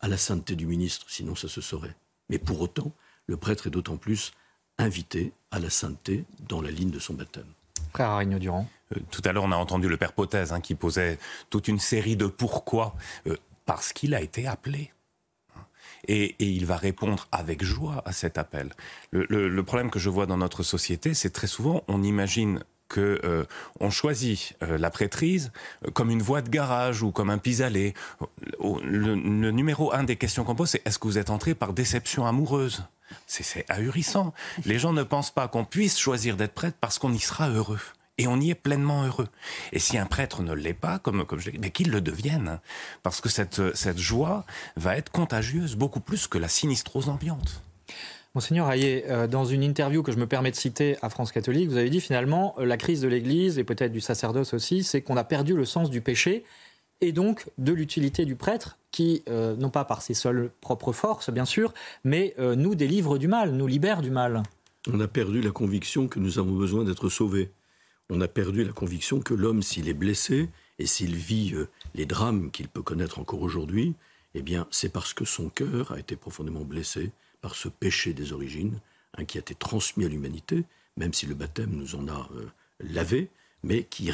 à 0.00 0.08
la 0.08 0.16
sainteté 0.16 0.56
du 0.56 0.66
ministre, 0.66 1.06
sinon 1.08 1.34
ça 1.34 1.48
se 1.48 1.60
saurait. 1.60 1.96
Mais 2.30 2.38
pour 2.38 2.60
autant, 2.60 2.92
le 3.26 3.36
prêtre 3.36 3.66
est 3.66 3.70
d'autant 3.70 3.96
plus 3.96 4.32
invité 4.78 5.32
à 5.50 5.58
la 5.58 5.70
sainteté 5.70 6.24
dans 6.48 6.60
la 6.60 6.70
ligne 6.70 6.90
de 6.90 6.98
son 6.98 7.14
baptême. 7.14 7.46
Frère 7.92 8.10
Arigno 8.10 8.38
Durand. 8.38 8.68
Euh, 8.94 9.00
tout 9.10 9.22
à 9.24 9.32
l'heure, 9.32 9.44
on 9.44 9.52
a 9.52 9.56
entendu 9.56 9.88
le 9.88 9.96
père 9.96 10.12
Pothèse 10.12 10.52
hein, 10.52 10.60
qui 10.60 10.74
posait 10.74 11.18
toute 11.50 11.68
une 11.68 11.78
série 11.78 12.16
de 12.16 12.26
pourquoi. 12.26 12.94
Euh, 13.26 13.36
parce 13.66 13.92
qu'il 13.92 14.14
a 14.14 14.20
été 14.20 14.46
appelé. 14.46 14.92
Et, 16.06 16.36
il 16.38 16.66
va 16.66 16.76
répondre 16.76 17.28
avec 17.32 17.64
joie 17.64 18.02
à 18.04 18.12
cet 18.12 18.36
appel. 18.36 18.74
Le, 19.10 19.62
problème 19.62 19.90
que 19.90 19.98
je 19.98 20.10
vois 20.10 20.26
dans 20.26 20.36
notre 20.36 20.62
société, 20.62 21.14
c'est 21.14 21.30
très 21.30 21.46
souvent, 21.46 21.82
on 21.88 22.02
imagine 22.02 22.62
que 22.88 23.20
euh, 23.24 23.44
on 23.80 23.90
choisit 23.90 24.56
la 24.60 24.90
prêtrise 24.90 25.52
comme 25.92 26.10
une 26.10 26.22
voie 26.22 26.42
de 26.42 26.48
garage 26.48 27.02
ou 27.02 27.10
comme 27.10 27.30
un 27.30 27.38
pis-aller. 27.38 27.94
Le, 28.60 29.14
numéro 29.50 29.92
un 29.92 30.04
des 30.04 30.16
questions 30.16 30.44
qu'on 30.44 30.54
pose, 30.54 30.70
c'est 30.70 30.86
est-ce 30.86 30.98
que 30.98 31.06
vous 31.06 31.18
êtes 31.18 31.30
entré 31.30 31.54
par 31.54 31.72
déception 31.72 32.26
amoureuse? 32.26 32.84
C'est 33.26 33.64
ahurissant. 33.68 34.32
Les 34.64 34.78
gens 34.78 34.92
ne 34.92 35.02
pensent 35.02 35.30
pas 35.30 35.48
qu'on 35.48 35.64
puisse 35.64 35.98
choisir 35.98 36.36
d'être 36.36 36.54
prêtre 36.54 36.76
parce 36.80 36.98
qu'on 36.98 37.12
y 37.12 37.18
sera 37.18 37.48
heureux. 37.48 37.80
Et 38.16 38.28
on 38.28 38.40
y 38.40 38.50
est 38.50 38.54
pleinement 38.54 39.04
heureux. 39.04 39.28
Et 39.72 39.80
si 39.80 39.98
un 39.98 40.06
prêtre 40.06 40.42
ne 40.42 40.52
l'est 40.52 40.72
pas, 40.72 41.00
comme, 41.00 41.24
comme 41.24 41.40
je 41.40 41.46
l'ai 41.46 41.52
dit, 41.52 41.58
mais 41.58 41.70
qu'il 41.70 41.90
le 41.90 42.00
devienne. 42.00 42.60
Parce 43.02 43.20
que 43.20 43.28
cette, 43.28 43.74
cette 43.74 43.98
joie 43.98 44.44
va 44.76 44.96
être 44.96 45.10
contagieuse 45.10 45.74
beaucoup 45.74 46.00
plus 46.00 46.28
que 46.28 46.38
la 46.38 46.48
sinistrose 46.48 47.08
ambiante. 47.08 47.62
Monseigneur 48.34 48.68
Hayé, 48.68 49.04
euh, 49.10 49.28
dans 49.28 49.44
une 49.44 49.62
interview 49.62 50.02
que 50.02 50.10
je 50.10 50.16
me 50.16 50.26
permets 50.26 50.50
de 50.50 50.56
citer 50.56 50.96
à 51.02 51.08
France 51.08 51.30
Catholique, 51.30 51.68
vous 51.68 51.76
avez 51.76 51.88
dit 51.88 52.00
finalement 52.00 52.56
euh, 52.58 52.64
la 52.64 52.76
crise 52.76 53.00
de 53.00 53.06
l'Église 53.06 53.60
et 53.60 53.64
peut-être 53.64 53.92
du 53.92 54.00
sacerdoce 54.00 54.54
aussi, 54.54 54.82
c'est 54.82 55.02
qu'on 55.02 55.16
a 55.16 55.22
perdu 55.22 55.54
le 55.54 55.64
sens 55.64 55.88
du 55.88 56.00
péché 56.00 56.42
et 57.00 57.12
donc 57.12 57.48
de 57.58 57.72
l'utilité 57.72 58.24
du 58.24 58.34
prêtre 58.34 58.76
qui, 58.90 59.22
euh, 59.28 59.54
non 59.54 59.70
pas 59.70 59.84
par 59.84 60.02
ses 60.02 60.14
seules 60.14 60.50
propres 60.60 60.92
forces, 60.92 61.30
bien 61.30 61.44
sûr, 61.44 61.72
mais 62.02 62.34
nous 62.38 62.74
délivre 62.74 63.18
du 63.18 63.28
mal, 63.28 63.52
nous 63.52 63.68
libère 63.68 64.02
du 64.02 64.10
mal. 64.10 64.42
On 64.92 65.00
a 65.00 65.08
perdu 65.08 65.40
la 65.40 65.50
conviction 65.50 66.08
que 66.08 66.18
nous 66.18 66.38
avons 66.38 66.52
besoin 66.52 66.84
d'être 66.84 67.08
sauvés. 67.08 67.52
On 68.10 68.20
a 68.20 68.28
perdu 68.28 68.64
la 68.64 68.72
conviction 68.72 69.20
que 69.20 69.34
l'homme, 69.34 69.62
s'il 69.62 69.88
est 69.88 69.94
blessé 69.94 70.48
et 70.78 70.86
s'il 70.86 71.14
vit 71.14 71.54
les 71.94 72.06
drames 72.06 72.50
qu'il 72.50 72.68
peut 72.68 72.82
connaître 72.82 73.18
encore 73.18 73.42
aujourd'hui, 73.42 73.94
eh 74.34 74.42
bien, 74.42 74.66
c'est 74.70 74.92
parce 74.92 75.14
que 75.14 75.24
son 75.24 75.48
cœur 75.48 75.92
a 75.92 75.98
été 75.98 76.16
profondément 76.16 76.64
blessé 76.64 77.12
par 77.44 77.56
ce 77.56 77.68
péché 77.68 78.14
des 78.14 78.32
origines, 78.32 78.80
hein, 79.18 79.26
qui 79.26 79.36
a 79.36 79.40
été 79.42 79.54
transmis 79.54 80.06
à 80.06 80.08
l'humanité, 80.08 80.64
même 80.96 81.12
si 81.12 81.26
le 81.26 81.34
baptême 81.34 81.72
nous 81.72 81.94
en 81.94 82.08
a 82.08 82.26
lavé, 82.80 83.28
mais 83.62 83.84
qui, 83.84 84.10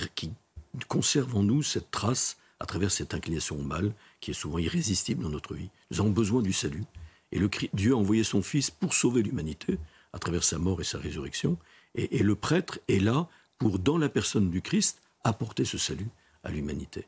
conserve 0.88 1.36
en 1.36 1.44
nous 1.44 1.62
cette 1.62 1.92
trace 1.92 2.38
à 2.58 2.66
travers 2.66 2.90
cette 2.90 3.14
inclination 3.14 3.56
au 3.56 3.62
mal 3.62 3.92
qui 4.20 4.32
est 4.32 4.34
souvent 4.34 4.58
irrésistible 4.58 5.22
dans 5.22 5.28
notre 5.28 5.54
vie. 5.54 5.70
Nous 5.92 6.00
avons 6.00 6.10
besoin 6.10 6.42
du 6.42 6.52
salut. 6.52 6.82
Et 7.30 7.38
le, 7.38 7.48
Dieu 7.72 7.92
a 7.92 7.96
envoyé 7.96 8.24
son 8.24 8.42
Fils 8.42 8.68
pour 8.68 8.94
sauver 8.94 9.22
l'humanité 9.22 9.78
à 10.12 10.18
travers 10.18 10.42
sa 10.42 10.58
mort 10.58 10.80
et 10.80 10.84
sa 10.84 10.98
résurrection. 10.98 11.56
Et, 11.94 12.24
le 12.24 12.34
prêtre 12.34 12.80
est 12.88 12.98
là 12.98 13.28
pour, 13.58 13.78
dans 13.78 13.96
la 13.96 14.08
personne 14.08 14.50
du 14.50 14.60
Christ, 14.60 15.00
apporter 15.22 15.64
ce 15.64 15.78
salut 15.78 16.08
à 16.42 16.50
l'humanité. 16.50 17.06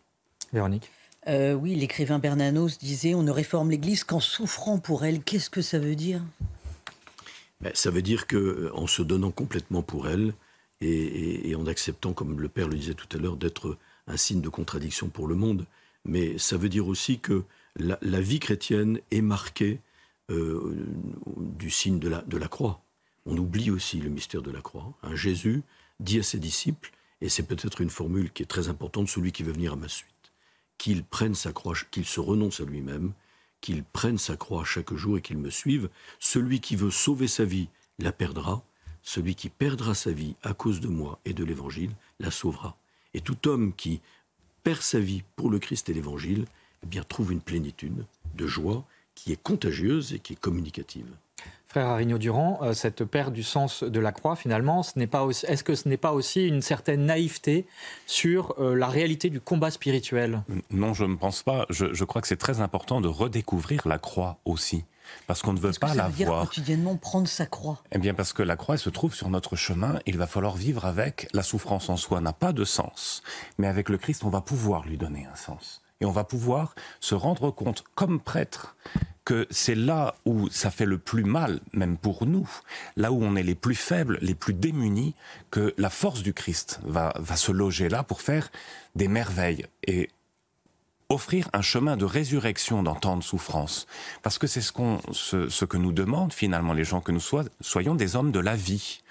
Véronique? 0.53 0.89
Euh, 1.29 1.55
Oui, 1.55 1.75
l'écrivain 1.75 2.19
Bernanos 2.19 2.79
disait 2.79 3.15
on 3.15 3.23
ne 3.23 3.31
réforme 3.31 3.71
l'Église 3.71 4.05
qu'en 4.05 4.21
souffrant 4.21 4.79
pour 4.79 5.05
elle. 5.05 5.23
Qu'est-ce 5.23 5.51
que 5.51 5.63
ça 5.63 5.79
veut 5.79 5.97
dire? 5.97 6.23
Ben, 7.61 7.73
Ça 7.75 7.91
veut 7.91 8.03
dire 8.03 8.27
qu'en 8.27 8.37
euh, 8.37 8.87
se 8.87 9.03
donnant 9.03 9.31
complètement 9.31 9.83
pour 9.83 10.09
elle 10.09 10.35
et, 10.83 11.55
en 11.55 11.67
acceptant, 11.67 12.13
comme 12.13 12.41
le 12.41 12.49
Père 12.49 12.69
le 12.69 12.77
disait 12.77 12.95
tout 12.95 13.07
à 13.17 13.21
l'heure, 13.21 13.37
d'être 13.37 13.79
un 14.07 14.17
signe 14.17 14.41
de 14.41 14.49
contradiction 14.49 15.09
pour 15.09 15.29
le 15.29 15.35
monde, 15.35 15.67
mais 16.05 16.39
ça 16.39 16.57
veut 16.57 16.69
dire 16.69 16.89
aussi 16.89 17.21
que 17.21 17.45
la, 17.77 18.21
vie 18.21 18.41
chrétienne 18.41 19.01
est 19.11 19.21
marquée 19.21 19.81
euh, 20.31 20.77
du 21.37 21.71
signe 21.71 21.99
de 21.99 22.09
la, 22.09 22.49
croix. 22.49 22.83
On 23.27 23.37
oublie 23.37 23.71
aussi 23.71 23.99
le 23.99 24.11
mystère 24.11 24.43
de 24.43 24.51
la 24.51 24.61
croix. 24.61 24.93
Jésus 25.15 25.63
dit 26.01 26.19
à 26.19 26.23
ses 26.23 26.39
disciples, 26.39 26.91
et 27.21 27.29
c'est 27.29 27.45
peut-être 27.45 27.81
une 27.81 27.91
formule 27.91 28.33
qui 28.33 28.43
est 28.43 28.47
très 28.47 28.69
importante, 28.69 29.09
celui 29.09 29.31
qui 29.31 29.45
veut 29.45 29.53
venir 29.53 29.75
à 29.75 29.77
ma 29.77 29.89
suite, 29.89 30.12
qu'il 30.83 31.05
prenne 31.05 31.37
sa 31.37 31.53
croix, 31.53 31.77
qu'il 31.93 32.05
se 32.05 32.19
renonce 32.19 32.59
à 32.59 32.65
lui-même, 32.65 33.13
qu'il 33.61 33.85
prenne 33.85 34.19
sa 34.19 34.37
croix 34.37 34.65
chaque 34.65 34.93
jour 34.95 35.17
et 35.17 35.23
qu'il 35.23 35.39
me 35.39 35.49
suive. 35.49 35.89
Celui 36.19 36.59
qui 36.59 36.75
veut 36.75 36.91
sauver 36.91 37.29
sa 37.29 37.45
vie 37.45 37.69
la 38.01 38.11
perdra, 38.11 38.65
celui 39.01 39.37
qui 39.37 39.49
perdra 39.49 39.95
sa 39.95 40.11
vie 40.11 40.35
à 40.43 40.55
cause 40.55 40.81
de 40.81 40.89
moi 40.89 41.21
et 41.25 41.35
de 41.35 41.45
l'Évangile 41.45 41.93
la 42.19 42.33
sauvera. 42.33 42.77
Et 43.15 43.21
tout 43.21 43.47
homme 43.47 43.73
qui 43.75 44.01
perd 44.65 44.83
sa 44.83 44.99
vie 44.99 45.23
pour 45.37 45.51
le 45.51 45.61
Christ 45.61 45.89
et 45.89 45.95
l'Évangile, 45.95 46.47
eh 46.83 46.87
bien 46.87 47.05
trouve 47.05 47.31
une 47.31 47.43
plénitude 47.43 48.05
de 48.35 48.47
joie 48.49 48.85
qui 49.15 49.31
est 49.31 49.41
contagieuse 49.41 50.13
et 50.13 50.19
qui 50.19 50.33
est 50.33 50.41
communicative. 50.41 51.15
Frère 51.73 51.87
Arigno 51.87 52.19
Durand, 52.19 52.59
euh, 52.61 52.75
cette 52.75 53.03
perte 53.03 53.33
du 53.33 53.43
sens 53.43 53.83
de 53.83 53.99
la 53.99 54.13
croix, 54.13 54.37
finalement, 54.37 54.83
ce 54.83 54.99
n'est 54.99 55.07
pas 55.07 55.27
est-ce 55.49 55.65
que 55.65 55.75
ce 55.75 55.89
n'est 55.89 55.97
pas 55.97 56.13
aussi 56.13 56.47
une 56.47 56.61
certaine 56.61 57.07
naïveté 57.07 57.67
sur 58.05 58.55
euh, 58.59 58.75
la 58.75 58.89
réalité 58.89 59.31
du 59.31 59.41
combat 59.41 59.71
spirituel? 59.71 60.43
Non, 60.71 60.93
je 60.93 61.07
ne 61.07 61.15
pense 61.15 61.43
pas. 61.43 61.65
Je, 61.71 62.05
crois 62.05 62.21
que 62.21 62.29
c'est 62.29 62.37
très 62.37 62.61
important 62.61 63.01
de 63.01 63.09
redécouvrir 63.09 63.89
la 63.89 63.97
croix 63.97 64.37
aussi. 64.45 64.85
Parce 65.27 65.41
qu'on 65.41 65.55
ne 65.55 65.59
veut 65.59 65.73
pas 65.81 65.93
que 65.93 65.97
ça 65.97 66.09
veut 66.09 66.13
dire 66.13 66.29
quotidiennement 66.29 66.97
prendre 66.97 67.27
sa 67.27 67.47
croix? 67.47 67.83
Eh 67.91 67.99
bien, 67.99 68.13
parce 68.13 68.35
que 68.35 68.43
la 68.43 68.57
croix 68.57 68.77
se 68.77 68.91
trouve 68.91 69.15
sur 69.15 69.31
notre 69.31 69.57
chemin. 69.57 69.99
Il 70.05 70.19
va 70.19 70.27
falloir 70.27 70.57
vivre 70.57 70.85
avec. 70.85 71.27
La 71.33 71.43
souffrance 71.43 71.89
en 71.89 71.97
soi 71.97 72.21
n'a 72.21 72.35
pas 72.35 72.53
de 72.53 72.65
sens. 72.65 73.23
Mais 73.57 73.67
avec 73.67 73.89
le 73.89 73.97
Christ, 73.97 74.25
on 74.25 74.29
va 74.29 74.43
pouvoir 74.43 74.87
lui 74.87 74.99
donner 74.99 75.25
un 75.25 75.37
sens. 75.37 75.81
Et 76.03 76.05
on 76.05 76.13
va 76.13 76.25
pouvoir 76.25 76.75
se 77.01 77.15
rendre 77.15 77.51
compte, 77.51 77.85
comme 77.95 78.21
prêtre, 78.21 78.77
que 79.25 79.47
c'est 79.51 79.75
là 79.75 80.15
où 80.25 80.49
ça 80.49 80.71
fait 80.71 80.87
le 80.87 80.99
plus 80.99 81.25
mal, 81.25 81.61
même 81.73 81.97
pour 81.97 82.27
nous, 82.27 82.49
là 82.97 83.13
où 83.13 83.23
on 83.23 83.37
est 83.37 83.43
les 83.43 83.55
plus 83.55 83.75
faibles, 83.75 84.19
les 84.21 84.35
plus 84.35 84.55
démunis, 84.55 85.15
que 85.51 85.75
la 85.79 85.91
force 85.91 86.23
du 86.23 86.35
Christ 86.35 86.81
va, 86.85 87.13
va 87.19 87.37
se 87.37 87.53
loger 87.53 87.89
là 87.89 88.03
pour 88.03 88.21
faire 88.21 88.51
des 88.95 89.09
merveilles. 89.09 89.67
Et 89.87 90.09
offrir 91.13 91.49
un 91.53 91.63
chemin 91.63 91.97
de 91.97 92.05
résurrection 92.05 92.83
dans 92.83 92.95
tant 92.95 93.17
de 93.17 93.23
souffrances. 93.23 93.87
Parce 94.23 94.39
que 94.39 94.47
c'est 94.47 94.61
ce, 94.61 94.73
qu'on, 94.73 94.99
ce, 95.13 95.65
que 95.65 95.77
nous 95.77 95.93
demandent 95.93 96.33
finalement 96.33 96.73
les 96.73 96.85
gens, 96.85 97.01
que 97.01 97.13
nous 97.13 97.23
soyons 97.61 97.95
des 97.95 98.17
hommes 98.17 98.33
de 98.33 98.41
la 98.41 98.57
vie. 98.57 99.03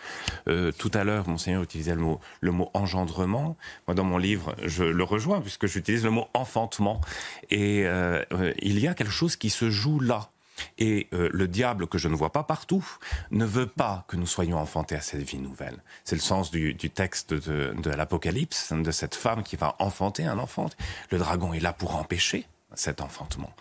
Euh, 0.48 0.72
tout 0.72 0.92
à 0.94 1.04
l'heure, 1.04 1.30
Monseigneur 1.30 1.62
utilisait 1.62 1.96
le 1.96 2.02
mot, 2.02 2.20
le 2.42 2.52
mot 2.52 2.72
engendrement. 2.74 3.56
Moi, 3.88 3.96
dans 3.96 4.04
mon 4.04 4.18
livre, 4.18 4.56
je 4.64 4.84
le 4.84 5.04
rejoins 5.04 5.42
puisque 5.42 5.68
j'utilise 5.68 6.04
le 6.04 6.12
mot 6.12 6.28
enfantement. 6.34 7.02
Et 7.50 7.84
euh, 7.86 8.24
il 8.60 8.80
y 8.80 8.88
a 8.88 8.94
quelque 8.94 9.14
chose 9.14 9.36
qui 9.36 9.50
se 9.50 9.70
joue 9.70 10.00
là. 10.00 10.31
Et 10.78 11.08
euh, 11.14 11.30
le 11.32 11.48
diable, 11.48 11.88
que 11.88 11.98
je 11.98 12.08
ne 12.08 12.16
vois 12.16 12.32
pas 12.32 12.44
partout, 12.44 12.86
ne 13.32 13.46
veut 13.46 13.68
pas 13.68 14.06
que 14.08 14.18
nous 14.18 14.28
soyons 14.28 14.58
enfantés 14.58 14.96
à 14.96 15.02
cette 15.02 15.22
vie 15.22 15.38
nouvelle. 15.38 15.82
C'est 16.04 16.16
le 16.16 16.22
sens 16.22 16.52
du, 16.52 16.76
texte 16.76 17.34
de, 17.34 17.90
l'Apocalypse, 17.90 18.74
de 18.74 18.92
cette 18.92 19.16
femme 19.16 19.44
qui 19.44 19.56
va 19.56 19.76
enfanter 19.80 20.26
un 20.26 20.40
enfant. 20.40 20.70
Le 21.10 21.18
dragon 21.18 21.54
est 21.54 21.60
là 21.60 21.74
pour 21.74 21.96
empêcher 21.96 22.46
cet 22.74 23.02
enfantement. 23.02 23.52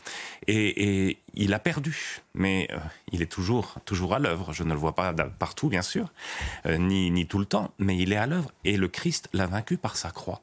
Et, 0.47 1.19
il 1.35 1.55
a 1.55 1.59
perdu, 1.59 2.21
mais 2.35 2.69
euh, 2.73 2.79
il 3.13 3.23
est 3.23 3.31
toujours, 3.31 3.77
toujours 3.85 4.15
à 4.15 4.19
l'œuvre. 4.19 4.53
Je 4.53 4.63
ne 4.65 4.73
le 4.73 4.79
vois 4.79 4.95
pas 4.95 5.13
partout, 5.13 5.69
bien 5.69 5.83
sûr, 5.83 6.13
euh, 6.67 6.77
ni, 6.77 7.11
ni 7.11 7.27
tout 7.27 7.39
le 7.39 7.45
temps, 7.45 7.73
mais 7.79 7.97
il 7.97 8.13
est 8.13 8.17
à 8.17 8.27
l'œuvre. 8.27 8.51
Et 8.65 8.77
le 8.77 8.89
Christ 8.89 9.29
l'a 9.33 9.47
vaincu 9.47 9.77
par 9.77 9.97
sa 9.97 10.11
croix. 10.11 10.43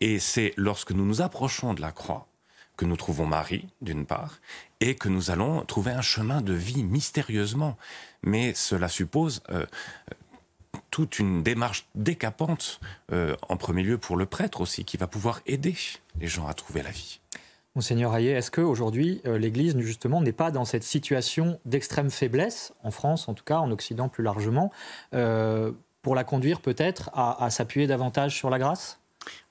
Et 0.00 0.18
c'est 0.18 0.52
lorsque 0.56 0.92
nous 0.92 1.04
nous 1.04 1.20
approchons 1.20 1.74
de 1.74 1.80
la 1.80 1.92
croix 1.92 2.26
que 2.80 2.86
nous 2.86 2.96
trouvons 2.96 3.26
Marie, 3.26 3.68
d'une 3.82 4.06
part, 4.06 4.40
et 4.80 4.94
que 4.94 5.10
nous 5.10 5.30
allons 5.30 5.66
trouver 5.66 5.90
un 5.90 6.00
chemin 6.00 6.40
de 6.40 6.54
vie 6.54 6.82
mystérieusement. 6.82 7.76
Mais 8.22 8.54
cela 8.54 8.88
suppose 8.88 9.42
euh, 9.50 9.66
toute 10.90 11.18
une 11.18 11.42
démarche 11.42 11.86
décapante, 11.94 12.80
euh, 13.12 13.36
en 13.50 13.58
premier 13.58 13.82
lieu 13.82 13.98
pour 13.98 14.16
le 14.16 14.24
prêtre 14.24 14.62
aussi, 14.62 14.86
qui 14.86 14.96
va 14.96 15.06
pouvoir 15.06 15.42
aider 15.44 15.76
les 16.18 16.26
gens 16.26 16.46
à 16.46 16.54
trouver 16.54 16.82
la 16.82 16.90
vie. 16.90 17.20
Monseigneur 17.74 18.14
Hayet, 18.14 18.32
est-ce 18.32 18.50
qu'aujourd'hui, 18.50 19.20
euh, 19.26 19.36
l'Église, 19.36 19.78
justement, 19.78 20.22
n'est 20.22 20.32
pas 20.32 20.50
dans 20.50 20.64
cette 20.64 20.84
situation 20.84 21.60
d'extrême 21.66 22.08
faiblesse, 22.08 22.72
en 22.82 22.90
France 22.90 23.28
en 23.28 23.34
tout 23.34 23.44
cas, 23.44 23.58
en 23.58 23.70
Occident 23.72 24.08
plus 24.08 24.24
largement, 24.24 24.72
pour 25.10 26.14
la 26.14 26.24
conduire 26.24 26.62
peut-être 26.62 27.10
à, 27.12 27.44
à 27.44 27.50
s'appuyer 27.50 27.86
davantage 27.86 28.34
sur 28.34 28.48
la 28.48 28.58
grâce? 28.58 29.00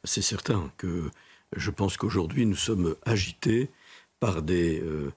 C'est 0.03 0.23
certain 0.23 0.71
que 0.77 1.11
je 1.55 1.71
pense 1.71 1.97
qu'aujourd'hui, 1.97 2.45
nous 2.45 2.55
sommes 2.55 2.95
agités 3.05 3.69
par 4.19 4.41
des 4.41 4.81
euh, 4.81 5.11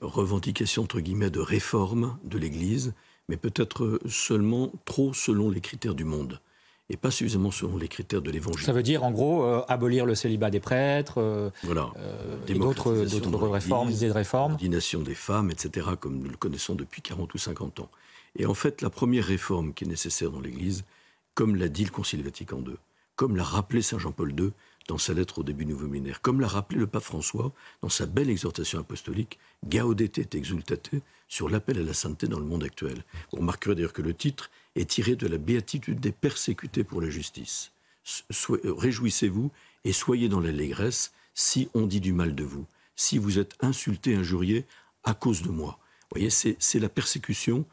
revendications, 0.00 0.82
entre 0.82 1.00
guillemets, 1.00 1.30
de 1.30 1.40
réforme 1.40 2.18
de 2.24 2.38
l'Église, 2.38 2.94
mais 3.28 3.36
peut-être 3.36 4.00
seulement 4.08 4.72
trop 4.84 5.12
selon 5.12 5.50
les 5.50 5.60
critères 5.60 5.94
du 5.94 6.04
monde 6.04 6.40
et 6.92 6.96
pas 6.96 7.10
suffisamment 7.10 7.50
selon 7.50 7.78
les 7.78 7.88
critères 7.88 8.20
de 8.20 8.30
l'Évangile. 8.30 8.66
Ça 8.66 8.72
veut 8.72 8.82
dire, 8.82 9.02
en 9.02 9.10
gros, 9.10 9.44
euh, 9.44 9.62
abolir 9.68 10.04
le 10.04 10.14
célibat 10.14 10.50
des 10.50 10.60
prêtres, 10.60 11.14
euh, 11.18 11.50
voilà. 11.62 11.90
d'autres 12.48 12.92
réformes, 13.46 13.90
idées 13.90 14.08
de 14.08 14.12
réforme. 14.12 14.52
L'ordination 14.52 15.00
des 15.00 15.14
femmes, 15.14 15.50
etc., 15.50 15.86
comme 15.98 16.18
nous 16.18 16.28
le 16.28 16.36
connaissons 16.36 16.74
depuis 16.74 17.00
40 17.00 17.32
ou 17.32 17.38
50 17.38 17.80
ans. 17.80 17.90
Et 18.36 18.44
en 18.44 18.54
fait, 18.54 18.82
la 18.82 18.90
première 18.90 19.24
réforme 19.24 19.72
qui 19.72 19.84
est 19.84 19.88
nécessaire 19.88 20.30
dans 20.30 20.40
l'Église, 20.40 20.84
comme 21.34 21.56
l'a 21.56 21.68
dit 21.68 21.84
le 21.84 21.90
Concile 21.90 22.22
Vatican 22.22 22.58
II, 22.58 22.74
comme 23.16 23.36
l'a 23.36 23.44
rappelé 23.44 23.80
Saint 23.80 23.98
Jean-Paul 23.98 24.38
II, 24.38 24.52
dans 24.88 24.98
sa 24.98 25.14
lettre 25.14 25.38
au 25.38 25.42
début 25.42 25.66
nouveau 25.66 25.86
millénaire. 25.86 26.20
Comme 26.20 26.40
l'a 26.40 26.48
rappelé 26.48 26.78
le 26.78 26.86
pape 26.86 27.02
François 27.02 27.52
dans 27.82 27.88
sa 27.88 28.06
belle 28.06 28.30
exhortation 28.30 28.80
apostolique, 28.80 29.38
Gaudete 29.64 30.18
et 30.18 30.36
exultate 30.36 30.90
sur 31.28 31.48
l'appel 31.48 31.78
à 31.78 31.82
la 31.82 31.94
sainteté 31.94 32.26
dans 32.26 32.38
le 32.38 32.44
monde 32.44 32.64
actuel. 32.64 33.04
Vous 33.32 33.38
remarquerez 33.38 33.74
d'ailleurs 33.74 33.92
que 33.92 34.02
le 34.02 34.14
titre 34.14 34.50
est 34.74 34.90
tiré 34.90 35.16
de 35.16 35.26
la 35.26 35.38
béatitude 35.38 36.00
des 36.00 36.12
persécutés 36.12 36.84
pour 36.84 37.00
la 37.00 37.10
justice. 37.10 37.72
Réjouissez-vous 38.64 39.50
et 39.84 39.92
soyez 39.92 40.28
dans 40.28 40.40
l'allégresse 40.40 41.12
si 41.34 41.68
on 41.74 41.86
dit 41.86 42.00
du 42.00 42.12
mal 42.12 42.34
de 42.34 42.44
vous, 42.44 42.66
si 42.96 43.18
vous 43.18 43.38
êtes 43.38 43.54
insulté, 43.60 44.14
injurié 44.14 44.66
à 45.04 45.14
cause 45.14 45.42
de 45.42 45.50
moi. 45.50 45.78
Vous 46.02 46.20
voyez, 46.20 46.30
c'est 46.30 46.78
la 46.78 46.88
persécution 46.88 47.64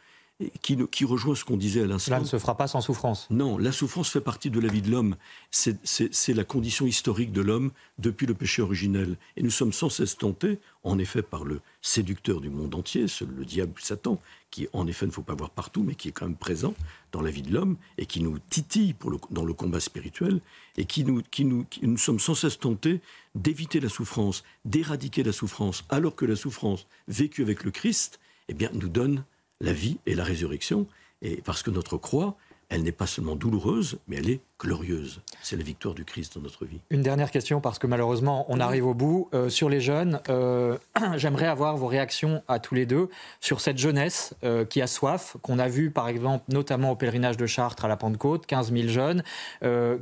qui, 0.62 0.78
qui, 0.88 1.04
rejoint 1.04 1.36
ce 1.36 1.44
qu'on 1.44 1.58
disait 1.58 1.84
à 1.84 1.88
l'instant. 1.88 2.12
Cela 2.12 2.20
ne 2.22 2.26
se 2.26 2.40
fera 2.40 2.56
pas 2.56 2.68
sans 2.68 2.80
souffrance. 2.80 3.28
Non, 3.30 3.58
la 3.58 3.74
souffrance 3.74 4.10
fait 4.10 4.22
partie 4.22 4.50
de 4.50 4.60
la 4.60 4.70
vie 4.70 4.82
de 4.82 4.90
l'homme. 4.90 5.16
C'est 5.52 6.34
la 6.34 6.46
condition 6.46 6.86
historique 6.86 7.34
de 7.34 7.42
l'homme 7.42 7.72
depuis 7.98 8.26
le 8.26 8.34
péché 8.34 8.62
originel. 8.62 9.18
Et 9.36 9.44
nous 9.44 9.50
sommes 9.50 9.74
sans 9.74 9.90
cesse 9.90 10.18
tentés, 10.18 10.60
en 10.84 10.98
effet, 10.98 11.22
par 11.22 11.44
le 11.44 11.60
séducteur 11.82 12.40
du 12.40 12.50
monde 12.50 12.74
entier, 12.74 13.06
le 13.38 13.44
diable 13.44 13.74
Satan, 13.80 14.22
qui 14.50 14.68
en 14.72 14.88
effet 14.88 15.06
ne 15.06 15.12
faut 15.12 15.22
pas 15.24 15.36
voir 15.36 15.50
partout, 15.50 15.84
mais 15.84 15.96
qui 15.96 16.08
est 16.08 16.12
quand 16.12 16.26
même 16.26 16.36
présent 16.36 16.74
dans 17.12 17.22
la 17.22 17.32
vie 17.32 17.42
de 17.42 17.54
l'homme 17.54 17.76
et 17.98 18.06
qui 18.06 18.22
nous 18.22 18.40
titille 18.50 18.94
pour 18.94 19.12
le, 19.12 19.18
dans 19.32 19.44
le 19.44 19.54
combat 19.54 19.82
spirituel 19.82 20.40
et 20.78 20.86
qui 20.86 21.04
nous, 21.04 21.22
qui 21.30 21.44
nous, 21.44 21.66
nous 21.82 21.98
sommes 21.98 22.20
sans 22.20 22.36
cesse 22.36 22.60
tentés 22.60 23.02
d'éviter 23.36 23.82
la 23.82 23.90
souffrance, 23.90 24.44
d'éradiquer 24.64 25.24
la 25.24 25.34
souffrance, 25.34 25.84
alors 25.90 26.16
que 26.16 26.26
la 26.26 26.38
souffrance 26.38 26.88
vécue 27.08 27.42
avec 27.42 27.64
le 27.66 27.72
Christ, 27.72 28.20
eh 28.48 28.54
bien, 28.54 28.70
nous 28.74 28.90
donne 28.90 29.24
la 29.62 29.74
vie 29.74 29.97
et 30.05 30.16
la 30.16 30.24
résurrection, 30.24 30.88
et 31.22 31.41
parce 31.43 31.64
que 31.64 31.70
notre 31.70 31.97
croix, 31.97 32.38
elle 32.70 32.84
n'est 32.84 32.91
pas 32.91 33.07
seulement 33.07 33.36
douloureuse, 33.36 33.97
mais 34.07 34.18
elle 34.18 34.30
est 34.30 34.41
glorieuse. 34.60 35.22
C'est 35.41 35.57
la 35.57 35.64
victoire 35.64 35.95
du 35.95 36.05
Christ 36.05 36.36
dans 36.36 36.41
notre 36.41 36.66
vie. 36.66 36.80
Une 36.91 37.01
dernière 37.01 37.32
question, 37.32 37.62
parce 37.62 37.80
que 37.80 37.88
malheureusement, 37.88 38.45
on 38.47 38.60
arrive 38.60 38.86
au 38.86 38.93
bout. 38.93 39.28
Euh, 39.34 39.49
sur 39.49 39.70
les 39.70 39.82
jeunes, 39.82 40.22
euh, 40.30 40.78
j'aimerais 41.16 41.47
avoir 41.47 41.78
vos 41.78 41.88
réactions 41.88 42.43
à 42.47 42.60
tous 42.60 42.76
les 42.76 42.86
deux 42.86 43.10
sur 43.41 43.60
cette 43.60 43.80
jeunesse 43.80 44.36
euh, 44.43 44.66
qui 44.66 44.82
a 44.82 44.88
soif, 44.88 45.36
qu'on 45.41 45.57
a 45.57 45.68
vu 45.68 45.89
par 45.89 46.07
exemple 46.07 46.45
notamment 46.49 46.91
au 46.91 46.95
pèlerinage 46.95 47.38
de 47.38 47.47
Chartres 47.47 47.86
à 47.86 47.88
la 47.88 47.97
Pentecôte, 47.97 48.45
15 48.45 48.72
000 48.72 48.88
jeunes, 48.88 49.24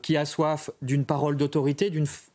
qui 0.02 0.18
a 0.18 0.26
soif 0.26 0.70
d'une 0.82 1.06
parole 1.06 1.38
d'autorité, 1.38 1.92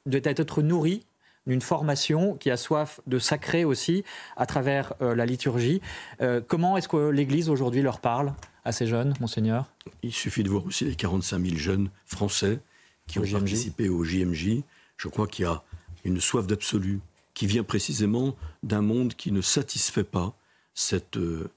d'être 0.06 0.62
nourri 0.62 1.04
d'une 1.46 1.60
formation 1.60 2.34
qui 2.36 2.50
a 2.50 2.56
soif 2.56 3.00
de 3.06 3.18
sacré 3.18 3.64
aussi 3.64 4.04
à 4.36 4.46
travers 4.46 4.94
euh, 5.02 5.14
la 5.14 5.26
liturgie. 5.26 5.80
Euh, 6.20 6.40
comment 6.46 6.76
est-ce 6.76 6.88
que 6.88 7.08
l'Église 7.10 7.48
aujourd'hui 7.48 7.82
leur 7.82 8.00
parle 8.00 8.34
à 8.64 8.72
ces 8.72 8.86
jeunes, 8.86 9.14
monseigneur? 9.20 9.72
Il 10.02 10.12
suffit 10.12 10.42
de 10.42 10.50
voir 10.50 10.64
aussi 10.66 10.84
les 10.84 10.94
45 10.94 11.44
000 11.44 11.56
jeunes 11.56 11.90
français 12.06 12.60
qui 13.08 13.18
ont 13.18 13.26
participé 13.26 13.88
au 13.88 14.04
JMJ. 14.04 14.62
Je 14.96 15.08
crois 15.08 15.26
qu'il 15.26 15.44
y 15.44 15.48
a 15.48 15.62
une 16.04 16.20
soif 16.20 16.46
d'absolu 16.46 17.00
qui 17.34 17.46
vient 17.46 17.64
précisément 17.64 18.36
d'un 18.62 18.82
monde 18.82 19.14
qui 19.14 19.32
ne 19.32 19.40
satisfait 19.40 20.04
pas 20.04 20.36
cette 20.74 21.16
euh, 21.16 21.50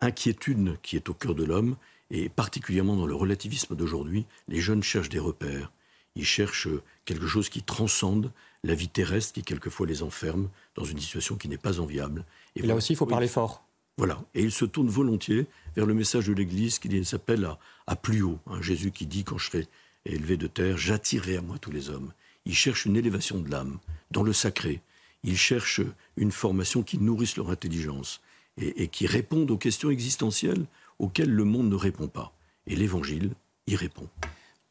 inquiétude 0.00 0.76
qui 0.82 0.96
est 0.96 1.08
au 1.08 1.14
cœur 1.14 1.34
de 1.34 1.44
l'homme, 1.44 1.76
et 2.10 2.28
particulièrement 2.28 2.96
dans 2.96 3.06
le 3.06 3.14
relativisme 3.14 3.76
d'aujourd'hui, 3.76 4.26
les 4.48 4.60
jeunes 4.60 4.82
cherchent 4.82 5.08
des 5.08 5.18
repères. 5.18 5.70
Ils 6.16 6.24
cherchent 6.24 6.68
quelque 7.04 7.26
chose 7.26 7.48
qui 7.48 7.62
transcende 7.62 8.32
la 8.62 8.74
vie 8.74 8.88
terrestre 8.88 9.32
qui 9.32 9.42
quelquefois 9.42 9.86
les 9.86 10.02
enferme 10.02 10.48
dans 10.74 10.84
une 10.84 10.98
situation 10.98 11.36
qui 11.36 11.48
n'est 11.48 11.58
pas 11.58 11.80
enviable. 11.80 12.24
Et, 12.56 12.62
là 12.62 12.74
aussi, 12.74 12.92
il 12.92 12.96
faut 12.96 13.06
parler 13.06 13.28
fort. 13.28 13.64
Voilà. 13.96 14.22
Et 14.34 14.42
ils 14.42 14.52
se 14.52 14.64
tournent 14.64 14.88
volontiers 14.88 15.46
vers 15.76 15.86
le 15.86 15.94
message 15.94 16.26
de 16.26 16.32
l'Église 16.32 16.78
qui 16.78 17.04
s'appelle 17.04 17.48
à, 17.86 17.96
plus 17.96 18.22
haut. 18.22 18.38
Hein. 18.46 18.60
Jésus 18.60 18.90
qui 18.90 19.06
dit, 19.06 19.24
quand 19.24 19.38
je 19.38 19.46
serai 19.46 19.68
élevé 20.04 20.36
de 20.36 20.46
terre, 20.46 20.78
j'attirerai 20.78 21.36
à 21.36 21.42
moi 21.42 21.58
tous 21.58 21.70
les 21.70 21.90
hommes. 21.90 22.12
Ils 22.46 22.54
cherchent 22.54 22.86
une 22.86 22.96
élévation 22.96 23.38
de 23.38 23.50
l'âme, 23.50 23.78
dans 24.10 24.22
le 24.22 24.32
sacré. 24.32 24.80
Ils 25.22 25.36
cherchent 25.36 25.82
une 26.16 26.32
formation 26.32 26.82
qui 26.82 26.98
nourrisse 26.98 27.36
leur 27.36 27.50
intelligence 27.50 28.20
et, 28.56 28.82
et 28.82 28.88
qui 28.88 29.06
réponde 29.06 29.50
aux 29.50 29.58
questions 29.58 29.90
existentielles 29.90 30.64
auxquelles 30.98 31.30
le 31.30 31.44
monde 31.44 31.68
ne 31.68 31.76
répond 31.76 32.08
pas. 32.08 32.32
Et 32.66 32.76
l'Évangile 32.76 33.32
y 33.66 33.76
répond. 33.76 34.08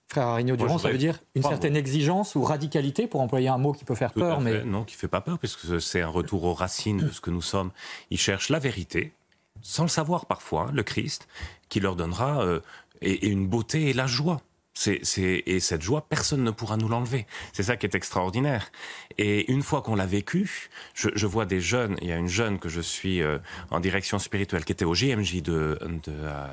Frère 0.10 0.28
Arigno 0.28 0.56
Durand, 0.56 0.80
ça 0.80 0.90
veut 0.90 0.98
dire 0.98 1.20
une 1.36 1.44
certaine 1.44 1.76
exigence 1.76 2.34
ou 2.34 2.44
radicalité, 2.44 3.06
pour 3.06 3.22
employer 3.22 3.48
un 3.48 3.60
mot 3.60 3.74
qui 3.74 3.86
peut 3.86 3.94
faire 3.94 4.12
peur. 4.12 4.42
Mais... 4.42 4.64
Non, 4.64 4.84
qui 4.84 4.96
ne 4.96 5.00
fait 5.00 5.08
pas 5.08 5.22
peur, 5.22 5.38
puisque 5.38 5.80
c'est 5.80 6.02
un 6.02 6.08
retour 6.08 6.46
aux 6.46 6.54
racines 6.56 6.98
de 6.98 7.10
ce 7.10 7.22
que 7.22 7.30
nous 7.30 7.44
sommes. 7.44 7.70
Ils 8.10 8.18
cherchent 8.18 8.50
la 8.50 8.58
vérité, 8.58 9.14
sans 9.62 9.84
le 9.84 9.90
savoir 9.90 10.26
parfois, 10.26 10.68
hein, 10.70 10.72
le 10.74 10.82
Christ, 10.82 11.28
qui 11.70 11.80
leur 11.80 11.96
donnera 11.96 12.42
euh, 12.42 12.60
et, 13.02 13.28
une 13.28 13.48
beauté 13.48 13.90
et 13.90 13.94
la 13.94 14.08
joie. 14.08 14.42
C'est, 14.74 15.02
et 15.18 15.60
cette 15.60 15.82
joie, 15.82 16.08
personne 16.08 16.42
ne 16.42 16.52
pourra 16.52 16.78
nous 16.78 16.88
l'enlever. 16.88 17.28
C'est 17.52 17.64
ça 17.64 17.76
qui 17.76 17.86
est 17.86 17.96
extraordinaire. 17.96 18.72
Et 19.18 19.52
une 19.52 19.62
fois 19.62 19.82
qu'on 19.82 19.96
l'a 19.96 20.06
vécu, 20.06 20.70
je, 20.94 21.26
vois 21.28 21.46
des 21.46 21.60
jeunes, 21.60 21.98
il 22.02 22.08
y 22.08 22.14
a 22.14 22.16
une 22.16 22.30
jeune 22.30 22.60
que 22.60 22.70
je 22.70 22.80
suis 22.80 23.22
euh, 23.22 23.40
en 23.72 23.82
direction 23.82 24.20
spirituelle 24.20 24.64
qui 24.64 24.72
était 24.72 24.86
au 24.86 24.96
JMJ 24.96 25.42
de, 25.42 25.78
de 25.82 26.00
euh, 26.08 26.48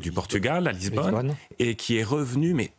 du 0.00 0.12
Portugal 0.12 0.66
à 0.66 0.72
Lisbonne, 0.72 1.34
et 1.58 1.76
qui 1.76 1.96
est 1.98 2.04
revenu, 2.04 2.54
mais 2.54 2.72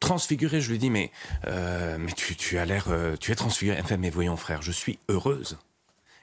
transfiguré. 0.00 0.60
Je 0.60 0.70
lui 0.70 0.78
dis, 0.78 0.90
mais, 0.90 1.10
euh, 1.46 1.96
mais 1.98 2.12
tu, 2.12 2.36
tu 2.36 2.58
as 2.58 2.64
l'air, 2.64 2.86
euh, 2.88 3.16
tu 3.18 3.32
es 3.32 3.34
transfiguré. 3.34 3.76
Elle 3.78 3.86
fait, 3.86 3.96
mais 3.96 4.10
voyons 4.10 4.36
frère, 4.36 4.62
je 4.62 4.72
suis 4.72 4.98
heureuse. 5.08 5.58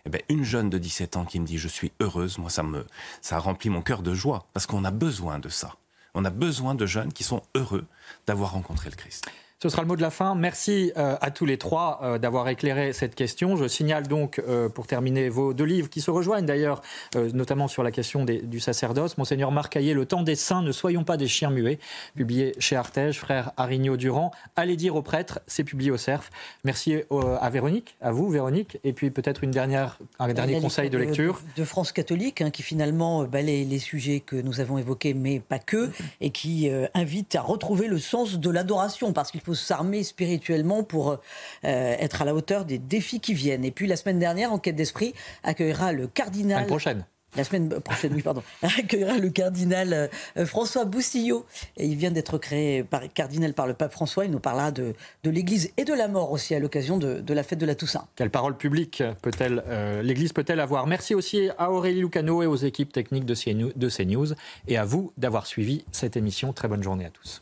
Eh 0.06 0.10
ben, 0.10 0.22
une 0.30 0.44
jeune 0.44 0.70
de 0.70 0.78
17 0.78 1.18
ans 1.18 1.26
qui 1.26 1.40
me 1.40 1.46
dit, 1.46 1.58
je 1.58 1.68
suis 1.68 1.92
heureuse, 2.00 2.38
moi, 2.38 2.50
ça 2.50 2.64
me, 2.64 2.86
ça 3.22 3.38
remplit 3.38 3.70
mon 3.70 3.82
cœur 3.82 4.02
de 4.02 4.14
joie, 4.14 4.48
parce 4.54 4.66
qu'on 4.66 4.84
a 4.84 4.92
besoin 4.92 5.40
de 5.40 5.50
ça. 5.50 5.76
On 6.14 6.26
a 6.26 6.30
besoin 6.30 6.76
de 6.76 6.86
jeunes 6.86 7.14
qui 7.14 7.24
sont 7.24 7.42
heureux 7.56 7.86
d'avoir 8.28 8.52
rencontré 8.52 8.90
le 8.90 8.96
Christ. 8.96 9.30
Ce 9.62 9.70
sera 9.70 9.84
le 9.84 9.88
mot 9.88 9.96
de 9.96 10.02
la 10.02 10.10
fin. 10.10 10.34
Merci 10.34 10.92
euh, 10.98 11.18
à 11.22 11.30
tous 11.30 11.46
les 11.46 11.60
trois 11.60 12.00
euh, 12.02 12.18
d'avoir 12.18 12.50
éclairé 12.50 12.94
cette 12.94 13.14
question. 13.14 13.58
Je 13.58 13.68
signale 13.68 14.08
donc, 14.08 14.42
euh, 14.48 14.70
pour 14.70 14.88
terminer, 14.88 15.30
vos 15.30 15.54
deux 15.54 15.66
livres 15.66 15.88
qui 15.88 16.02
se 16.02 16.10
rejoignent 16.10 16.48
d'ailleurs, 16.48 16.82
notamment 17.14 17.68
sur 17.68 17.84
la 17.84 17.92
question 17.92 18.26
du 18.26 18.60
sacerdoce. 18.60 19.20
Monseigneur 19.20 19.52
Marc 19.52 19.76
Le 19.76 20.06
temps 20.06 20.24
des 20.24 20.34
saints, 20.34 20.64
ne 20.64 20.72
soyons 20.72 21.04
pas 21.04 21.16
des 21.16 21.28
chiens 21.28 21.52
muets, 21.52 21.78
publié 22.16 22.56
chez 22.58 22.76
Artege, 22.76 23.20
frère 23.20 23.52
Arigno 23.56 23.98
Durand. 23.98 24.32
Allez 24.56 24.76
dire 24.78 24.96
aux 24.96 25.04
prêtres, 25.04 25.40
c'est 25.46 25.64
publié 25.64 25.92
au 25.92 25.98
CERF. 25.98 26.32
Merci 26.64 26.96
à 27.12 27.50
Véronique, 27.52 27.96
à 28.02 28.12
vous 28.12 28.30
Véronique, 28.30 28.80
et 28.84 28.94
puis 28.94 29.12
peut-être 29.12 29.44
une 29.44 29.52
dernière, 29.52 30.00
un 30.18 30.34
dernier 30.34 30.60
conseil 30.60 30.90
de 30.90 30.98
lecture. 30.98 31.40
De, 31.56 31.64
France 31.64 31.92
catholique, 31.92 32.42
hein, 32.42 32.50
qui 32.50 32.64
finalement 32.64 33.26
balaye 33.26 33.66
les 33.66 33.80
sujets 33.80 34.22
que 34.22 34.36
nous 34.36 34.60
avons 34.60 34.80
évoqués, 34.80 35.14
mais 35.14 35.40
pas 35.40 35.60
que, 35.60 35.92
et 36.20 36.32
qui 36.32 36.70
invite 36.96 37.36
à 37.36 37.42
retrouver 37.42 37.88
le 37.88 38.00
sens 38.00 38.40
de 38.40 38.50
l'adoration, 38.50 39.14
parce 39.14 39.30
qu'il 39.30 39.42
faut 39.42 39.51
faut 39.52 39.56
s'armer 39.56 40.04
spirituellement 40.04 40.84
pour 40.84 41.20
être 41.64 42.22
à 42.22 42.26
la 42.26 42.34
hauteur 42.34 42.66
des 42.66 42.78
défis 42.78 43.20
qui 43.20 43.34
viennent. 43.34 43.66
Et 43.66 43.72
puis 43.72 43.88
la 43.88 43.96
semaine 43.96 44.20
dernière, 44.20 44.54
Enquête 44.54 44.76
d'esprit 44.76 45.14
accueillera 45.44 45.92
le 45.92 46.08
cardinal. 46.08 46.62
La 46.62 46.68
prochaine 46.68 47.06
la 47.38 47.46
semaine 47.46 47.70
prochaine, 47.80 48.14
oui, 48.14 48.22
pardon, 48.22 48.44
accueillera 48.62 49.18
le 49.18 49.30
cardinal 49.30 49.94
euh, 50.38 50.46
François 50.46 50.84
Boustillot. 50.84 51.46
Et 51.78 51.86
il 51.86 51.96
vient 51.96 52.12
d'être 52.12 52.38
créé 52.38 52.84
par, 52.84 53.02
cardinal 53.14 53.54
par 53.54 53.68
le 53.68 53.74
pape 53.74 53.94
François. 53.94 54.26
Il 54.26 54.32
nous 54.32 54.40
parlera 54.40 54.72
de, 54.72 54.94
de 55.24 55.30
l'Église 55.30 55.72
et 55.78 55.86
de 55.86 55.94
la 55.94 56.10
mort 56.10 56.32
aussi 56.32 56.54
à 56.56 56.60
l'occasion 56.60 56.98
de, 56.98 57.22
de, 57.22 57.34
la 57.34 57.44
fête 57.44 57.60
de 57.60 57.66
la 57.66 57.76
Toussaint. 57.76 58.06
Quelle 58.16 58.32
parole 58.32 58.58
publique 58.58 59.02
peut-elle, 59.22 59.64
euh, 59.68 60.02
l'Église 60.02 60.34
peut-elle 60.34 60.60
avoir? 60.60 60.88
Merci 60.88 61.16
aussi 61.16 61.50
à 61.58 61.72
Aurélie 61.72 62.02
Lucano 62.02 62.44
et 62.44 62.48
aux 62.48 62.58
équipes 62.58 62.92
techniques 62.92 63.26
de 63.26 63.90
CNews 63.90 64.34
et 64.68 64.78
à 64.78 64.84
vous 64.84 65.14
d'avoir 65.18 65.46
suivi 65.46 65.86
cette 65.94 66.18
émission. 66.18 66.52
Très 66.52 66.68
bonne 66.68 66.84
journée 66.84 67.06
à 67.06 67.10
tous. 67.12 67.42